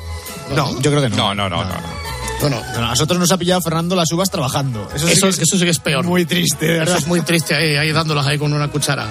No, 0.53 0.79
yo 0.81 0.91
creo 0.91 1.01
que 1.01 1.09
no. 1.09 1.33
No, 1.33 1.35
no, 1.35 1.49
no, 1.49 1.63
no. 1.63 2.05
Bueno, 2.41 2.61
No, 2.75 2.85
A 2.85 2.89
nosotros 2.89 3.17
nos 3.17 3.31
ha 3.31 3.37
pillado 3.37 3.61
Fernando 3.61 3.95
las 3.95 4.11
uvas 4.11 4.29
trabajando. 4.29 4.89
Eso, 4.93 5.07
eso, 5.07 5.31
sí, 5.31 5.41
eso 5.43 5.57
sí 5.57 5.63
que 5.63 5.69
es 5.71 5.79
peor. 5.79 6.03
muy 6.05 6.25
triste, 6.25 6.65
de 6.65 6.71
Eso 6.73 6.79
verdad. 6.81 6.97
es 6.97 7.07
muy 7.07 7.21
triste 7.21 7.55
ahí, 7.55 7.75
ahí 7.77 7.91
dándolas 7.91 8.27
ahí 8.27 8.37
con 8.37 8.51
una 8.53 8.67
cuchara. 8.67 9.07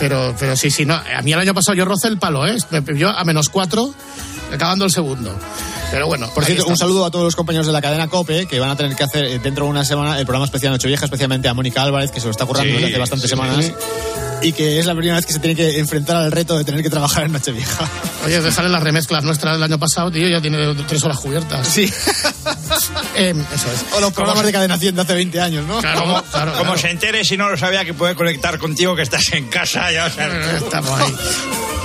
Pero, 0.00 0.34
pero 0.38 0.56
sí, 0.56 0.70
sí, 0.70 0.84
no. 0.84 0.94
A 0.94 1.22
mí 1.22 1.32
el 1.32 1.38
año 1.38 1.54
pasado 1.54 1.76
yo 1.76 1.84
rocé 1.84 2.08
el 2.08 2.18
palo, 2.18 2.46
¿eh? 2.46 2.56
Me 2.70 2.82
pilló 2.82 3.10
a 3.10 3.24
menos 3.24 3.48
cuatro, 3.48 3.94
acabando 4.52 4.84
el 4.84 4.90
segundo. 4.90 5.32
Pero 5.90 6.06
bueno, 6.06 6.28
Por 6.34 6.44
cierto, 6.44 6.66
un 6.66 6.76
saludo 6.76 7.06
a 7.06 7.10
todos 7.10 7.24
los 7.24 7.36
compañeros 7.36 7.66
de 7.66 7.72
la 7.72 7.80
cadena 7.80 8.08
COPE 8.08 8.46
que 8.46 8.58
van 8.60 8.68
a 8.70 8.76
tener 8.76 8.94
que 8.94 9.04
hacer 9.04 9.24
eh, 9.24 9.38
dentro 9.38 9.64
de 9.64 9.70
una 9.70 9.84
semana 9.86 10.18
el 10.18 10.26
programa 10.26 10.44
especial 10.44 10.72
Nochevieja, 10.72 11.04
especialmente 11.06 11.48
a 11.48 11.54
Mónica 11.54 11.82
Álvarez, 11.82 12.10
que 12.10 12.18
se 12.20 12.26
lo 12.26 12.32
está 12.32 12.44
currando 12.44 12.68
Sí, 12.68 12.74
desde 12.74 12.88
hace 12.88 12.98
bastantes 12.98 13.30
sí, 13.30 13.36
semanas. 13.36 13.64
sí. 13.64 13.72
Y 14.40 14.52
que 14.52 14.78
es 14.78 14.86
la 14.86 14.94
primera 14.94 15.16
vez 15.16 15.26
que 15.26 15.32
se 15.32 15.40
tiene 15.40 15.56
que 15.56 15.78
enfrentar 15.78 16.16
al 16.16 16.30
reto 16.30 16.56
de 16.56 16.64
tener 16.64 16.80
que 16.82 16.88
trabajar 16.90 17.24
en 17.24 17.32
Nochevieja. 17.32 17.88
Oye, 18.24 18.52
salen 18.52 18.70
las 18.70 18.82
remezclas 18.82 19.24
nuestras 19.24 19.54
del 19.54 19.62
año 19.64 19.78
pasado, 19.78 20.10
tío, 20.12 20.28
ya 20.28 20.40
tiene 20.40 20.74
tres 20.86 21.02
horas 21.04 21.18
cubiertas. 21.18 21.66
Sí. 21.66 21.92
Eh, 23.16 23.34
eso 23.52 23.66
es. 23.72 23.84
O 23.96 24.00
los 24.00 24.12
programas 24.12 24.44
de 24.44 24.52
cadena 24.52 24.78
100 24.78 24.94
de 24.94 25.02
hace 25.02 25.14
20 25.14 25.40
años, 25.40 25.66
¿no? 25.66 25.80
Claro, 25.80 26.00
Como, 26.02 26.22
claro, 26.22 26.52
como 26.52 26.64
claro. 26.64 26.78
se 26.78 26.90
entere, 26.90 27.24
si 27.24 27.36
no 27.36 27.48
lo 27.50 27.56
sabía, 27.56 27.84
que 27.84 27.94
puede 27.94 28.14
conectar 28.14 28.58
contigo, 28.58 28.94
que 28.94 29.02
estás 29.02 29.32
en 29.32 29.48
casa. 29.48 29.90
Ya, 29.90 30.06
o 30.06 30.10
sea. 30.10 30.28
Eh, 30.28 30.56
Estamos 30.58 30.90
ahí. 31.00 31.14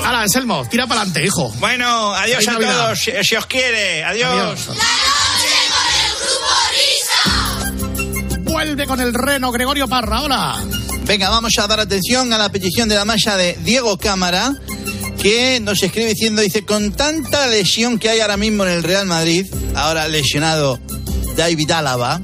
Hala, 0.05 0.21
Anselmo, 0.21 0.67
tira 0.69 0.85
para 0.85 1.01
adelante, 1.01 1.25
hijo. 1.25 1.49
Bueno, 1.59 2.13
adiós 2.13 2.35
Feliz 2.45 2.47
a 2.49 2.51
Navidad. 2.53 2.83
todos, 2.85 2.99
si, 2.99 3.11
si 3.23 3.35
os 3.35 3.45
quiere. 3.47 4.03
adiós. 4.03 4.29
Adiós. 4.31 4.67
La 4.67 4.73
noche 4.75 5.55
con 5.71 5.87
el 6.03 7.71
grupo 7.79 8.35
Risa. 8.35 8.41
vuelve 8.51 8.85
con 8.85 8.99
el 9.01 9.13
reno 9.13 9.51
Gregorio 9.51 9.87
Parra. 9.87 10.21
Hola. 10.21 10.61
Venga, 11.05 11.29
vamos 11.29 11.51
a 11.59 11.67
dar 11.67 11.81
atención 11.81 12.31
a 12.31 12.37
la 12.37 12.49
petición 12.49 12.87
de 12.87 12.95
la 12.95 13.03
malla 13.03 13.35
de 13.35 13.57
Diego 13.63 13.97
Cámara, 13.97 14.53
que 15.21 15.59
nos 15.59 15.83
escribe 15.83 16.09
diciendo, 16.09 16.41
dice, 16.41 16.63
con 16.63 16.93
tanta 16.93 17.47
lesión 17.47 17.99
que 17.99 18.09
hay 18.09 18.21
ahora 18.21 18.37
mismo 18.37 18.63
en 18.65 18.71
el 18.71 18.83
Real 18.83 19.05
Madrid, 19.05 19.45
ahora 19.75 20.07
lesionado 20.07 20.79
David 21.35 21.71
Álava, 21.71 22.21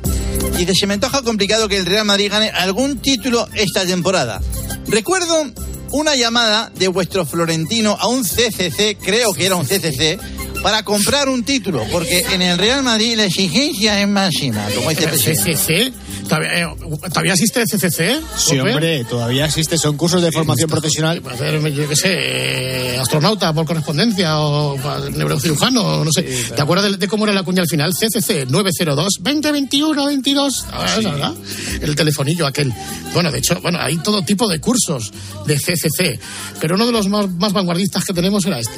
dice, 0.58 0.74
se 0.74 0.88
me 0.88 0.94
antoja 0.94 1.22
complicado 1.24 1.68
que 1.68 1.78
el 1.78 1.86
Real 1.86 2.06
Madrid 2.06 2.32
gane 2.32 2.50
algún 2.52 3.00
título 3.00 3.50
esta 3.54 3.86
temporada. 3.86 4.42
Recuerdo 4.88 5.52
una 5.92 6.16
llamada 6.16 6.72
de 6.74 6.88
vuestro 6.88 7.26
Florentino 7.26 7.98
a 8.00 8.08
un 8.08 8.24
CCC, 8.24 8.98
creo 9.04 9.34
que 9.34 9.46
era 9.46 9.58
un 9.58 9.66
CCC, 9.66 10.20
para 10.64 10.84
comprar 10.84 11.28
un 11.28 11.44
título, 11.44 11.86
porque 11.92 12.26
en 12.32 12.42
el 12.42 12.58
Real 12.58 12.84
Madrid 12.84 13.16
la 13.16 13.26
exigencia 13.26 14.02
es 14.02 14.08
máxima, 14.08 14.66
como 14.74 14.90
dice 14.90 15.04
el 15.04 15.10
presidente. 15.10 15.94
¿Todavía, 16.30 16.62
eh, 16.62 16.68
¿Todavía 17.10 17.34
existe 17.34 17.64
CCC? 17.66 18.22
Sí, 18.38 18.58
Jope? 18.58 18.72
hombre, 18.72 19.04
todavía 19.06 19.46
existe. 19.46 19.78
Son 19.78 19.98
cursos 19.98 20.22
de 20.22 20.32
formación 20.32 20.70
profesional. 20.70 21.22
A 21.28 21.36
ver, 21.36 21.60
yo 21.74 21.90
qué 21.90 21.96
sé, 21.96 22.94
eh, 22.94 22.98
astronauta 23.00 23.52
por 23.52 23.66
correspondencia 23.66 24.40
o 24.40 24.78
neurocirujano, 25.10 26.06
no 26.06 26.12
sé. 26.12 26.22
¿Te 26.56 26.62
acuerdas 26.62 26.92
de, 26.92 26.98
de 26.98 27.08
cómo 27.08 27.26
era 27.26 27.34
la 27.34 27.44
cuña 27.44 27.64
al 27.64 27.68
final? 27.68 27.92
CCC 27.94 28.46
902 28.48 29.14
2021 29.20 30.06
22. 30.06 30.66
Ah, 30.72 30.86
esa, 31.00 31.10
¿verdad? 31.12 31.34
El 31.82 31.96
telefonillo 31.96 32.46
aquel. 32.46 32.72
Bueno, 33.14 33.32
de 33.32 33.40
hecho, 33.40 33.60
bueno, 33.62 33.80
hay 33.82 33.98
todo 33.98 34.22
tipo 34.22 34.48
de 34.48 34.60
cursos 34.60 35.12
de 35.48 35.56
CCC, 35.56 36.20
pero 36.62 36.76
uno 36.76 36.86
de 36.86 36.92
los 36.92 37.08
más, 37.08 37.28
más 37.32 37.54
vanguardistas 37.54 38.06
que 38.06 38.14
tenemos 38.14 38.46
era 38.46 38.60
este. 38.60 38.78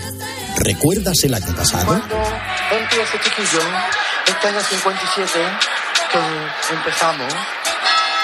¿Recuerdas 0.58 1.18
el 1.24 1.34
año 1.34 1.54
pasado? 1.56 1.86
Cuando 1.86 2.16
empieza 2.16 3.20
chiquillo, 3.24 3.60
este 4.26 4.47
año 4.47 4.60
57, 4.70 5.39
empezamos. 6.72 7.34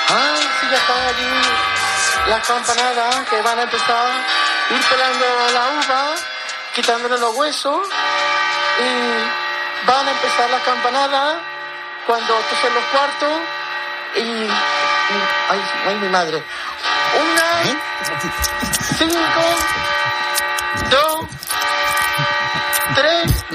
Ah, 0.10 0.36
sí, 0.60 0.68
ya 0.72 0.78
están 0.78 0.98
allí 1.08 2.30
las 2.30 2.46
campanadas 2.48 3.16
que 3.30 3.42
van 3.42 3.60
a 3.60 3.62
empezar 3.64 4.08
a 4.08 4.74
ir 4.74 4.82
pelando 4.90 5.26
la 5.54 5.66
uva, 5.80 6.16
quitándole 6.74 7.18
los 7.18 7.36
huesos 7.36 7.88
y 8.80 9.88
van 9.88 10.08
a 10.08 10.12
empezar 10.12 10.50
las 10.50 10.62
campanadas 10.64 11.36
cuando 12.06 12.34
tosen 12.34 12.74
los 12.74 12.84
cuartos 12.86 13.40
y... 14.16 14.20
y- 14.22 14.52
ay, 15.50 15.62
ay, 15.88 15.96
mi 15.96 16.10
madre. 16.10 16.44
Una, 17.20 17.64
cinco, 18.98 19.44
dos, 20.90 21.26
tres, 22.96 23.46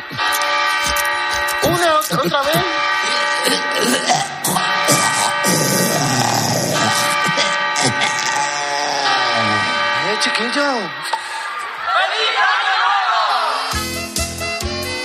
una, 1.65 1.95
otra 2.23 2.43
vez. 2.43 2.52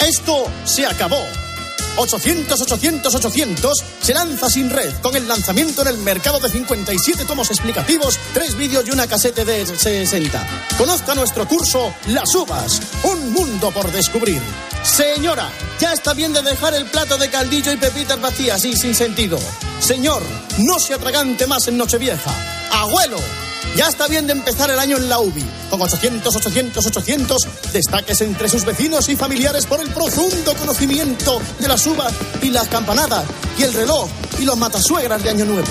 Esto 0.01 0.45
se 0.65 0.85
acabó. 0.85 1.23
800 1.95 2.61
800 2.61 3.15
800 3.15 3.83
se 4.01 4.13
lanza 4.13 4.49
sin 4.49 4.69
red 4.69 4.93
con 5.01 5.15
el 5.15 5.27
lanzamiento 5.27 5.81
en 5.83 5.87
el 5.87 5.97
mercado 5.99 6.39
de 6.39 6.49
57 6.49 7.23
tomos 7.25 7.49
explicativos, 7.49 8.19
tres 8.33 8.55
vídeos 8.55 8.85
y 8.87 8.91
una 8.91 9.07
casete 9.07 9.45
de 9.45 9.65
60. 9.65 10.47
Conozca 10.77 11.15
nuestro 11.15 11.47
curso 11.47 11.93
Las 12.07 12.35
uvas, 12.35 12.81
un 13.03 13.31
mundo 13.31 13.71
por 13.71 13.89
descubrir. 13.91 14.41
Señora, 14.83 15.49
ya 15.79 15.93
está 15.93 16.13
bien 16.13 16.33
de 16.33 16.41
dejar 16.41 16.73
el 16.73 16.85
plato 16.87 17.17
de 17.17 17.29
caldillo 17.29 17.71
y 17.71 17.77
pepitas 17.77 18.19
vacías 18.19 18.63
y 18.65 18.75
sin 18.75 18.93
sentido. 18.93 19.39
Señor, 19.79 20.21
no 20.59 20.79
se 20.79 20.93
atragante 20.93 21.47
más 21.47 21.67
en 21.69 21.77
Nochevieja. 21.77 22.31
Abuelo, 22.71 23.17
ya 23.75 23.87
está 23.87 24.07
bien 24.07 24.27
de 24.27 24.33
empezar 24.33 24.69
el 24.71 24.79
año 24.79 24.97
en 24.97 25.09
la 25.09 25.19
UBI. 25.19 25.45
Con 25.69 25.81
800, 25.81 26.35
800, 26.35 26.85
800, 26.85 27.47
destaques 27.73 28.21
entre 28.21 28.49
sus 28.49 28.65
vecinos 28.65 29.09
y 29.09 29.15
familiares 29.15 29.65
por 29.65 29.79
el 29.81 29.89
profundo 29.89 30.53
conocimiento 30.55 31.39
de 31.59 31.67
las 31.67 31.85
uvas 31.85 32.13
y 32.41 32.49
las 32.49 32.67
campanadas 32.67 33.25
y 33.57 33.63
el 33.63 33.73
reloj 33.73 34.07
y 34.39 34.45
los 34.45 34.57
matasuegras 34.57 35.21
de 35.23 35.29
Año 35.29 35.45
Nuevo. 35.45 35.67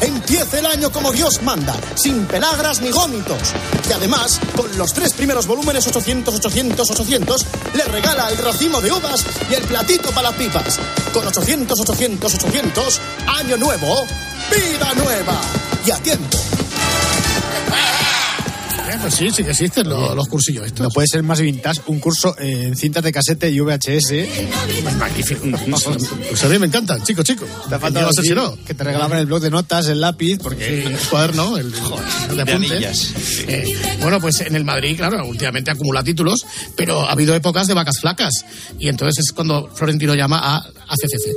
Empiece 0.00 0.60
el 0.60 0.66
año 0.66 0.90
como 0.90 1.12
Dios 1.12 1.42
manda, 1.42 1.76
sin 1.94 2.24
pelagras 2.26 2.80
ni 2.80 2.90
gómitos. 2.90 3.52
Y 3.88 3.92
además, 3.92 4.40
con 4.56 4.78
los 4.78 4.94
tres 4.94 5.12
primeros 5.12 5.46
volúmenes 5.46 5.86
800, 5.86 6.36
800, 6.36 6.90
800, 6.90 7.46
le 7.74 7.84
regala 7.84 8.30
el 8.30 8.38
racimo 8.38 8.80
de 8.80 8.92
uvas 8.92 9.24
y 9.50 9.54
el 9.54 9.62
platito 9.64 10.10
para 10.10 10.30
las 10.30 10.38
pipas. 10.38 10.78
Con 11.12 11.26
800, 11.26 11.80
800, 11.80 12.34
800, 12.34 13.00
Año 13.26 13.56
Nuevo, 13.58 14.06
vida 14.50 14.94
nueva. 14.94 15.38
Y 15.84 15.90
a 15.90 15.96
tiempo. 15.98 16.38
Eh, 18.90 18.98
pues 19.00 19.14
sí, 19.14 19.30
sí 19.30 19.44
que 19.44 19.50
existen 19.50 19.88
los, 19.88 20.16
los 20.16 20.26
cursillos 20.26 20.66
estos. 20.66 20.80
No 20.80 20.90
puede 20.90 21.06
ser 21.06 21.22
más 21.22 21.40
vintage 21.40 21.80
un 21.86 22.00
curso 22.00 22.34
eh, 22.38 22.64
en 22.66 22.76
cintas 22.76 23.04
de 23.04 23.12
casete 23.12 23.48
y 23.48 23.60
VHS. 23.60 24.12
Magnífico. 24.98 25.40
Pues 26.30 26.44
a 26.44 26.48
mí 26.48 26.58
me 26.58 26.66
encantan, 26.66 27.02
chicos, 27.02 27.24
chicos. 27.24 27.48
Te 27.68 27.74
ha 27.74 27.78
faltado 27.78 28.06
no 28.06 28.12
sé 28.12 28.34
que 28.66 28.74
te 28.74 28.84
regalaban 28.84 29.18
el 29.18 29.26
blog 29.26 29.40
de 29.40 29.50
notas, 29.50 29.86
el 29.88 30.00
lápiz, 30.00 30.38
porque 30.42 30.84
el 30.84 30.98
cuaderno, 31.08 31.56
el, 31.56 31.72
el 32.30 32.36
de 32.36 32.42
apuntes. 32.42 32.70
anillas. 32.70 33.14
Eh, 33.46 33.64
bueno, 34.00 34.20
pues 34.20 34.40
en 34.40 34.54
el 34.56 34.64
Madrid, 34.64 34.96
claro, 34.96 35.24
últimamente 35.26 35.70
acumula 35.70 36.02
títulos, 36.02 36.44
pero 36.76 37.02
ha 37.02 37.12
habido 37.12 37.34
épocas 37.34 37.66
de 37.66 37.74
vacas 37.74 38.00
flacas. 38.00 38.44
Y 38.78 38.88
entonces 38.88 39.24
es 39.24 39.32
cuando 39.32 39.68
Florentino 39.74 40.14
llama 40.14 40.38
a, 40.38 40.56
a 40.58 40.94
CCC. 40.96 41.32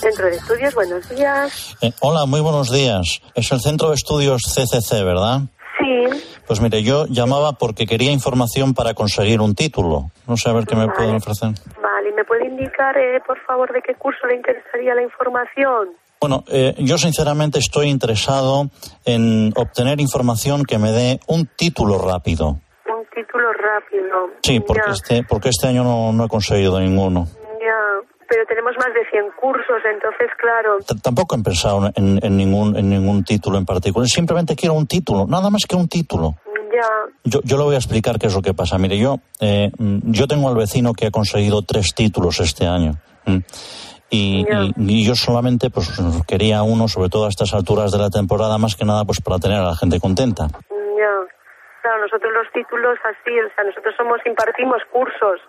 Centro 0.00 0.26
de 0.26 0.36
Estudios, 0.36 0.74
buenos 0.74 1.08
días. 1.08 1.52
Eh, 1.80 1.92
hola, 2.00 2.26
muy 2.26 2.40
buenos 2.40 2.70
días. 2.70 3.20
Es 3.34 3.50
el 3.52 3.60
Centro 3.60 3.88
de 3.90 3.94
Estudios 3.96 4.42
CCC, 4.44 5.02
¿verdad? 5.04 5.42
Sí, 5.82 6.24
Pues 6.46 6.60
mire, 6.60 6.82
yo 6.82 7.06
llamaba 7.08 7.52
porque 7.52 7.86
quería 7.86 8.12
información 8.12 8.74
para 8.74 8.94
conseguir 8.94 9.40
un 9.40 9.54
título. 9.54 10.10
No 10.26 10.36
sé 10.36 10.48
a 10.50 10.52
ver 10.52 10.64
qué 10.66 10.76
me 10.76 10.88
pueden 10.88 11.16
ofrecer. 11.16 11.50
vale. 11.82 12.10
¿Y 12.10 12.12
¿Me 12.12 12.24
puede 12.24 12.46
indicar, 12.46 12.96
eh, 12.98 13.20
por 13.26 13.38
favor, 13.46 13.72
de 13.72 13.80
qué 13.82 13.94
curso 13.94 14.26
le 14.26 14.36
interesaría 14.36 14.94
la 14.94 15.02
información? 15.02 15.88
Bueno, 16.20 16.44
eh, 16.48 16.74
yo 16.78 16.98
sinceramente 16.98 17.58
estoy 17.58 17.88
interesado 17.88 18.70
en 19.04 19.52
obtener 19.56 20.00
información 20.00 20.64
que 20.64 20.78
me 20.78 20.92
dé 20.92 21.20
un 21.26 21.46
título 21.56 21.98
rápido. 21.98 22.58
Un 22.86 23.04
título 23.14 23.52
rápido. 23.52 24.30
Sí, 24.42 24.60
porque 24.60 24.82
Ya, 24.86 24.92
este, 24.92 25.22
porque 25.28 25.48
este 25.48 25.66
año 25.68 25.82
no, 25.84 26.12
no 26.12 26.24
he 26.24 26.28
conseguido 26.28 26.78
ninguno. 26.80 27.26
ya. 27.60 28.00
Pero 28.32 28.46
tenemos 28.46 28.72
más 28.78 28.94
de 28.94 29.04
100 29.10 29.26
cursos, 29.38 29.76
entonces, 29.84 30.30
claro. 30.40 30.78
T- 30.78 30.94
Tampoco 31.02 31.36
he 31.36 31.42
pensado 31.42 31.90
en, 31.94 32.18
en 32.22 32.34
ningún, 32.38 32.74
en 32.78 32.88
ningún 32.88 33.24
título 33.24 33.58
en 33.58 33.66
particular. 33.66 34.08
Simplemente 34.08 34.56
quiero 34.56 34.72
un 34.72 34.86
título, 34.86 35.26
nada 35.28 35.50
más 35.50 35.66
que 35.68 35.76
un 35.76 35.86
título. 35.86 36.36
Ya, 36.72 36.88
Yo, 37.24 37.40
yo 37.44 37.58
le 37.58 37.64
voy 37.64 37.74
a 37.74 37.78
explicar 37.78 38.18
qué 38.18 38.28
es 38.28 38.34
lo 38.34 38.40
que 38.40 38.54
pasa. 38.54 38.78
Mire, 38.78 38.96
yo, 38.96 39.16
eh, 39.38 39.70
mm, 39.76 40.12
yo 40.12 40.26
tengo 40.26 40.48
al 40.48 40.56
vecino 40.56 40.94
que 40.94 41.08
ha 41.08 41.10
conseguido 41.10 41.60
tres 41.60 41.94
títulos 41.94 42.40
este 42.40 42.66
año. 42.66 42.92
Y, 44.08 44.46
y- 44.48 44.72
y 44.78 45.04
yo 45.06 45.14
solamente 45.14 45.68
pues 45.68 45.90
quería 46.26 46.62
uno, 46.62 46.88
sobre 46.88 47.10
todo 47.10 47.26
a 47.26 47.28
estas 47.28 47.52
alturas 47.52 47.92
de 47.92 47.98
la 47.98 48.08
temporada, 48.08 48.56
más 48.56 48.76
que 48.76 48.86
nada 48.86 49.04
pues 49.04 49.20
para 49.20 49.38
tener 49.38 49.58
a 49.58 49.64
la 49.64 49.76
gente 49.76 50.00
contenta. 50.00 50.46
ya. 50.48 51.14
Claro, 51.82 52.00
nosotros 52.00 52.32
los 52.32 52.46
títulos 52.54 52.96
así, 53.04 53.34
o 53.40 53.48
sea, 53.54 53.64
nosotros 53.64 53.92
somos, 53.98 54.20
impartimos 54.24 54.80
cursos. 54.90 55.40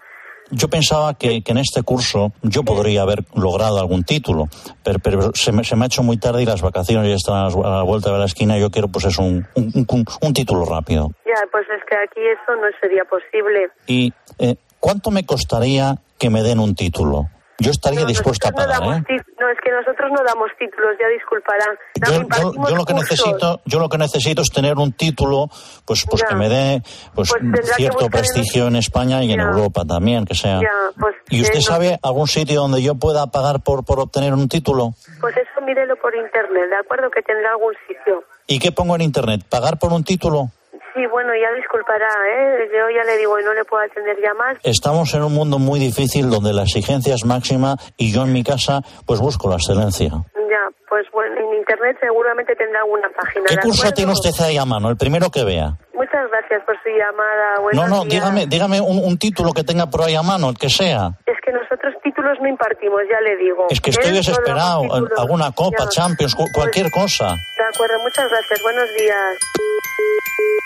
Yo 0.52 0.68
pensaba 0.68 1.14
que, 1.16 1.42
que 1.42 1.52
en 1.52 1.58
este 1.58 1.82
curso 1.84 2.32
yo 2.44 2.64
podría 2.64 3.02
haber 3.02 3.24
logrado 3.34 3.80
algún 3.80 4.04
título, 4.04 4.50
pero, 4.84 5.00
pero 5.00 5.32
se, 5.34 5.52
me, 5.52 5.64
se 5.64 5.76
me 5.76 5.86
ha 5.86 5.88
hecho 5.88 6.04
muy 6.04 6.18
tarde 6.18 6.44
y 6.44 6.46
las 6.46 6.62
vacaciones 6.62 7.10
ya 7.10 7.16
están 7.16 7.36
a 7.36 7.50
la, 7.70 7.82
vuelta 7.84 8.12
de 8.12 8.20
la 8.20 8.26
esquina. 8.26 8.58
y 8.58 8.62
Yo 8.62 8.70
quiero 8.70 8.88
pues 8.90 9.06
es 9.06 9.18
un, 9.18 9.48
un, 9.56 9.86
un- 9.90 10.06
un 10.22 10.34
título 10.34 10.66
rápido. 10.66 11.10
Ya, 11.26 11.42
pues 11.52 11.66
es 11.76 11.82
que 11.90 11.96
aquí 11.96 12.20
eso 12.20 12.56
no 12.56 12.68
sería 12.82 13.04
posible. 13.06 13.70
¿Y 13.88 14.14
eh, 14.38 14.56
cuánto 14.80 15.10
me 15.12 15.26
costaría 15.26 15.96
que 16.20 16.30
me 16.30 16.44
den 16.44 16.60
un 16.60 16.76
título? 16.76 17.30
Yo 17.60 17.72
estaría 17.72 18.04
dispuesto 18.06 18.48
a 18.48 18.52
No, 18.52 18.58
pagar, 18.58 18.80
damos 18.80 18.98
¿eh? 18.98 19.04
no, 19.40 19.50
es 19.50 19.58
que 19.64 19.72
nosotros 19.72 20.10
no 20.12 20.24
damos 20.26 20.50
títulos, 20.58 20.92
ya 21.00 21.08
disculparán. 21.08 21.78
Yo, 21.96 22.52
yo- 22.54 22.70
yo 22.70 22.76
lo 22.76 22.86
que 22.86 22.94
necesito, 22.94 23.62
yo 23.66 23.80
lo 23.80 23.90
que 23.90 23.98
necesito 23.98 24.42
es 24.42 24.50
tener 24.50 24.76
un 24.78 24.92
título, 24.94 25.50
pues, 25.86 26.06
pues 26.10 26.22
Ya. 26.24 26.28
que 26.30 26.36
me 26.36 26.50
dé, 26.50 26.82
pues, 27.14 27.30
Pues 27.32 27.76
cierto 27.76 28.06
en- 28.06 28.12
prestigio 28.12 28.68
en 28.68 28.76
España 28.76 29.24
y 29.24 29.32
en. 29.32 29.40
Europa 29.40 29.84
también, 29.86 30.26
que 30.26 30.36
sea. 30.36 30.60
Ya, 30.62 30.70
pues, 31.00 31.16
¿Y 31.30 31.42
usted 31.42 31.56
eh, 31.56 31.58
no- 31.60 31.74
sabe 31.74 32.00
algún 32.02 32.28
sitio 32.28 32.62
donde 32.62 32.82
yo 32.82 32.96
pueda 32.96 33.28
pagar 33.28 33.62
por, 33.62 33.86
por 33.86 34.00
obtener 34.00 34.34
un 34.34 34.48
título? 34.50 34.94
Pues 35.22 35.36
eso 35.38 35.62
mírelo 35.66 35.96
por 35.98 36.16
internet, 36.16 36.70
¿de 36.70 36.76
acuerdo? 36.78 37.10
Que 37.12 37.22
tendrá 37.22 37.52
algún 37.52 37.74
sitio. 37.88 38.24
¿Y 38.48 38.60
qué 38.60 38.72
pongo 38.72 38.96
en 38.96 39.02
internet? 39.02 39.42
¿Pagar 39.48 39.78
por 39.80 39.94
un 39.94 40.04
título? 40.04 40.50
Sí, 40.94 41.02
bueno, 41.12 41.32
ya 41.34 41.52
disculpará, 41.58 42.08
¿eh? 42.30 42.70
Yo 42.72 42.90
ya 42.96 43.04
le 43.04 43.18
digo 43.18 43.40
y 43.40 43.44
no 43.44 43.54
le 43.54 43.66
puedo 43.66 43.82
atender 43.84 44.16
ya 44.22 44.34
más. 44.36 44.58
Estamos 44.64 45.14
en 45.16 45.24
un 45.24 45.34
mundo 45.34 45.58
muy 45.58 45.80
difícil 45.80 46.30
donde 46.30 46.54
la 46.54 46.64
exigencia 46.64 47.16
es 47.16 47.26
máxima 47.26 47.76
y 47.98 48.14
yo 48.14 48.24
en 48.24 48.32
mi 48.34 48.44
casa 48.44 48.82
pues 49.08 49.20
busco 49.20 49.50
la 49.50 49.56
excelencia. 49.56 50.10
Ya, 50.54 50.70
pues 50.88 51.08
bueno, 51.12 51.34
en 51.40 51.58
internet 51.58 51.98
seguramente 52.00 52.56
tendrá 52.56 52.82
alguna 52.82 53.10
página. 53.10 53.46
¿Qué 53.48 53.56
¿de 53.56 53.62
curso 53.62 53.82
acuerdo? 53.82 53.96
tiene 53.96 54.12
usted 54.12 54.30
ahí 54.46 54.58
a 54.58 54.66
mano? 54.66 54.90
El 54.90 54.98
primero 54.98 55.32
que 55.32 55.44
vea. 55.44 55.78
Muchas 55.96 56.30
gracias 56.30 56.62
por 56.66 56.76
su 56.84 56.90
llamada. 56.90 57.60
Buenos 57.62 57.90
No, 57.90 57.90
no, 57.90 58.02
días. 58.04 58.14
dígame, 58.14 58.46
dígame 58.46 58.82
un, 58.82 59.00
un 59.04 59.18
título 59.18 59.52
que 59.54 59.64
tenga 59.64 59.88
por 59.90 60.04
ahí 60.04 60.14
a 60.14 60.22
mano, 60.22 60.50
el 60.52 60.58
que 60.60 60.70
sea. 60.70 61.10
Es 61.26 61.38
que 61.44 61.52
nosotros 61.52 61.96
títulos 62.04 62.38
no 62.40 62.48
impartimos, 62.50 63.02
ya 63.10 63.20
le 63.22 63.36
digo. 63.38 63.66
Es 63.72 63.82
que 63.82 63.90
estoy 63.90 64.12
desesperado. 64.14 64.84
Alguna 65.18 65.52
copa, 65.54 65.86
Ya. 65.86 65.90
Champions, 65.90 66.36
cu- 66.36 66.46
cualquier 66.54 66.92
cosa. 66.92 67.30
De 67.58 67.64
acuerdo, 67.74 67.98
muchas 68.04 68.30
gracias. 68.30 68.62
Buenos 68.62 68.90
días. 68.94 70.63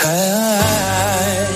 I 0.00 1.46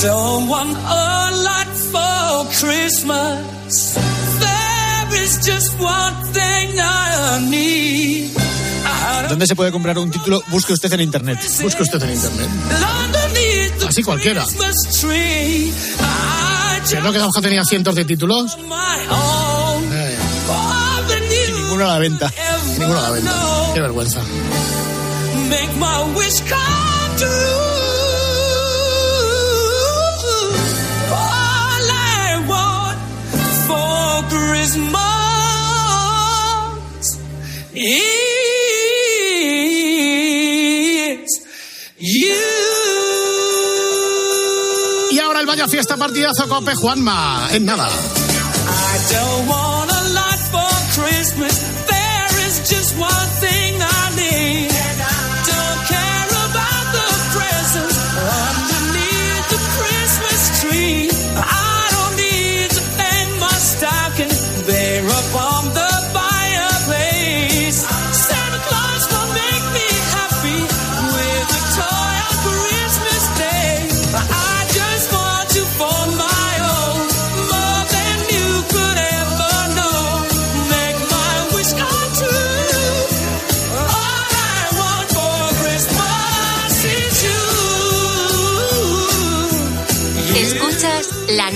don't 0.00 0.46
want 0.48 0.76
a 0.78 1.30
lot 1.42 1.66
for 1.90 2.46
Christmas. 2.60 3.94
There 4.38 5.22
is 5.24 5.38
just 5.44 5.74
one 5.80 6.14
thing 6.32 6.78
I 6.78 7.40
need. 7.50 8.30
I 8.86 9.26
¿Dónde 9.28 9.46
se 9.46 9.56
puede 9.56 9.72
comprar 9.72 9.98
un 9.98 10.10
título? 10.10 10.40
Busque 10.50 10.72
usted 10.72 10.92
en 10.92 11.00
internet. 11.00 11.40
Busque 11.62 11.82
usted 11.82 12.00
en 12.02 12.10
internet. 12.10 12.48
Así 13.88 14.02
cualquiera. 14.04 14.44
Christmas 14.44 15.00
tree. 15.00 15.72
I 15.72 16.88
¿Que 16.88 17.00
no 17.00 17.12
que 17.12 17.18
Juanjo 17.18 17.42
tenía 17.42 17.64
cientos 17.64 17.94
de 17.96 18.04
títulos? 18.04 18.56
own. 18.56 19.92
Eh, 19.92 20.16
Ninguno 21.56 21.84
a 21.84 21.88
la 21.94 21.98
venta. 21.98 22.32
ninguno 22.78 22.98
a 22.98 23.02
la 23.02 23.10
venta. 23.10 23.34
Qué 23.74 23.80
vergüenza. 23.80 24.20
make 25.48 25.74
my 25.76 26.02
wish 26.16 26.40
come 26.48 27.16
true. 27.16 27.49
You. 41.98 42.36
Y 45.10 45.18
ahora 45.18 45.40
el 45.40 45.46
Vaya 45.46 45.66
Fiesta 45.66 45.96
Partidazo 45.96 46.48
Cope 46.48 46.74
Juanma. 46.74 47.48
En 47.52 47.64
nada. 47.64 47.88
I 47.88 49.12
don't 49.12 49.48
want 49.48 49.69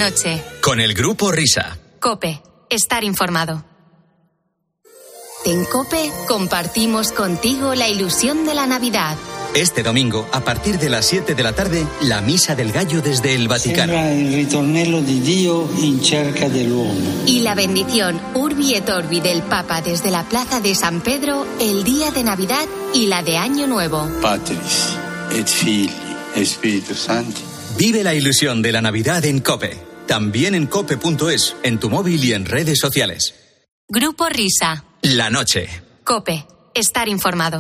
noche. 0.04 0.42
Con 0.60 0.80
el 0.80 0.92
grupo 0.92 1.32
Risa. 1.32 1.78
Cope, 1.98 2.42
estar 2.68 3.04
informado. 3.04 3.64
En 5.46 5.64
Cope 5.64 6.10
compartimos 6.28 7.12
contigo 7.12 7.74
la 7.74 7.88
ilusión 7.88 8.44
de 8.44 8.54
la 8.54 8.66
Navidad. 8.66 9.16
Este 9.54 9.82
domingo, 9.82 10.26
a 10.32 10.40
partir 10.40 10.78
de 10.78 10.90
las 10.90 11.06
7 11.06 11.34
de 11.34 11.42
la 11.42 11.54
tarde, 11.54 11.86
la 12.02 12.20
Misa 12.20 12.54
del 12.54 12.72
Gallo 12.72 13.00
desde 13.00 13.34
el 13.34 13.46
Vaticano. 13.46 13.92
Y 17.26 17.40
la 17.40 17.54
bendición 17.54 18.20
Urbi 18.34 18.74
et 18.74 18.88
Orbi 18.88 19.20
del 19.20 19.42
Papa 19.42 19.80
desde 19.80 20.10
la 20.10 20.24
Plaza 20.24 20.60
de 20.60 20.74
San 20.74 21.02
Pedro 21.02 21.46
el 21.60 21.84
día 21.84 22.10
de 22.10 22.24
Navidad 22.24 22.66
y 22.92 23.06
la 23.06 23.22
de 23.22 23.38
Año 23.38 23.66
Nuevo. 23.66 24.08
Patris 24.20 24.96
et 25.30 25.46
Filii 25.46 25.90
et 26.34 26.46
Spiritus 26.46 26.98
Sancti. 26.98 27.42
Vive 27.76 28.02
la 28.02 28.14
ilusión 28.14 28.62
de 28.62 28.72
la 28.72 28.80
Navidad 28.80 29.24
en 29.24 29.40
Cope. 29.40 29.93
También 30.06 30.54
en 30.54 30.66
cope.es, 30.66 31.56
en 31.62 31.80
tu 31.80 31.90
móvil 31.90 32.24
y 32.24 32.32
en 32.32 32.44
redes 32.44 32.78
sociales. 32.78 33.34
Grupo 33.88 34.28
Risa. 34.28 34.84
La 35.02 35.30
noche. 35.30 35.68
Cope, 36.04 36.46
estar 36.74 37.08
informado. 37.08 37.58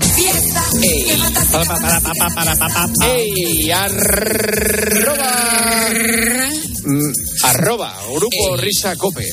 ¡Ey! 3.02 3.70
Arroba. 3.70 5.32
Mm, 6.84 7.12
arroba. 7.44 7.94
Grupo 8.14 8.56
Risa 8.56 8.96
Cope. 8.96 9.30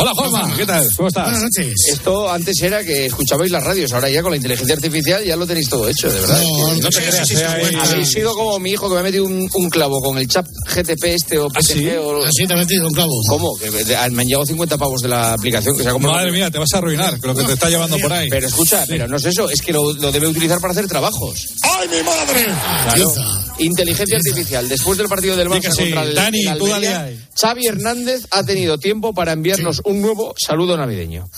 Hola 0.00 0.12
Juanma, 0.14 0.56
¿qué 0.56 0.64
tal? 0.64 0.86
¿Cómo 0.96 1.08
estás? 1.08 1.24
Buenas 1.24 1.42
noches. 1.42 1.74
Esto 1.92 2.30
antes 2.30 2.62
era 2.62 2.84
que 2.84 3.06
escuchabais 3.06 3.50
las 3.50 3.64
radios, 3.64 3.92
ahora 3.92 4.08
ya 4.08 4.22
con 4.22 4.30
la 4.30 4.36
inteligencia 4.36 4.76
artificial 4.76 5.24
ya 5.24 5.34
lo 5.34 5.44
tenéis 5.44 5.68
todo 5.68 5.88
hecho, 5.88 6.08
de 6.08 6.20
verdad. 6.20 6.40
No, 6.80 6.88
te 6.88 6.98
creas, 6.98 7.30
eh, 7.32 7.76
Habéis 7.80 8.08
sido 8.08 8.32
como 8.34 8.60
mi 8.60 8.70
hijo 8.70 8.88
que 8.88 8.94
me 8.94 9.00
ha 9.00 9.02
metido 9.02 9.24
un, 9.24 9.48
un 9.52 9.68
clavo 9.68 10.00
con 10.00 10.16
el 10.16 10.28
chat 10.28 10.46
GTP 10.72 11.04
este 11.04 11.38
o 11.40 11.48
PTG 11.48 11.98
o... 12.00 12.24
Así 12.24 12.46
te 12.46 12.54
he 12.54 12.56
metido 12.56 12.86
un 12.86 12.94
clavo. 12.94 13.10
¿Cómo? 13.28 13.56
Que 13.56 13.72
me 13.72 13.84
me 13.84 14.22
han 14.22 14.28
llegado 14.28 14.46
50 14.46 14.78
pavos 14.78 15.02
de 15.02 15.08
la 15.08 15.32
aplicación 15.32 15.76
que 15.76 15.82
se 15.82 15.88
ha 15.88 15.92
comprado. 15.92 16.16
Madre 16.16 16.30
mía, 16.30 16.48
te 16.48 16.58
vas 16.58 16.72
a 16.74 16.78
arruinar 16.78 17.18
con 17.18 17.30
lo 17.30 17.36
que 17.36 17.44
te 17.44 17.52
está 17.54 17.68
llevando 17.68 17.98
por 17.98 18.12
ahí. 18.12 18.28
Pero 18.30 18.46
escucha, 18.46 18.84
pero 18.86 19.08
no 19.08 19.16
es 19.16 19.24
eso, 19.24 19.50
es 19.50 19.60
que 19.60 19.72
lo, 19.72 19.92
lo 19.94 20.12
debe 20.12 20.28
utilizar 20.28 20.60
para 20.60 20.72
hacer 20.72 20.86
trabajos. 20.86 21.48
¡Ay, 21.62 21.88
mi 21.88 22.02
madre! 22.04 22.46
Claro. 22.94 23.14
Inteligencia 23.58 24.16
artificial. 24.16 24.68
Después 24.68 24.96
del 24.96 25.08
partido 25.08 25.36
del 25.36 25.48
Barça 25.48 25.72
sí. 25.72 25.82
contra 25.82 26.02
el, 26.04 26.14
Dani, 26.14 26.42
el 26.42 26.48
Almería. 26.48 27.10
Xavi 27.40 27.68
Hernández 27.68 28.26
ha 28.32 28.42
tenido 28.42 28.78
tiempo 28.78 29.14
para 29.14 29.32
enviarnos 29.32 29.80
un 29.84 30.02
nuevo 30.02 30.34
saludo 30.44 30.76
navideño. 30.76 31.30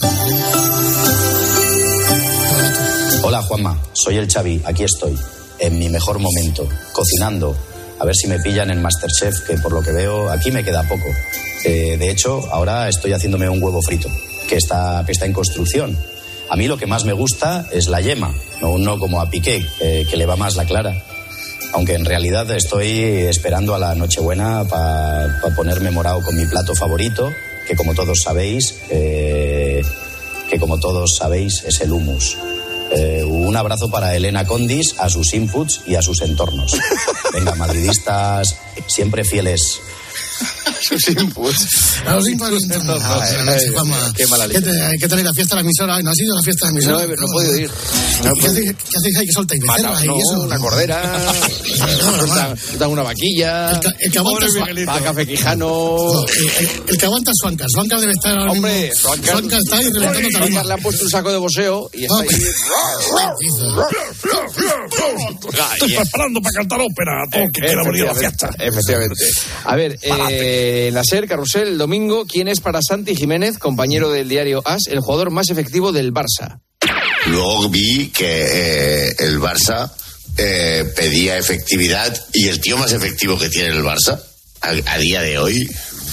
Hola 3.22 3.42
Juanma, 3.42 3.82
soy 3.92 4.16
el 4.16 4.26
Xavi, 4.26 4.62
aquí 4.64 4.84
estoy, 4.84 5.14
en 5.58 5.78
mi 5.78 5.90
mejor 5.90 6.18
momento, 6.18 6.66
cocinando. 6.94 7.54
A 7.98 8.06
ver 8.06 8.14
si 8.16 8.28
me 8.28 8.38
pillan 8.38 8.70
en 8.70 8.80
Masterchef, 8.80 9.46
que 9.46 9.58
por 9.58 9.72
lo 9.72 9.82
que 9.82 9.92
veo 9.92 10.30
aquí 10.30 10.50
me 10.50 10.64
queda 10.64 10.88
poco. 10.88 11.04
Eh, 11.66 11.98
de 11.98 12.10
hecho, 12.10 12.50
ahora 12.50 12.88
estoy 12.88 13.12
haciéndome 13.12 13.50
un 13.50 13.62
huevo 13.62 13.82
frito, 13.82 14.08
que 14.48 14.56
está, 14.56 15.02
que 15.04 15.12
está 15.12 15.26
en 15.26 15.34
construcción. 15.34 15.98
A 16.48 16.56
mí 16.56 16.66
lo 16.66 16.78
que 16.78 16.86
más 16.86 17.04
me 17.04 17.12
gusta 17.12 17.68
es 17.72 17.88
la 17.88 18.00
yema, 18.00 18.34
no, 18.62 18.78
no 18.78 18.98
como 18.98 19.20
a 19.20 19.28
Piqué, 19.28 19.62
eh, 19.80 20.06
que 20.08 20.16
le 20.16 20.24
va 20.24 20.36
más 20.36 20.56
la 20.56 20.64
clara. 20.64 21.09
Aunque 21.72 21.94
en 21.94 22.04
realidad 22.04 22.50
estoy 22.50 22.90
esperando 23.28 23.74
a 23.74 23.78
la 23.78 23.94
Nochebuena 23.94 24.64
para 24.68 25.40
ponerme 25.54 25.90
morado 25.90 26.22
con 26.22 26.36
mi 26.36 26.46
plato 26.46 26.74
favorito, 26.74 27.32
que 27.66 27.76
como 27.76 27.94
todos 27.94 28.20
sabéis, 28.24 28.76
eh, 28.90 29.82
que 30.48 30.58
como 30.58 30.80
todos 30.80 31.14
sabéis 31.16 31.62
es 31.64 31.80
el 31.80 31.92
humus. 31.92 32.36
Eh, 32.92 33.22
un 33.24 33.56
abrazo 33.56 33.88
para 33.88 34.16
Elena 34.16 34.44
Condis, 34.44 34.96
a 34.98 35.08
sus 35.08 35.32
inputs 35.32 35.82
y 35.86 35.94
a 35.94 36.02
sus 36.02 36.22
entornos. 36.22 36.76
Venga, 37.32 37.54
madridistas, 37.54 38.56
siempre 38.88 39.24
fieles. 39.24 39.80
Sus 40.80 41.08
inputs. 41.08 41.66
A 42.06 42.14
los 42.14 42.28
inputs. 42.28 42.66
Qué 44.16 44.24
¿Qué, 44.50 44.60
te- 44.60 44.98
¿Qué 44.98 45.08
tal 45.08 45.24
la 45.24 45.32
fiesta 45.32 45.56
de 45.56 45.62
la 45.62 45.66
emisora? 45.66 46.02
¿No 46.02 46.10
has 46.10 46.18
ido 46.20 46.32
a 46.34 46.36
la 46.38 46.42
fiesta 46.44 46.66
de 46.66 46.72
la 46.72 46.78
emisora? 46.78 47.04
he- 47.04 47.06
no 47.08 47.12
he 47.12 47.32
podido 47.32 47.56
ir. 47.58 47.70
No 48.24 48.30
he 48.30 48.34
¿Qué, 48.40 48.46
hacéis, 48.46 48.70
¿Qué 48.72 48.96
hacéis 48.98 49.16
ahí 49.18 49.26
que 49.26 49.32
soltáis? 49.32 49.60
Mata- 49.64 49.90
¿Becerra 49.90 50.04
y 50.04 50.08
no, 50.08 50.14
eso? 50.18 50.40
una 50.42 50.58
cordera, 50.58 51.32
dan 52.78 52.90
una 52.90 53.02
vaquilla, 53.02 53.70
El, 53.72 53.80
ca- 53.80 53.94
el 53.98 54.10
que 54.12 54.18
aguanta 54.18 54.46
su- 54.48 54.60
va 54.88 55.00
Café 55.02 55.26
Quijano. 55.26 55.66
No, 55.68 56.24
el, 56.26 56.64
el- 56.66 56.82
el 56.88 56.98
que 56.98 57.04
aguanta 57.06 57.30
su 57.34 57.46
anca. 57.46 57.64
Su 57.68 57.80
anca 57.80 58.00
debe 58.00 58.12
estar 58.12 58.36
ahora 58.38 58.52
Hombre, 58.52 58.88
mismo. 58.88 58.94
Suancar, 59.00 59.32
Su 59.32 59.38
anca 59.38 59.58
está 59.58 59.76
ahí 59.76 59.84
reventando 59.92 60.38
tarima. 60.38 60.64
le 60.64 60.72
han 60.72 60.80
puesto 60.82 61.04
un 61.04 61.10
saco 61.10 61.30
de 61.32 61.38
boxeo 61.38 61.90
y 61.92 62.02
está 62.04 62.20
ahí. 62.20 62.28
Estoy 65.74 65.94
preparando 65.94 66.40
para 66.40 66.52
cantar 66.58 66.80
ópera. 66.80 67.12
Todo 67.30 67.42
que 67.52 67.60
quiera 67.60 67.82
venir 67.84 68.02
a 68.02 68.06
la 68.06 68.14
fiesta. 68.14 68.50
Efectivamente. 68.58 69.24
A 69.64 69.76
ver, 69.76 69.98
eh, 70.02 70.10
en 70.30 70.94
la 70.94 71.02
SER, 71.04 71.26
Carrusel, 71.26 71.68
el 71.68 71.78
domingo, 71.78 72.26
¿quién 72.26 72.48
es 72.48 72.60
para 72.60 72.80
Santi 72.82 73.14
Jiménez, 73.14 73.58
compañero 73.58 74.10
del 74.10 74.28
diario 74.28 74.62
AS, 74.64 74.86
el 74.88 75.00
jugador 75.00 75.30
más 75.30 75.50
efectivo 75.50 75.92
del 75.92 76.12
Barça? 76.12 76.60
Luego 77.26 77.68
vi 77.68 78.08
que 78.08 79.08
eh, 79.08 79.14
el 79.18 79.40
Barça 79.40 79.90
eh, 80.36 80.84
pedía 80.96 81.38
efectividad 81.38 82.18
y 82.32 82.48
el 82.48 82.60
tío 82.60 82.76
más 82.76 82.92
efectivo 82.92 83.38
que 83.38 83.48
tiene 83.48 83.68
el 83.68 83.82
Barça 83.82 84.20
a, 84.62 84.68
a 84.68 84.98
día 84.98 85.22
de 85.22 85.38
hoy 85.38 85.68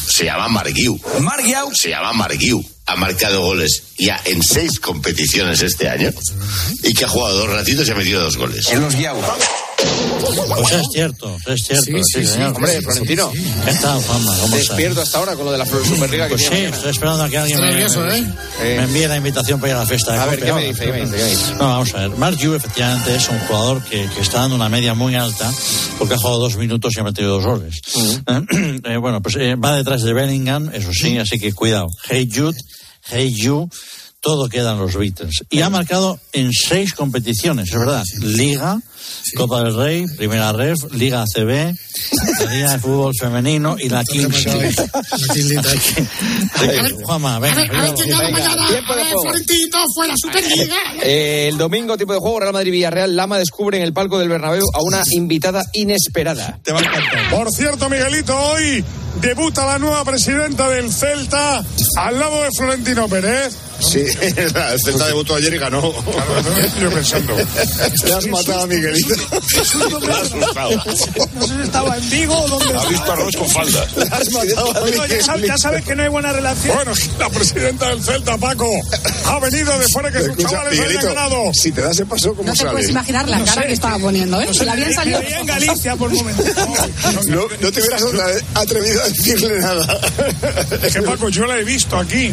se 0.08 0.26
llama 0.26 0.48
Marguiu. 0.48 1.00
Marguiu. 1.20 1.70
Se 1.74 1.90
llama 1.90 2.14
Marguiu. 2.14 2.64
Ha 2.86 2.96
marcado 2.96 3.42
goles 3.42 3.84
ya 3.98 4.20
en 4.24 4.42
seis 4.42 4.80
competiciones 4.80 5.62
este 5.62 5.90
año 5.90 6.10
y 6.84 6.94
que 6.94 7.04
ha 7.04 7.10
jugado 7.10 7.40
dos 7.40 7.50
ratitos 7.50 7.88
y 7.88 7.92
ha 7.92 7.96
metido 7.96 8.22
dos 8.22 8.38
goles. 8.38 8.70
En 8.70 8.82
los 8.82 8.96
Guiau. 8.96 9.22
Pues 9.78 10.72
es 10.72 10.88
cierto, 10.92 11.38
es 11.46 11.62
cierto. 11.64 11.84
Sí, 11.86 11.92
sí, 12.04 12.20
sí. 12.22 12.26
señor. 12.26 12.54
Hombre, 12.56 12.82
Florentino. 12.82 13.32
¿Qué 13.32 13.74
tal, 13.76 14.02
Juanma? 14.02 14.32
¿Cómo 14.40 14.56
estás? 14.56 14.68
Despierto 14.70 15.02
hasta 15.02 15.18
ahora 15.20 15.36
con 15.36 15.46
lo 15.46 15.52
de 15.52 15.58
la 15.60 15.66
Superliga 15.66 16.26
que 16.28 16.32
Pues 16.32 16.42
sí, 16.44 16.50
tiene 16.50 16.64
mañana. 16.64 16.76
estoy 16.78 16.92
esperando 16.92 17.24
a 17.24 17.30
que 17.30 17.38
alguien 17.38 17.60
me, 17.62 17.68
nervioso, 17.68 18.10
¿eh? 18.10 18.24
me 18.60 18.84
envíe 18.84 19.08
la 19.08 19.18
invitación 19.18 19.60
para 19.60 19.72
ir 19.74 19.78
a 19.78 19.80
la 19.82 19.86
fiesta 19.86 20.14
de 20.14 20.20
A 20.20 20.26
ver, 20.26 20.44
¿qué 20.44 20.52
me 20.54 20.66
dice? 20.68 21.54
No, 21.54 21.60
vamos 21.60 21.94
a 21.94 22.00
ver. 22.00 22.10
Mark 22.18 22.38
Yu 22.38 22.56
efectivamente 22.56 23.16
es 23.16 23.30
un 23.30 23.40
jugador 23.42 23.84
que, 23.84 24.08
que 24.10 24.22
está 24.22 24.40
dando 24.42 24.56
una 24.56 24.70
media 24.70 24.94
muy 24.96 25.16
alta 25.16 25.52
porque 26.00 26.16
ha 26.16 26.18
jugado 26.18 26.40
dos 26.40 26.58
minutos 26.58 26.94
y 26.96 27.00
ha 27.00 27.04
metido 27.04 27.40
dos 27.40 27.46
goles. 27.46 27.76
Eh, 28.88 28.98
bueno, 28.98 29.22
pues 29.22 29.36
eh, 29.38 29.56
va 29.56 29.76
detrás 29.76 30.02
de 30.04 30.14
Bellingham, 30.14 30.70
eso 30.74 30.92
sí, 30.94 31.18
así 31.18 31.40
que 31.40 31.52
cuidado. 31.54 31.88
Hey 32.10 32.30
Jude, 32.34 32.58
Hey 33.10 33.34
You, 33.36 33.70
todo 34.22 34.50
queda 34.50 34.74
en 34.74 34.80
los 34.80 34.96
Beatles. 34.96 35.44
Y 35.50 35.62
ha 35.62 35.70
marcado 35.70 36.20
en 36.34 36.52
seis 36.52 36.94
competiciones, 36.94 37.70
es 37.72 37.80
verdad. 37.80 38.04
Liga, 38.22 38.80
Copa 39.36 39.64
del 39.64 39.76
Rey, 39.76 40.06
Primera 40.18 40.52
Ref, 40.52 40.78
Liga 40.94 41.22
ACB, 41.24 41.74
la 42.44 42.52
Liga 42.54 42.72
de 42.74 42.80
Fútbol 42.80 43.14
Femenino 43.20 43.76
y 43.80 43.90
la 43.90 44.04
Kings 44.04 44.46
League. 44.46 44.76
Juanma, 47.04 47.40
venga. 47.40 47.62
venga. 47.62 47.80
A 47.80 47.82
ver, 47.84 47.94
Florentito, 49.22 49.78
fuera 49.94 50.14
Superliga. 50.18 50.76
Eh, 51.04 51.48
el 51.50 51.58
domingo, 51.58 51.98
tipo 51.98 52.14
de 52.14 52.20
juego, 52.20 52.40
Real 52.40 52.54
Madrid-Villarreal, 52.54 53.16
Lama 53.16 53.38
descubre 53.38 53.78
en 53.78 53.84
el 53.84 53.94
palco 53.94 54.20
del 54.20 54.30
Bernabéu 54.30 54.66
a 54.74 54.82
una 54.82 55.04
invitada 55.12 55.64
inesperada. 55.74 56.60
Te 56.64 56.72
va 56.72 56.80
a 56.80 56.84
encantar. 56.84 57.30
Por 57.30 57.52
cierto, 57.52 57.90
Miguelito, 57.90 58.36
hoy 58.38 58.84
debuta 59.22 59.66
la 59.66 59.80
nueva 59.80 60.04
presidenta 60.06 60.70
del 60.70 60.92
Celta 60.92 61.64
al 61.98 62.20
lado 62.20 62.44
de 62.44 62.50
Florentino 62.56 63.08
Pérez. 63.08 63.56
Sí, 63.80 64.00
el 64.22 64.80
Celta 64.84 65.08
debutó 65.08 65.36
ayer 65.36 65.54
y 65.54 65.58
ganó. 65.58 65.94
Yo 66.82 66.90
pensando. 66.92 67.36
Te 68.04 68.14
has 68.14 68.26
matado 68.28 68.62
a 68.64 68.68
Miguelito. 68.68 69.16
Me 70.02 70.14
has 70.14 70.22
asustado. 70.22 70.72
No 71.36 71.48
sé 71.48 71.56
si 71.56 71.62
estaba 71.62 71.98
en 71.98 72.10
Vigo 72.10 72.38
o 72.40 72.48
dónde 72.48 72.78
Ha 72.78 72.86
visto 72.86 73.12
arroz 73.12 73.36
con 73.36 73.50
faldas. 73.50 73.96
Le 73.98 74.04
has 74.04 74.32
matado 74.32 74.78
a 74.78 74.82
Miguelito. 74.82 75.06
ya, 75.08 75.24
sabes, 75.24 75.48
ya 75.48 75.58
sabes 75.58 75.84
que 75.86 75.96
no 75.96 76.04
hay 76.04 76.10
buena 76.10 76.32
relación. 76.34 76.76
Bueno, 76.76 76.92
la 77.20 77.30
presidenta 77.30 77.90
del 77.90 78.04
Celta, 78.04 78.38
Paco, 78.38 78.68
ha 79.26 79.40
venido 79.40 79.78
después 79.80 80.06
de 80.06 80.20
que 80.20 80.26
sus 80.26 80.38
chavales 80.52 80.80
hayan 80.80 81.06
ganado. 81.14 81.52
si 81.54 81.72
te 81.72 81.82
das 81.82 82.00
el 82.00 82.08
paso, 82.08 82.30
¿cómo 82.34 82.44
No 82.48 82.52
te 82.54 82.58
sale? 82.60 82.72
puedes 82.72 82.90
imaginar 82.90 83.30
la 83.30 83.44
cara 83.44 83.68
que 83.68 83.74
estaba 83.74 84.00
poniendo, 84.00 84.42
¿eh? 84.42 84.46
No 84.48 84.54
sé, 84.54 84.66
le 84.66 84.72
habían 84.72 84.94
salido. 84.94 85.20
vivía 85.20 85.40
en 85.40 85.46
Galicia 85.46 85.96
por 85.96 86.10
un 86.10 86.16
momento. 86.18 86.44
No, 87.28 87.42
no 87.62 87.72
te 87.72 87.82
hubieras 87.82 88.04
atrevido 88.54 89.02
a 89.04 89.08
decirle 89.10 89.60
nada. 89.60 90.00
Es 90.82 90.94
que 90.96 91.02
Paco, 91.02 91.30
yo 91.30 91.46
la 91.46 91.58
he 91.60 91.64
visto 91.64 91.98
aquí. 91.98 92.32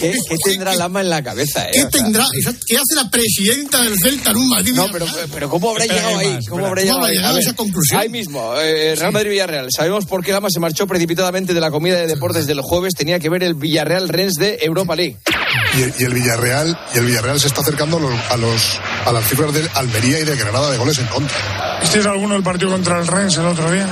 ¿Qué, 0.00 0.12
qué 0.28 0.36
tendrá 0.44 0.74
Lama 0.74 1.00
en 1.00 1.10
la 1.10 1.22
cabeza, 1.22 1.64
eh? 1.66 1.70
¿Qué 1.72 1.84
tendrá? 1.86 2.24
¿Qué 2.66 2.76
hace 2.76 2.94
la 2.94 3.08
presidenta 3.10 3.80
del 3.82 3.94
Celta 3.98 4.30
en 4.30 4.36
un 4.36 4.48
Madrid? 4.48 4.72
No, 4.74 4.86
pero, 4.92 5.06
pero 5.32 5.48
¿cómo 5.48 5.70
habrá 5.70 5.84
Espera, 5.84 6.00
llegado 6.02 6.18
ahí? 6.18 6.34
más, 6.34 6.46
¿Cómo 6.48 6.66
habrá 6.66 6.82
¿Cómo 6.82 6.82
llegado 6.82 6.98
habrá 6.98 7.08
ahí? 7.10 7.16
llegado 7.16 7.36
a 7.36 7.40
esa 7.40 7.52
conclusión? 7.54 8.00
Ahí 8.00 8.08
mismo, 8.08 8.54
eh, 8.60 8.94
Real 8.96 9.12
Madrid-Villarreal. 9.12 9.68
Sabemos 9.74 10.06
por 10.06 10.24
qué 10.24 10.32
Lama 10.32 10.48
se 10.50 10.60
marchó 10.60 10.86
precipitadamente 10.86 11.54
de 11.54 11.60
la 11.60 11.70
comida 11.70 11.96
de 11.96 12.06
deportes 12.06 12.46
del 12.46 12.60
jueves. 12.60 12.94
Tenía 12.94 13.18
que 13.20 13.28
ver 13.28 13.42
el 13.44 13.54
Villarreal-Rennes 13.54 14.34
de 14.34 14.58
Europa 14.62 14.96
League. 14.96 15.18
Y 15.78 15.82
el, 15.82 15.94
y 15.98 16.04
el 16.04 16.14
Villarreal 16.14 16.78
y 16.94 16.98
el 16.98 17.04
Villarreal 17.06 17.38
se 17.40 17.46
está 17.46 17.60
acercando 17.60 17.98
a 17.98 18.00
los, 18.00 18.12
a 18.30 18.36
los 18.38 18.80
a 19.04 19.12
las 19.12 19.28
cifras 19.28 19.52
de 19.52 19.68
Almería 19.74 20.18
y 20.20 20.24
de 20.24 20.36
Granada 20.36 20.70
de 20.70 20.78
goles 20.78 20.98
en 20.98 21.06
contra. 21.06 21.78
¿Este 21.82 21.98
es 21.98 22.06
alguno 22.06 22.34
del 22.34 22.42
partido 22.42 22.70
contra 22.70 22.98
el 22.98 23.06
Rennes 23.06 23.36
el 23.36 23.46
otro 23.46 23.70
día? 23.70 23.86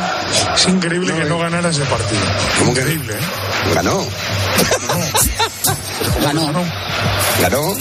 Es 0.55 0.67
increíble 0.69 1.13
que 1.15 1.25
no 1.25 1.39
ganara 1.39 1.69
ese 1.71 1.81
partido. 1.83 2.21
¿Cómo 2.59 2.75
que 2.75 2.81
Increíble, 2.81 3.15
¿eh? 3.15 3.75
Ganó. 3.75 4.07
Ganó. 6.23 6.65
Ganó. 7.41 7.75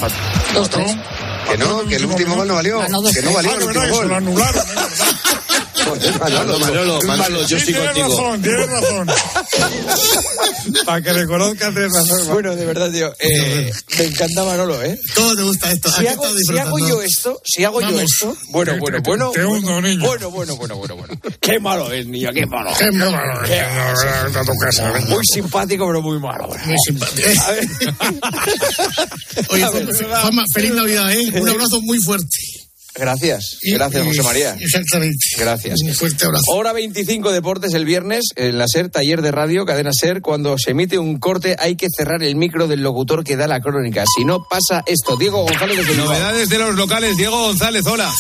Dos, 0.53 0.69
tres. 0.69 0.95
Que 1.49 1.57
no, 1.57 1.85
que 1.85 1.95
el 1.95 2.05
último 2.05 2.35
gol 2.35 2.47
no 2.47 2.55
valió. 2.55 2.79
Ganó 2.79 3.01
dos 3.01 3.11
Que 3.13 3.21
no 3.21 3.33
valió 3.33 3.51
Ah, 3.51 3.55
el 3.59 3.65
verdad, 3.65 3.83
último 3.91 4.31
gol. 4.31 4.43
¿Eh? 5.81 6.13
Manolo, 6.19 6.59
Manolo, 6.59 7.01
Manolo, 7.03 7.47
yo 7.47 7.57
estoy 7.57 7.73
tienes 7.73 7.93
contigo. 7.93 8.07
razón, 8.09 8.41
tienes 8.41 8.69
razón. 8.69 9.07
Para 10.85 11.01
que 11.01 11.13
reconozcas, 11.13 11.73
tienes 11.73 11.93
razón. 11.93 12.27
Bueno, 12.27 12.55
de 12.55 12.65
verdad, 12.65 12.91
tío. 12.91 13.13
Eh, 13.19 13.71
me 13.97 14.03
encanta 14.05 14.43
Manolo, 14.43 14.83
¿eh? 14.83 14.99
¿Cómo 15.15 15.35
te 15.35 15.43
gusta 15.43 15.71
esto? 15.71 15.91
Si 15.91 16.07
hago, 16.07 16.25
si 16.37 16.57
hago 16.57 16.79
yo 16.79 17.01
esto, 17.01 17.41
si 17.45 17.63
hago 17.63 17.81
yo 17.81 17.87
Vamos. 17.87 18.03
esto, 18.03 18.37
bueno, 18.49 18.77
bueno, 18.79 18.99
bueno, 19.03 19.31
te 19.31 19.45
hundo, 19.45 19.81
niño. 19.81 20.05
bueno, 20.05 20.31
bueno, 20.31 20.55
bueno, 20.55 20.75
bueno, 20.75 20.95
bueno. 20.95 21.13
Qué 21.39 21.59
malo 21.59 21.91
es, 21.91 22.05
niño, 22.05 22.29
qué 22.33 22.45
malo. 22.45 22.71
Qué 22.77 22.91
malo, 22.91 23.41
Qué 23.45 23.59
a 23.59 24.43
tu 24.45 24.53
casa. 24.61 24.93
Muy 25.07 25.23
simpático, 25.25 25.87
pero 25.87 26.01
muy 26.01 26.19
malo. 26.19 26.49
Muy 26.65 26.77
simpático. 26.85 27.27
A 27.41 27.51
ver. 27.51 27.67
Oye, 29.49 29.65
feliz 30.53 30.71
Navidad, 30.71 31.11
¿eh? 31.11 31.31
Un 31.39 31.49
abrazo 31.49 31.81
muy 31.81 31.99
fuerte. 31.99 32.37
Gracias, 32.95 33.57
gracias, 33.73 34.03
y- 34.03 34.07
José 34.07 34.23
María. 34.23 34.55
Exactamente. 34.59 35.17
Gracias. 35.37 35.75
Un 35.83 35.93
fuerte 35.93 36.25
abrazo. 36.25 36.43
Hora 36.53 36.73
25 36.73 37.31
Deportes 37.31 37.73
el 37.73 37.85
viernes 37.85 38.25
en 38.35 38.57
la 38.57 38.65
SER, 38.67 38.89
taller 38.89 39.21
de 39.21 39.31
radio, 39.31 39.65
cadena 39.65 39.91
SER. 39.93 40.21
Cuando 40.21 40.57
se 40.57 40.71
emite 40.71 40.97
un 40.97 41.17
corte 41.19 41.55
hay 41.59 41.75
que 41.75 41.87
cerrar 41.95 42.23
el 42.23 42.35
micro 42.35 42.67
del 42.67 42.81
locutor 42.81 43.23
que 43.23 43.35
da 43.37 43.47
la 43.47 43.61
crónica. 43.61 44.03
Si 44.17 44.25
no 44.25 44.45
pasa 44.49 44.83
esto. 44.85 45.15
Diego 45.17 45.43
González 45.43 45.77
desde. 45.77 45.95
Novedades 45.95 46.49
de 46.49 46.57
los 46.59 46.75
locales, 46.75 47.15
Diego 47.17 47.37
González, 47.39 47.85
hola. 47.85 48.11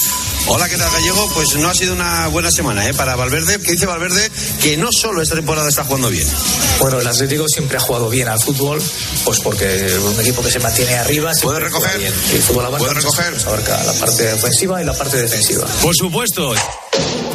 Hola, 0.47 0.67
¿qué 0.67 0.77
tal 0.77 0.89
Gallego? 0.91 1.29
Pues 1.33 1.55
no 1.55 1.69
ha 1.69 1.73
sido 1.75 1.93
una 1.93 2.27
buena 2.27 2.49
semana 2.51 2.87
¿eh? 2.87 2.93
para 2.93 3.15
Valverde, 3.15 3.59
que 3.59 3.73
dice 3.73 3.85
Valverde 3.85 4.31
que 4.61 4.77
no 4.77 4.89
solo 4.91 5.21
esta 5.21 5.35
temporada 5.35 5.69
está 5.69 5.83
jugando 5.83 6.09
bien. 6.09 6.27
Bueno, 6.79 6.99
el 6.99 7.07
Atlético 7.07 7.45
siempre 7.47 7.77
ha 7.77 7.79
jugado 7.81 8.09
bien 8.09 8.27
al 8.27 8.39
fútbol, 8.39 8.81
pues 9.25 9.39
porque 9.41 9.95
un 9.97 10.19
equipo 10.19 10.41
que 10.41 10.49
se 10.49 10.59
mantiene 10.59 10.95
arriba. 10.95 11.31
¿Puede 11.41 11.59
recoger? 11.59 11.97
bien. 11.99 12.13
Y 12.31 12.35
el 12.37 12.41
fútbol 12.41 12.65
abarca, 12.65 12.79
¿Puede 12.79 12.95
muchas 12.95 13.11
recoger? 13.11 13.33
cosas, 13.33 13.47
abarca 13.47 13.83
la 13.83 13.93
parte 13.93 14.33
ofensiva 14.33 14.81
y 14.81 14.85
la 14.85 14.93
parte 14.93 15.17
defensiva. 15.17 15.67
Por 15.81 15.95
supuesto. 15.95 16.53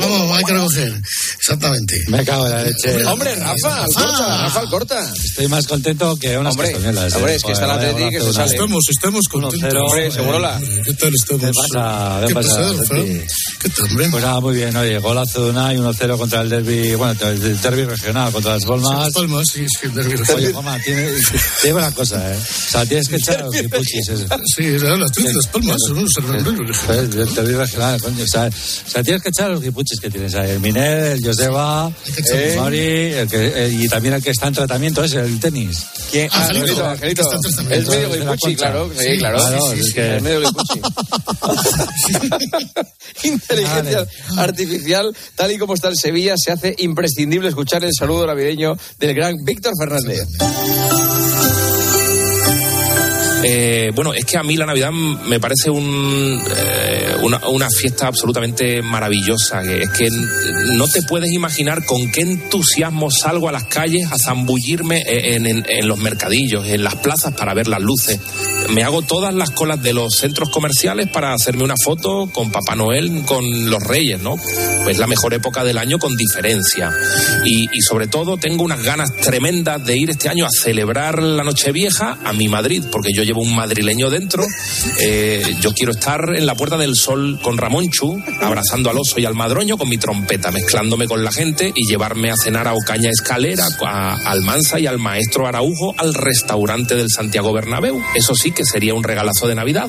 Vamos, 0.00 0.36
hay 0.36 0.44
que 0.44 0.52
recoger. 0.52 1.00
Exactamente. 1.44 1.94
Me 2.08 2.24
cago 2.24 2.46
en 2.46 2.52
la 2.52 2.62
leche. 2.62 3.04
Hombre, 3.04 3.34
Rafa, 3.34 3.82
Alcorta, 3.84 4.42
Rafa 4.44 4.60
Alcorta. 4.60 5.12
Estoy 5.22 5.48
más 5.48 5.66
contento 5.66 6.16
que 6.16 6.38
unas 6.38 6.52
Hombre, 6.54 6.72
castañuelas. 6.72 7.12
¿eh? 7.12 7.16
hombre, 7.16 7.34
es 7.34 7.42
que 7.42 7.52
está 7.52 7.66
Joder, 7.66 7.90
Atleti 7.90 8.10
que 8.10 8.20
se 8.22 8.32
sale. 8.32 8.50
Estamos, 8.54 8.84
estamos 8.88 9.28
contentos. 9.28 9.70
1-0, 9.70 9.82
Hombre, 9.86 10.06
eh, 10.06 10.10
Segurola. 10.10 10.60
¿Qué 10.84 10.94
tal 10.94 11.14
estamos? 11.14 11.40
¿Qué 11.44 11.52
pasa? 11.52 12.20
¿Qué 12.20 12.26
¿Qué 12.28 12.34
pasa? 12.34 12.72
¿Qué 13.60 13.68
tal, 13.68 13.90
hombre? 13.90 14.08
Pues 14.10 14.22
nada, 14.22 14.40
muy 14.40 14.54
bien, 14.54 14.74
oye, 14.74 14.98
golazo 14.98 15.44
de 15.44 15.50
Unai, 15.50 15.76
1-0 15.76 16.18
contra 16.18 16.40
el 16.40 16.48
derby, 16.48 16.94
bueno, 16.94 17.14
el 17.28 17.60
derby 17.60 17.84
regional, 17.84 18.32
contra 18.32 18.54
las 18.54 18.64
Palmas. 18.64 19.04
Las 19.04 19.12
Palmas, 19.14 19.44
sí, 19.52 19.66
sí, 19.68 19.86
el 19.86 19.94
derbi 19.94 20.14
Oye, 20.34 20.52
Juanma, 20.52 20.78
tiene, 20.80 21.12
digo 21.62 21.76
una 21.78 21.90
cosa, 21.92 22.32
¿eh? 22.32 22.38
O 22.38 22.70
sea, 22.70 22.86
tienes 22.86 23.08
que 23.08 23.16
echar 23.16 23.42
a 23.42 23.44
los 23.44 23.54
guipuchis. 23.54 24.08
ese. 24.08 24.26
Sí, 24.56 24.78
las 24.78 25.12
tres, 25.12 25.34
las 25.34 25.46
Palmas. 25.48 25.76
¿no? 25.90 26.04
Joder, 26.86 27.04
El 27.04 27.10
derbi 27.34 27.54
regional, 27.54 28.00
coño. 28.00 28.24
O 28.24 28.26
sea, 28.26 28.46
o 28.46 28.90
sea, 28.90 29.02
tienes 29.02 29.22
que 29.22 29.28
echar 29.28 29.46
a 29.46 29.54
los 29.54 29.62
guipuchis 29.62 30.00
que 30.00 30.10
tienes 30.10 30.34
ahí. 30.34 30.50
El 30.52 30.60
Miner, 30.60 31.12
el 31.12 31.33
Joseba, 31.36 31.92
echar- 32.16 32.36
el 32.40 32.58
Mori, 32.58 32.78
el 32.78 33.28
que, 33.28 33.46
eh, 33.66 33.70
y 33.72 33.88
también 33.88 34.14
el 34.14 34.22
que 34.22 34.30
está 34.30 34.48
en 34.48 34.54
tratamiento 34.54 35.02
es 35.04 35.12
el 35.14 35.38
tenis. 35.40 35.78
¿Quién? 36.10 36.28
Ah, 36.32 36.46
Angelito. 36.46 36.86
Angelito, 36.86 36.86
Angelito. 36.88 37.22
Está 37.22 37.34
en 37.36 37.40
tratamiento. 37.42 37.92
Es 37.92 37.98
medio 38.10 38.26
concha. 38.26 38.56
claro. 38.56 38.90
Sí, 38.98 39.18
claro. 39.18 39.38
Claro, 39.38 39.60
Sí, 39.60 39.66
sí, 39.74 39.80
es 39.80 39.86
sí, 39.86 39.92
que- 39.94 40.16
es 40.16 40.22
medio 40.22 40.40
Guipucci. 40.40 40.80
Inteligencia 43.28 44.06
artificial, 44.36 45.16
tal 45.34 45.52
y 45.52 45.58
como 45.58 45.74
está 45.74 45.88
el 45.88 45.96
Sevilla, 45.96 46.34
se 46.36 46.52
hace 46.52 46.74
imprescindible 46.78 47.48
escuchar 47.48 47.84
el 47.84 47.90
saludo 47.98 48.26
navideño 48.26 48.76
del 48.98 49.14
gran 49.14 49.34
Víctor 49.44 49.72
Fernández. 49.78 50.20
Eh, 53.46 53.90
bueno, 53.94 54.14
es 54.14 54.24
que 54.24 54.38
a 54.38 54.42
mí 54.42 54.56
la 54.56 54.66
Navidad 54.66 54.90
me 54.90 55.38
parece 55.38 55.70
un, 55.70 56.40
eh, 56.56 57.14
una, 57.22 57.46
una 57.48 57.68
fiesta 57.70 58.06
absolutamente 58.06 58.80
maravillosa. 58.82 59.62
Es 59.62 59.90
que 59.90 60.08
no 60.76 60.88
te 60.88 61.02
puedes 61.02 61.30
imaginar 61.32 61.84
con 61.84 62.10
qué 62.10 62.22
entusiasmo 62.22 63.10
salgo 63.10 63.48
a 63.48 63.52
las 63.52 63.64
calles 63.64 64.10
a 64.10 64.16
zambullirme 64.18 65.02
en- 65.06 65.64
en 65.68 65.88
los 65.88 65.98
mercadillos, 65.98 66.66
en 66.68 66.82
las 66.84 66.94
plazas 66.96 67.34
para 67.34 67.54
ver 67.54 67.68
las 67.68 67.80
luces. 67.82 68.18
Me 68.70 68.82
hago 68.82 69.02
todas 69.02 69.34
las 69.34 69.50
colas 69.50 69.82
de 69.82 69.92
los 69.92 70.14
centros 70.14 70.50
comerciales 70.50 71.08
para 71.08 71.32
hacerme 71.32 71.64
una 71.64 71.74
foto 71.82 72.28
con 72.32 72.50
Papá 72.50 72.74
Noel, 72.74 73.22
con 73.24 73.70
los 73.70 73.82
Reyes, 73.82 74.20
¿no? 74.20 74.36
Es 74.88 74.98
la 74.98 75.06
mejor 75.06 75.34
época 75.34 75.64
del 75.64 75.78
año 75.78 75.98
con 75.98 76.16
diferencia. 76.16 76.92
Y, 77.44 77.68
sobre 77.82 78.06
todo 78.06 78.36
tengo 78.38 78.64
unas 78.64 78.82
ganas 78.82 79.14
tremendas 79.16 79.84
de 79.84 79.96
ir 79.96 80.10
este 80.10 80.28
año 80.28 80.46
a 80.46 80.48
celebrar 80.50 81.22
la 81.22 81.44
Nochevieja 81.44 82.18
a 82.24 82.32
mi 82.32 82.48
Madrid, 82.48 82.82
porque 82.90 83.10
yo 83.14 83.22
llevo 83.22 83.42
un 83.42 83.54
madrileño 83.54 84.08
dentro. 84.10 84.44
Eh, 85.00 85.56
yo 85.60 85.72
quiero 85.72 85.92
estar 85.92 86.34
en 86.34 86.46
la 86.46 86.54
Puerta 86.54 86.78
del 86.78 86.94
Sol 86.94 87.38
con 87.42 87.58
Ramón 87.58 87.90
Chu, 87.90 88.22
abrazando 88.40 88.90
al 88.90 88.98
oso 88.98 89.20
y 89.20 89.24
al 89.24 89.34
madroño 89.34 89.76
con 89.76 89.88
mi 89.88 89.98
trompeta, 89.98 90.50
mezclándome 90.50 91.06
con 91.06 91.22
la 91.22 91.32
gente 91.32 91.72
y 91.74 91.86
llevarme 91.86 92.30
a 92.30 92.36
cenar 92.36 92.66
a 92.68 92.74
Ocaña 92.74 93.10
Escalera, 93.10 93.66
a 93.84 94.30
Almanza 94.30 94.80
y 94.80 94.86
al 94.86 94.98
maestro 94.98 95.46
Araujo 95.46 95.94
al 95.98 96.14
restaurante 96.14 96.94
del 96.94 97.10
Santiago 97.10 97.52
Bernabéu. 97.52 98.02
Eso 98.14 98.34
sí 98.34 98.53
que 98.54 98.64
sería 98.64 98.94
un 98.94 99.04
regalazo 99.04 99.46
de 99.46 99.54
Navidad. 99.54 99.88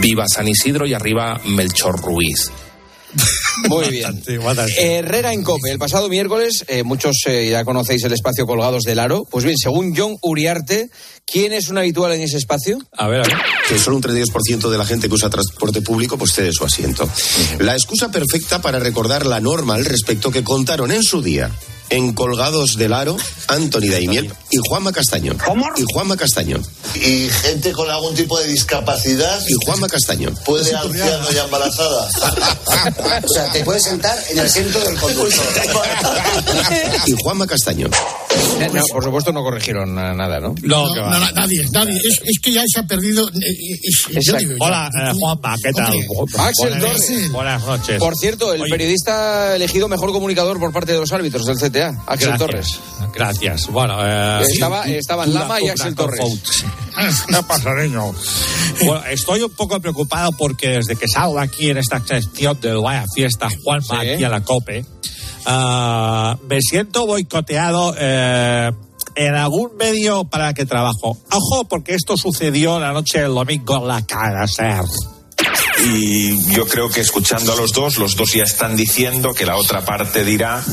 Viva 0.00 0.24
San 0.28 0.48
Isidro 0.48 0.86
y 0.86 0.94
arriba 0.94 1.40
Melchor 1.44 2.00
Ruiz. 2.00 2.50
Muy 3.68 3.88
bien. 3.90 4.22
Herrera 4.76 5.32
en 5.32 5.42
Cope. 5.42 5.70
El 5.70 5.78
pasado 5.78 6.08
miércoles, 6.08 6.64
eh, 6.68 6.82
muchos 6.82 7.16
eh, 7.26 7.48
ya 7.50 7.64
conocéis 7.64 8.02
el 8.04 8.12
espacio 8.12 8.46
Colgados 8.46 8.82
del 8.82 8.98
Aro. 8.98 9.24
Pues 9.30 9.44
bien, 9.44 9.56
según 9.56 9.94
John 9.96 10.16
Uriarte, 10.22 10.88
¿quién 11.24 11.52
es 11.52 11.68
un 11.68 11.78
habitual 11.78 12.12
en 12.12 12.22
ese 12.22 12.36
espacio? 12.36 12.78
A 12.92 13.08
ver, 13.08 13.20
a 13.20 13.22
ver. 13.24 13.36
que 13.68 13.78
solo 13.78 13.96
un 13.96 14.02
32% 14.02 14.68
de 14.68 14.78
la 14.78 14.86
gente 14.86 15.08
que 15.08 15.14
usa 15.14 15.30
transporte 15.30 15.82
público 15.82 16.18
pues 16.18 16.32
cede 16.32 16.52
su 16.52 16.64
asiento. 16.64 17.08
La 17.60 17.74
excusa 17.74 18.10
perfecta 18.10 18.60
para 18.60 18.78
recordar 18.78 19.26
la 19.26 19.40
norma 19.40 19.74
al 19.74 19.84
respecto 19.84 20.30
que 20.30 20.42
contaron 20.42 20.90
en 20.90 21.02
su 21.02 21.22
día 21.22 21.50
en 21.90 22.12
Colgados 22.12 22.76
del 22.76 22.92
Aro, 22.92 23.16
Anthony 23.48 23.88
Daimiel 23.90 24.32
y 24.50 24.56
Juanma 24.68 24.92
Castaño. 24.92 25.34
Y 25.76 25.84
Juanma 25.92 26.16
Castaño. 26.16 26.60
¿Y 26.94 27.28
gente 27.28 27.72
con 27.72 27.90
algún 27.90 28.14
tipo 28.14 28.38
de 28.38 28.46
discapacidad? 28.48 29.40
Y 29.48 29.54
Juanma 29.64 29.88
Castaño. 29.88 30.30
¿Puede 30.44 30.74
anciano 30.74 31.26
y 31.32 31.36
embarazada? 31.38 32.08
O 33.24 33.28
sea, 33.32 33.50
te 33.52 33.64
puedes 33.64 33.82
sentar 33.84 34.16
en 34.30 34.38
el 34.38 34.46
asiento 34.46 34.78
del 34.80 34.96
conductor. 34.98 35.44
Y 37.06 37.12
Juanma 37.22 37.46
Castaño. 37.46 37.88
Eh, 38.60 38.68
no, 38.72 38.82
por 38.92 39.04
supuesto 39.04 39.32
no 39.32 39.42
corrigieron 39.42 39.94
na- 39.94 40.12
nada, 40.14 40.40
¿no? 40.40 40.54
No, 40.62 40.92
no, 40.94 41.08
na- 41.10 41.30
nadie, 41.32 41.64
nadie. 41.72 41.96
Es, 42.02 42.20
es 42.24 42.38
que 42.42 42.52
ya 42.52 42.62
se 42.66 42.80
ha 42.80 42.82
perdido. 42.82 43.28
eh, 43.28 43.32
eh, 43.34 43.78
es- 43.82 44.06
yo 44.08 44.18
Exacto. 44.18 44.38
digo, 44.40 44.56
ya. 44.58 44.64
Hola, 44.66 44.90
eh, 44.92 45.12
Juanma, 45.18 45.56
¿qué 45.62 45.72
tal? 45.72 45.94
Axel 46.38 47.30
Buenas- 47.30 47.64
noches. 47.64 47.98
Por 47.98 48.16
cierto, 48.16 48.52
el 48.52 48.62
Oye, 48.62 48.70
periodista 48.70 49.54
elegido 49.56 49.88
mejor 49.88 50.12
comunicador 50.12 50.58
por 50.58 50.72
parte 50.72 50.92
de 50.92 50.98
los 50.98 51.12
árbitros 51.12 51.46
del 51.46 51.58
Axel 51.82 52.28
gracias, 52.30 52.38
Torres. 52.38 52.80
Gracias. 53.14 53.66
Bueno, 53.68 53.96
eh, 54.00 54.42
Estaba- 54.48 54.84
estaban 54.86 55.32
Lama 55.34 55.60
y 55.60 55.68
Axel 55.68 55.94
Torres. 55.94 56.20
Fox. 56.20 56.64
¿Qué 57.28 57.42
pasa, 57.48 57.74
niño? 57.74 58.12
Bueno, 58.84 59.04
estoy 59.10 59.42
un 59.42 59.50
poco 59.52 59.80
preocupado 59.80 60.30
porque 60.32 60.68
desde 60.70 60.96
que 60.96 61.06
salgo 61.08 61.38
aquí 61.40 61.70
en 61.70 61.78
esta 61.78 62.00
sección 62.04 62.60
del 62.60 62.78
Vaya 62.78 63.04
Fiesta, 63.14 63.48
Juanma, 63.62 64.00
Sí. 64.02 64.08
aquí 64.10 64.24
a 64.24 64.28
la 64.28 64.42
COPE, 64.42 64.84
ah, 65.46 66.36
me 66.48 66.58
siento 66.60 67.06
boicoteado 67.06 67.94
eh, 67.98 68.70
en 69.16 69.34
algún 69.34 69.76
medio 69.76 70.24
para 70.24 70.48
el 70.50 70.54
que 70.54 70.66
trabajo. 70.66 71.16
Ojo, 71.30 71.64
porque 71.68 71.94
esto 71.94 72.16
sucedió 72.16 72.78
la 72.80 72.92
noche 72.92 73.20
del 73.22 73.34
domingo 73.34 73.76
en 73.78 73.88
la 73.88 74.02
cara 74.04 74.46
ser. 74.48 74.82
Y 75.86 76.52
yo 76.52 76.66
creo 76.66 76.88
que 76.88 77.00
escuchando 77.00 77.52
a 77.52 77.56
los 77.56 77.72
dos, 77.72 77.98
los 77.98 78.16
dos 78.16 78.32
ya 78.32 78.44
están 78.44 78.74
diciendo 78.74 79.34
que 79.34 79.44
la 79.44 79.56
otra 79.56 79.84
parte 79.84 80.24
dirá 80.24 80.64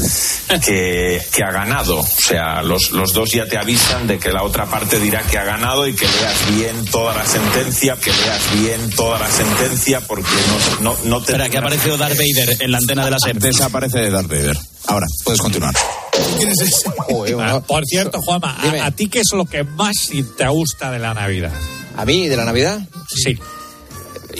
que, 0.66 1.22
que 1.34 1.44
ha 1.44 1.52
ganado. 1.52 2.00
O 2.00 2.08
sea, 2.08 2.62
los, 2.62 2.92
los 2.92 3.12
dos 3.12 3.32
ya 3.32 3.46
te 3.46 3.58
avisan 3.58 4.08
de 4.08 4.20
que 4.20 4.32
la 4.32 4.44
otra 4.44 4.68
parte 4.68 5.00
dirá 5.00 5.22
que 5.24 5.38
ha 5.38 5.44
ganado 5.44 5.86
y 5.88 5.94
que 5.94 6.06
leas 6.06 6.56
bien 6.56 6.86
toda 6.86 7.14
la 7.14 7.26
sentencia, 7.26 7.98
que 7.98 8.12
leas 8.12 8.62
bien 8.62 8.90
toda 8.92 9.20
la 9.20 9.30
sentencia, 9.30 10.00
porque 10.02 10.30
no, 10.80 10.92
no, 10.92 10.98
no 11.04 11.22
te... 11.22 11.34
Espera, 11.34 11.50
que 11.50 11.58
ha 11.58 11.60
aparecido 11.62 11.98
Darth 11.98 12.18
Vader 12.18 12.58
en 12.62 12.72
la 12.72 12.78
antena 12.78 13.06
de 13.06 13.12
la 13.12 13.20
SER. 13.20 13.38
Desaparece 13.38 14.00
de 14.00 14.12
Darth 14.12 14.30
Vader. 14.30 14.58
Ahora, 14.88 15.08
puedes 15.26 15.42
continuar. 15.42 15.76
Ah, 17.40 17.62
por 17.66 17.86
cierto, 17.86 18.22
Juanma, 18.22 18.56
a, 18.56 18.86
a 18.86 18.92
ti 18.92 19.08
qué 19.08 19.20
es 19.20 19.32
lo 19.34 19.46
que 19.46 19.64
más 19.64 20.10
te 20.38 20.48
gusta 20.48 20.92
de 20.92 21.00
la 21.00 21.14
Navidad? 21.14 21.52
¿A 21.98 22.06
mí, 22.06 22.28
de 22.28 22.38
la 22.38 22.46
Navidad? 22.46 22.80
Sí. 23.08 23.38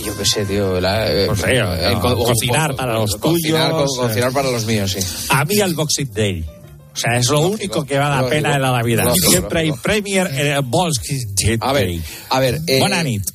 Yo 0.04 0.18
qué 0.18 0.26
sé, 0.26 0.46
tío. 0.46 0.80
La, 0.80 1.12
eh, 1.12 1.28
No 1.28 1.36
sé, 1.36 1.58
eh, 1.58 1.94
co- 2.02 2.18
cocinar 2.24 2.72
co- 2.72 2.78
para 2.78 2.94
los 2.94 3.16
cocinar, 3.18 3.72
tuyos, 3.72 3.90
co- 3.98 4.02
cocinar 4.08 4.30
eh. 4.30 4.34
para 4.34 4.52
los 4.52 4.66
míos, 4.66 4.92
sí. 4.92 5.00
A 5.30 5.46
mí 5.46 5.60
el 5.60 5.74
Boxing 5.74 6.12
Day. 6.14 6.46
O 6.94 6.98
sea, 6.98 7.18
es 7.18 7.30
lo 7.30 7.40
único 7.48 7.86
que 7.86 7.98
vale 7.98 8.10
la 8.10 8.22
lógico, 8.22 8.30
pena 8.36 8.54
de 8.54 8.60
la 8.60 8.72
Navidad. 8.74 9.06
lógico, 9.06 9.30
Siempre 9.32 9.60
hay. 9.62 9.72
Premier 9.72 10.28
en 10.28 10.70
Day. 11.50 11.62
A 11.62 11.72
ver, 11.72 12.02
a 12.30 12.40
ver. 12.42 12.60
eh, 12.68 12.80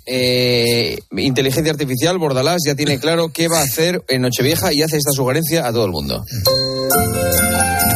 eh, 0.04 0.98
inteligencia 1.16 1.72
artificial, 1.72 2.18
Bordalás, 2.18 2.58
ya 2.66 2.74
tiene 2.74 2.98
claro 3.00 3.30
qué 3.32 3.48
va 3.48 3.60
a 3.60 3.64
hacer 3.64 4.02
en 4.08 4.20
Nochevieja 4.22 4.74
y 4.74 4.82
hace 4.82 4.98
esta 4.98 5.12
sugerencia 5.12 5.66
a 5.66 5.72
todo 5.72 5.86
el 5.86 5.92
mundo. 5.92 6.22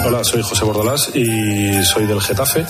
Hola, 0.05 0.25
soy 0.25 0.43
José 0.43 0.65
Bordalás 0.65 1.11
y 1.15 1.85
soy 1.85 2.07
del 2.07 2.21
Getafe. 2.21 2.65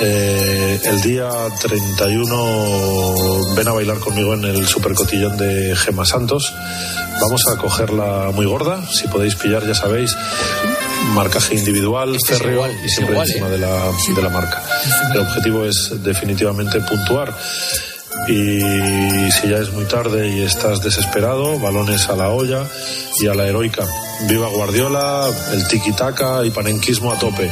Eh, 0.00 0.80
el 0.84 1.00
día 1.00 1.28
31 1.60 3.54
ven 3.56 3.68
a 3.68 3.72
bailar 3.72 3.98
conmigo 3.98 4.34
en 4.34 4.44
el 4.44 4.66
supercotillón 4.66 5.36
de 5.36 5.76
Gema 5.76 6.04
Santos. 6.04 6.52
Vamos 7.20 7.42
a 7.52 7.56
cogerla 7.56 8.30
muy 8.34 8.46
gorda, 8.46 8.84
si 8.90 9.06
podéis 9.08 9.36
pillar, 9.36 9.64
ya 9.66 9.74
sabéis. 9.74 10.16
Marcaje 11.14 11.54
individual, 11.54 12.14
Este 12.16 12.32
es 12.32 12.38
férreo 12.38 12.54
igual, 12.54 12.72
y 12.84 12.88
siempre 12.88 13.14
igual, 13.14 13.28
encima 13.28 13.48
¿eh? 13.48 13.50
de, 13.50 13.58
la, 13.58 13.92
de 14.16 14.22
la 14.22 14.28
marca. 14.28 14.62
El 15.12 15.20
objetivo 15.20 15.64
es 15.64 16.02
definitivamente 16.02 16.80
puntuar. 16.80 17.34
Y 18.28 19.30
si 19.32 19.48
ya 19.48 19.58
es 19.58 19.70
muy 19.72 19.84
tarde 19.84 20.28
y 20.28 20.42
estás 20.42 20.80
desesperado, 20.82 21.58
balones 21.58 22.08
a 22.08 22.16
la 22.16 22.30
olla 22.30 22.66
y 23.20 23.26
a 23.26 23.34
la 23.34 23.46
heroica. 23.46 23.84
Viva 24.28 24.48
Guardiola, 24.48 25.28
el 25.52 25.66
tiki-taka 25.68 26.44
y 26.46 26.50
panenquismo 26.50 27.12
a 27.12 27.18
tope. 27.18 27.50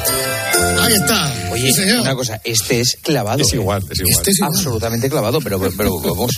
Ahí 0.80 0.94
está. 0.94 1.50
Oye, 1.52 1.66
Sí, 1.72 1.74
señor. 1.82 2.00
una 2.00 2.14
cosa, 2.14 2.40
este 2.44 2.80
es 2.80 2.96
clavado. 3.02 3.40
Es 3.42 3.52
¿eh? 3.52 3.56
igual, 3.56 3.82
es 3.90 3.98
igual. 4.00 4.12
Este 4.16 4.30
es 4.30 4.38
igual. 4.38 4.52
Absolutamente 4.54 5.10
clavado, 5.10 5.40
pero, 5.40 5.60
pero 5.76 5.98
vamos, 6.00 6.30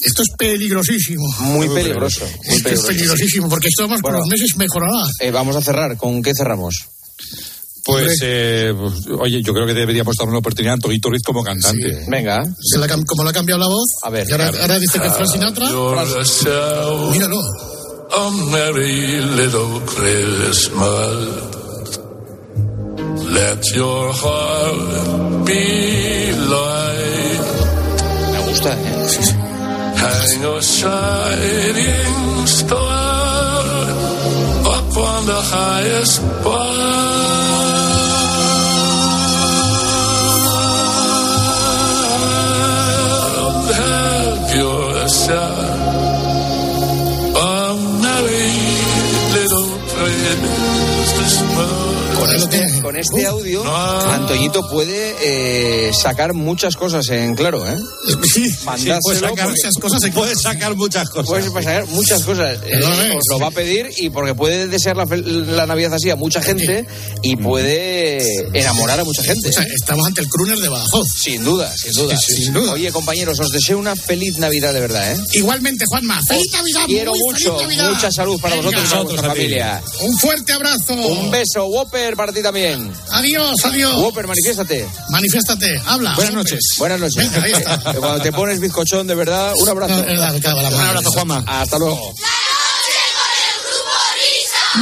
Esto 0.00 0.22
es 0.22 0.28
peligrosísimo. 0.38 1.26
muy 1.40 1.68
peligroso. 1.68 2.26
Muy 2.46 2.56
Esto 2.56 2.68
es 2.68 2.82
peligrosísimo, 2.82 3.48
porque 3.48 3.68
esto 3.68 3.88
más 3.88 4.00
por 4.00 4.12
Bueno. 4.12 4.18
los 4.20 4.28
meses 4.28 4.56
mejorará. 4.56 5.02
Eh, 5.20 5.30
vamos 5.32 5.56
a 5.56 5.62
cerrar. 5.62 5.96
¿Con 5.96 6.22
qué 6.22 6.32
cerramos? 6.36 6.74
Pues, 7.88 8.18
eh, 8.22 8.74
pues, 8.76 9.06
oye, 9.18 9.42
yo 9.42 9.54
creo 9.54 9.66
que 9.66 9.72
deberíamos 9.72 10.14
dar 10.14 10.28
una 10.28 10.38
oportunidad 10.38 10.74
a 10.74 10.78
Toguito 10.78 11.08
Ruiz 11.08 11.22
como 11.22 11.42
cantante. 11.42 12.04
Venga. 12.06 12.44
Se 12.60 12.78
la 12.78 12.86
como 12.86 13.24
le 13.24 13.30
ha 13.30 13.32
cambiado 13.32 13.58
la 13.58 13.66
voz. 13.66 13.86
A 14.02 14.10
ver. 14.10 14.28
Y 14.28 14.32
ahora, 14.32 14.50
ahora 14.60 14.78
dice 14.78 15.00
que 15.00 15.06
es 15.06 15.14
Frank 15.14 15.30
Sinatra. 15.32 15.70
Míralo. 17.10 17.40
A 18.10 18.30
merry 18.50 19.22
little 19.36 19.80
Christmas. 19.86 21.48
Let 23.30 23.64
your 23.74 24.12
heart 24.12 25.46
be 25.46 26.32
light. 26.32 27.40
Me 28.32 28.38
gusta, 28.50 28.74
¿eh? 28.74 29.08
Hang 29.96 30.44
a 30.44 30.60
shining 30.60 32.46
star 32.46 33.88
up 34.66 34.96
on 34.96 35.26
the 35.26 35.40
highest 35.40 36.22
bough. 36.44 37.37
Yourself 45.28 45.77
con 52.88 52.96
este 52.96 53.26
audio, 53.26 53.62
Antoñito 54.12 54.66
puede 54.70 55.14
eh, 55.20 55.92
sacar 55.92 56.32
muchas 56.32 56.74
cosas 56.74 57.06
en 57.10 57.34
claro, 57.34 57.68
¿eh? 57.68 57.76
Sí, 58.32 58.50
puede 58.64 59.20
sacar 59.20 59.48
muchas 59.50 59.74
cosas. 59.74 60.10
Puede 60.10 60.34
sacar 60.34 60.74
muchas 60.74 61.10
cosas. 61.10 61.26
Puedes 61.26 61.52
sacar 61.52 61.86
muchas 61.88 62.22
cosas. 62.22 62.58
Eh, 62.64 63.14
os 63.14 63.24
lo 63.30 63.40
va 63.40 63.48
a 63.48 63.50
pedir 63.50 63.90
y 63.98 64.08
porque 64.08 64.34
puede 64.34 64.68
desear 64.68 64.96
la, 64.96 65.04
la 65.04 65.66
Navidad 65.66 65.92
así 65.92 66.08
a 66.08 66.16
mucha 66.16 66.40
gente 66.40 66.86
y 67.22 67.36
puede 67.36 68.22
enamorar 68.54 69.00
a 69.00 69.04
mucha 69.04 69.22
gente. 69.22 69.50
O 69.50 69.52
sea, 69.52 69.64
estamos 69.64 70.06
ante 70.06 70.22
el 70.22 70.28
crooner 70.28 70.58
de 70.58 70.70
Badajoz. 70.70 71.08
Sin 71.22 71.44
duda, 71.44 71.70
sin 71.76 71.92
duda. 71.92 72.16
Sí, 72.16 72.36
sí, 72.36 72.42
sin 72.44 72.54
duda. 72.54 72.72
Oye, 72.72 72.90
compañeros, 72.90 73.38
os 73.38 73.50
deseo 73.50 73.76
una 73.78 73.96
feliz 73.96 74.38
Navidad 74.38 74.72
de 74.72 74.80
verdad, 74.80 75.12
¿eh? 75.12 75.18
Igualmente, 75.32 75.84
Juanma. 75.86 76.18
¡Feliz 76.26 76.46
Navidad! 76.54 76.86
Quiero 76.86 77.10
muy 77.10 77.20
mucho, 77.20 77.58
feliz 77.58 77.76
Navidad. 77.76 77.94
mucha 77.96 78.10
salud 78.10 78.40
para 78.40 78.56
Venga. 78.56 78.70
vosotros 78.70 78.88
y 78.88 78.90
para 78.90 79.02
vuestra 79.02 79.28
familia. 79.28 79.82
Un 80.00 80.18
fuerte 80.18 80.52
abrazo. 80.54 80.94
Un 80.94 81.30
beso, 81.30 81.66
Whopper, 81.66 82.16
para 82.16 82.32
ti 82.32 82.42
también. 82.42 82.77
Adiós, 83.12 83.64
adiós. 83.64 83.96
Whopper, 83.96 84.26
manifiéstate. 84.26 84.88
Manifiéstate, 85.10 85.80
habla. 85.86 86.14
Buenas 86.14 86.34
noches. 86.34 86.60
Buenas 86.78 87.00
noches. 87.00 87.16
Venga, 87.16 87.44
ahí 87.44 87.52
está. 87.52 87.78
Cuando 87.98 88.20
te 88.20 88.32
pones 88.32 88.60
bizcochón, 88.60 89.06
de 89.06 89.14
verdad, 89.14 89.52
un 89.56 89.68
abrazo. 89.68 89.96
No, 89.96 90.02
verdad, 90.02 90.40
cago 90.42 90.62
la 90.62 90.68
un 90.68 90.74
abrazo, 90.74 91.12
Juanma. 91.12 91.44
Hasta 91.46 91.78
luego. 91.78 92.14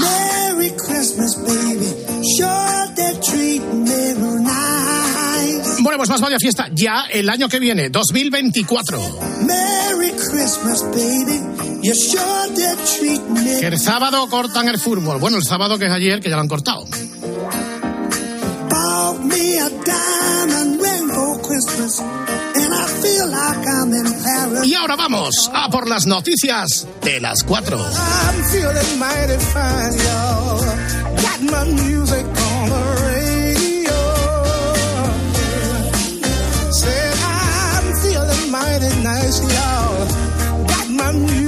Merry 0.01 0.73
Christmas, 0.73 1.37
baby. 1.47 1.95
Sure 2.37 2.93
they're 2.95 3.21
treating 3.21 3.85
me 3.85 4.15
nice. 4.43 5.83
Bueno, 5.83 5.99
pues 5.99 6.09
más 6.09 6.21
vaya 6.21 6.39
fiesta 6.39 6.69
ya 6.73 7.07
el 7.11 7.29
año 7.29 7.49
que 7.49 7.59
viene, 7.61 7.91
2024. 7.91 9.21
Merry 9.47 10.13
Christmas, 10.13 10.83
baby. 10.91 11.57
Que 13.61 13.67
el 13.69 13.79
sábado 13.79 14.29
cortan 14.29 14.69
el 14.69 14.79
fútbol. 14.79 15.19
Bueno, 15.21 15.37
el 15.37 15.45
sábado 15.45 15.79
que 15.79 15.87
es 15.87 15.93
ayer, 15.93 16.21
que 16.21 16.29
ya 16.29 16.35
lo 16.35 16.43
han 16.43 16.49
cortado. 16.49 16.85
Bought 19.37 19.45
me 19.45 19.59
a 19.59 19.69
diamond 19.85 20.81
ring 20.81 21.09
for 21.09 21.39
Christmas. 21.43 22.01
And 22.01 22.75
I 22.75 22.87
feel 23.03 23.29
like 23.29 23.67
I'm 23.67 23.93
in 23.93 24.05
Paris. 24.23 24.67
Y 24.67 24.75
ahora 24.75 24.97
vamos 24.97 25.51
a 25.53 25.69
por 25.69 25.89
las 25.89 26.07
noticias 26.07 26.87
de 27.03 27.21
las 27.21 27.43
4. 27.45 27.77
I'm 27.79 28.45
feeling 28.45 28.99
mighty 28.99 29.37
fine, 29.53 29.99
y'all. 30.05 30.61
Got 31.23 31.41
my 31.43 31.65
music 31.83 32.25
on 32.27 32.69
the 32.71 32.85
radio. 33.07 33.99
Said 36.73 37.15
I'm 37.23 37.95
feeling 38.03 38.51
mighty 38.51 39.03
nice, 39.03 39.41
y'all. 39.41 40.07
Got 40.67 40.89
my 40.89 41.13
music 41.13 41.46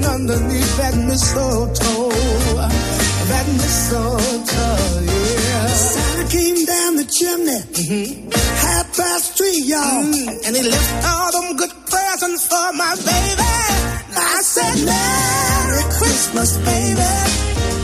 Standing 0.00 0.30
underneath 0.30 0.76
that 0.78 0.94
mistletoe. 0.96 2.08
That 3.28 3.46
mistletoe, 3.46 5.04
yeah. 5.04 5.66
Santa 5.66 6.28
came 6.30 6.64
down 6.64 6.96
the 6.96 7.04
chimney. 7.04 7.60
Mm-hmm. 7.60 8.30
Half 8.32 8.96
past 8.96 9.36
three, 9.36 9.62
y'all. 9.64 9.80
Mm-hmm. 9.80 10.46
And 10.46 10.56
he 10.56 10.62
left 10.62 11.04
all 11.04 11.32
them 11.32 11.56
good 11.56 11.70
presents 11.86 12.46
for 12.46 12.72
my 12.72 12.94
baby. 12.96 13.42
I 14.16 14.40
said, 14.42 14.84
Merry 14.88 15.82
Christmas, 15.98 16.56
baby. 16.64 17.79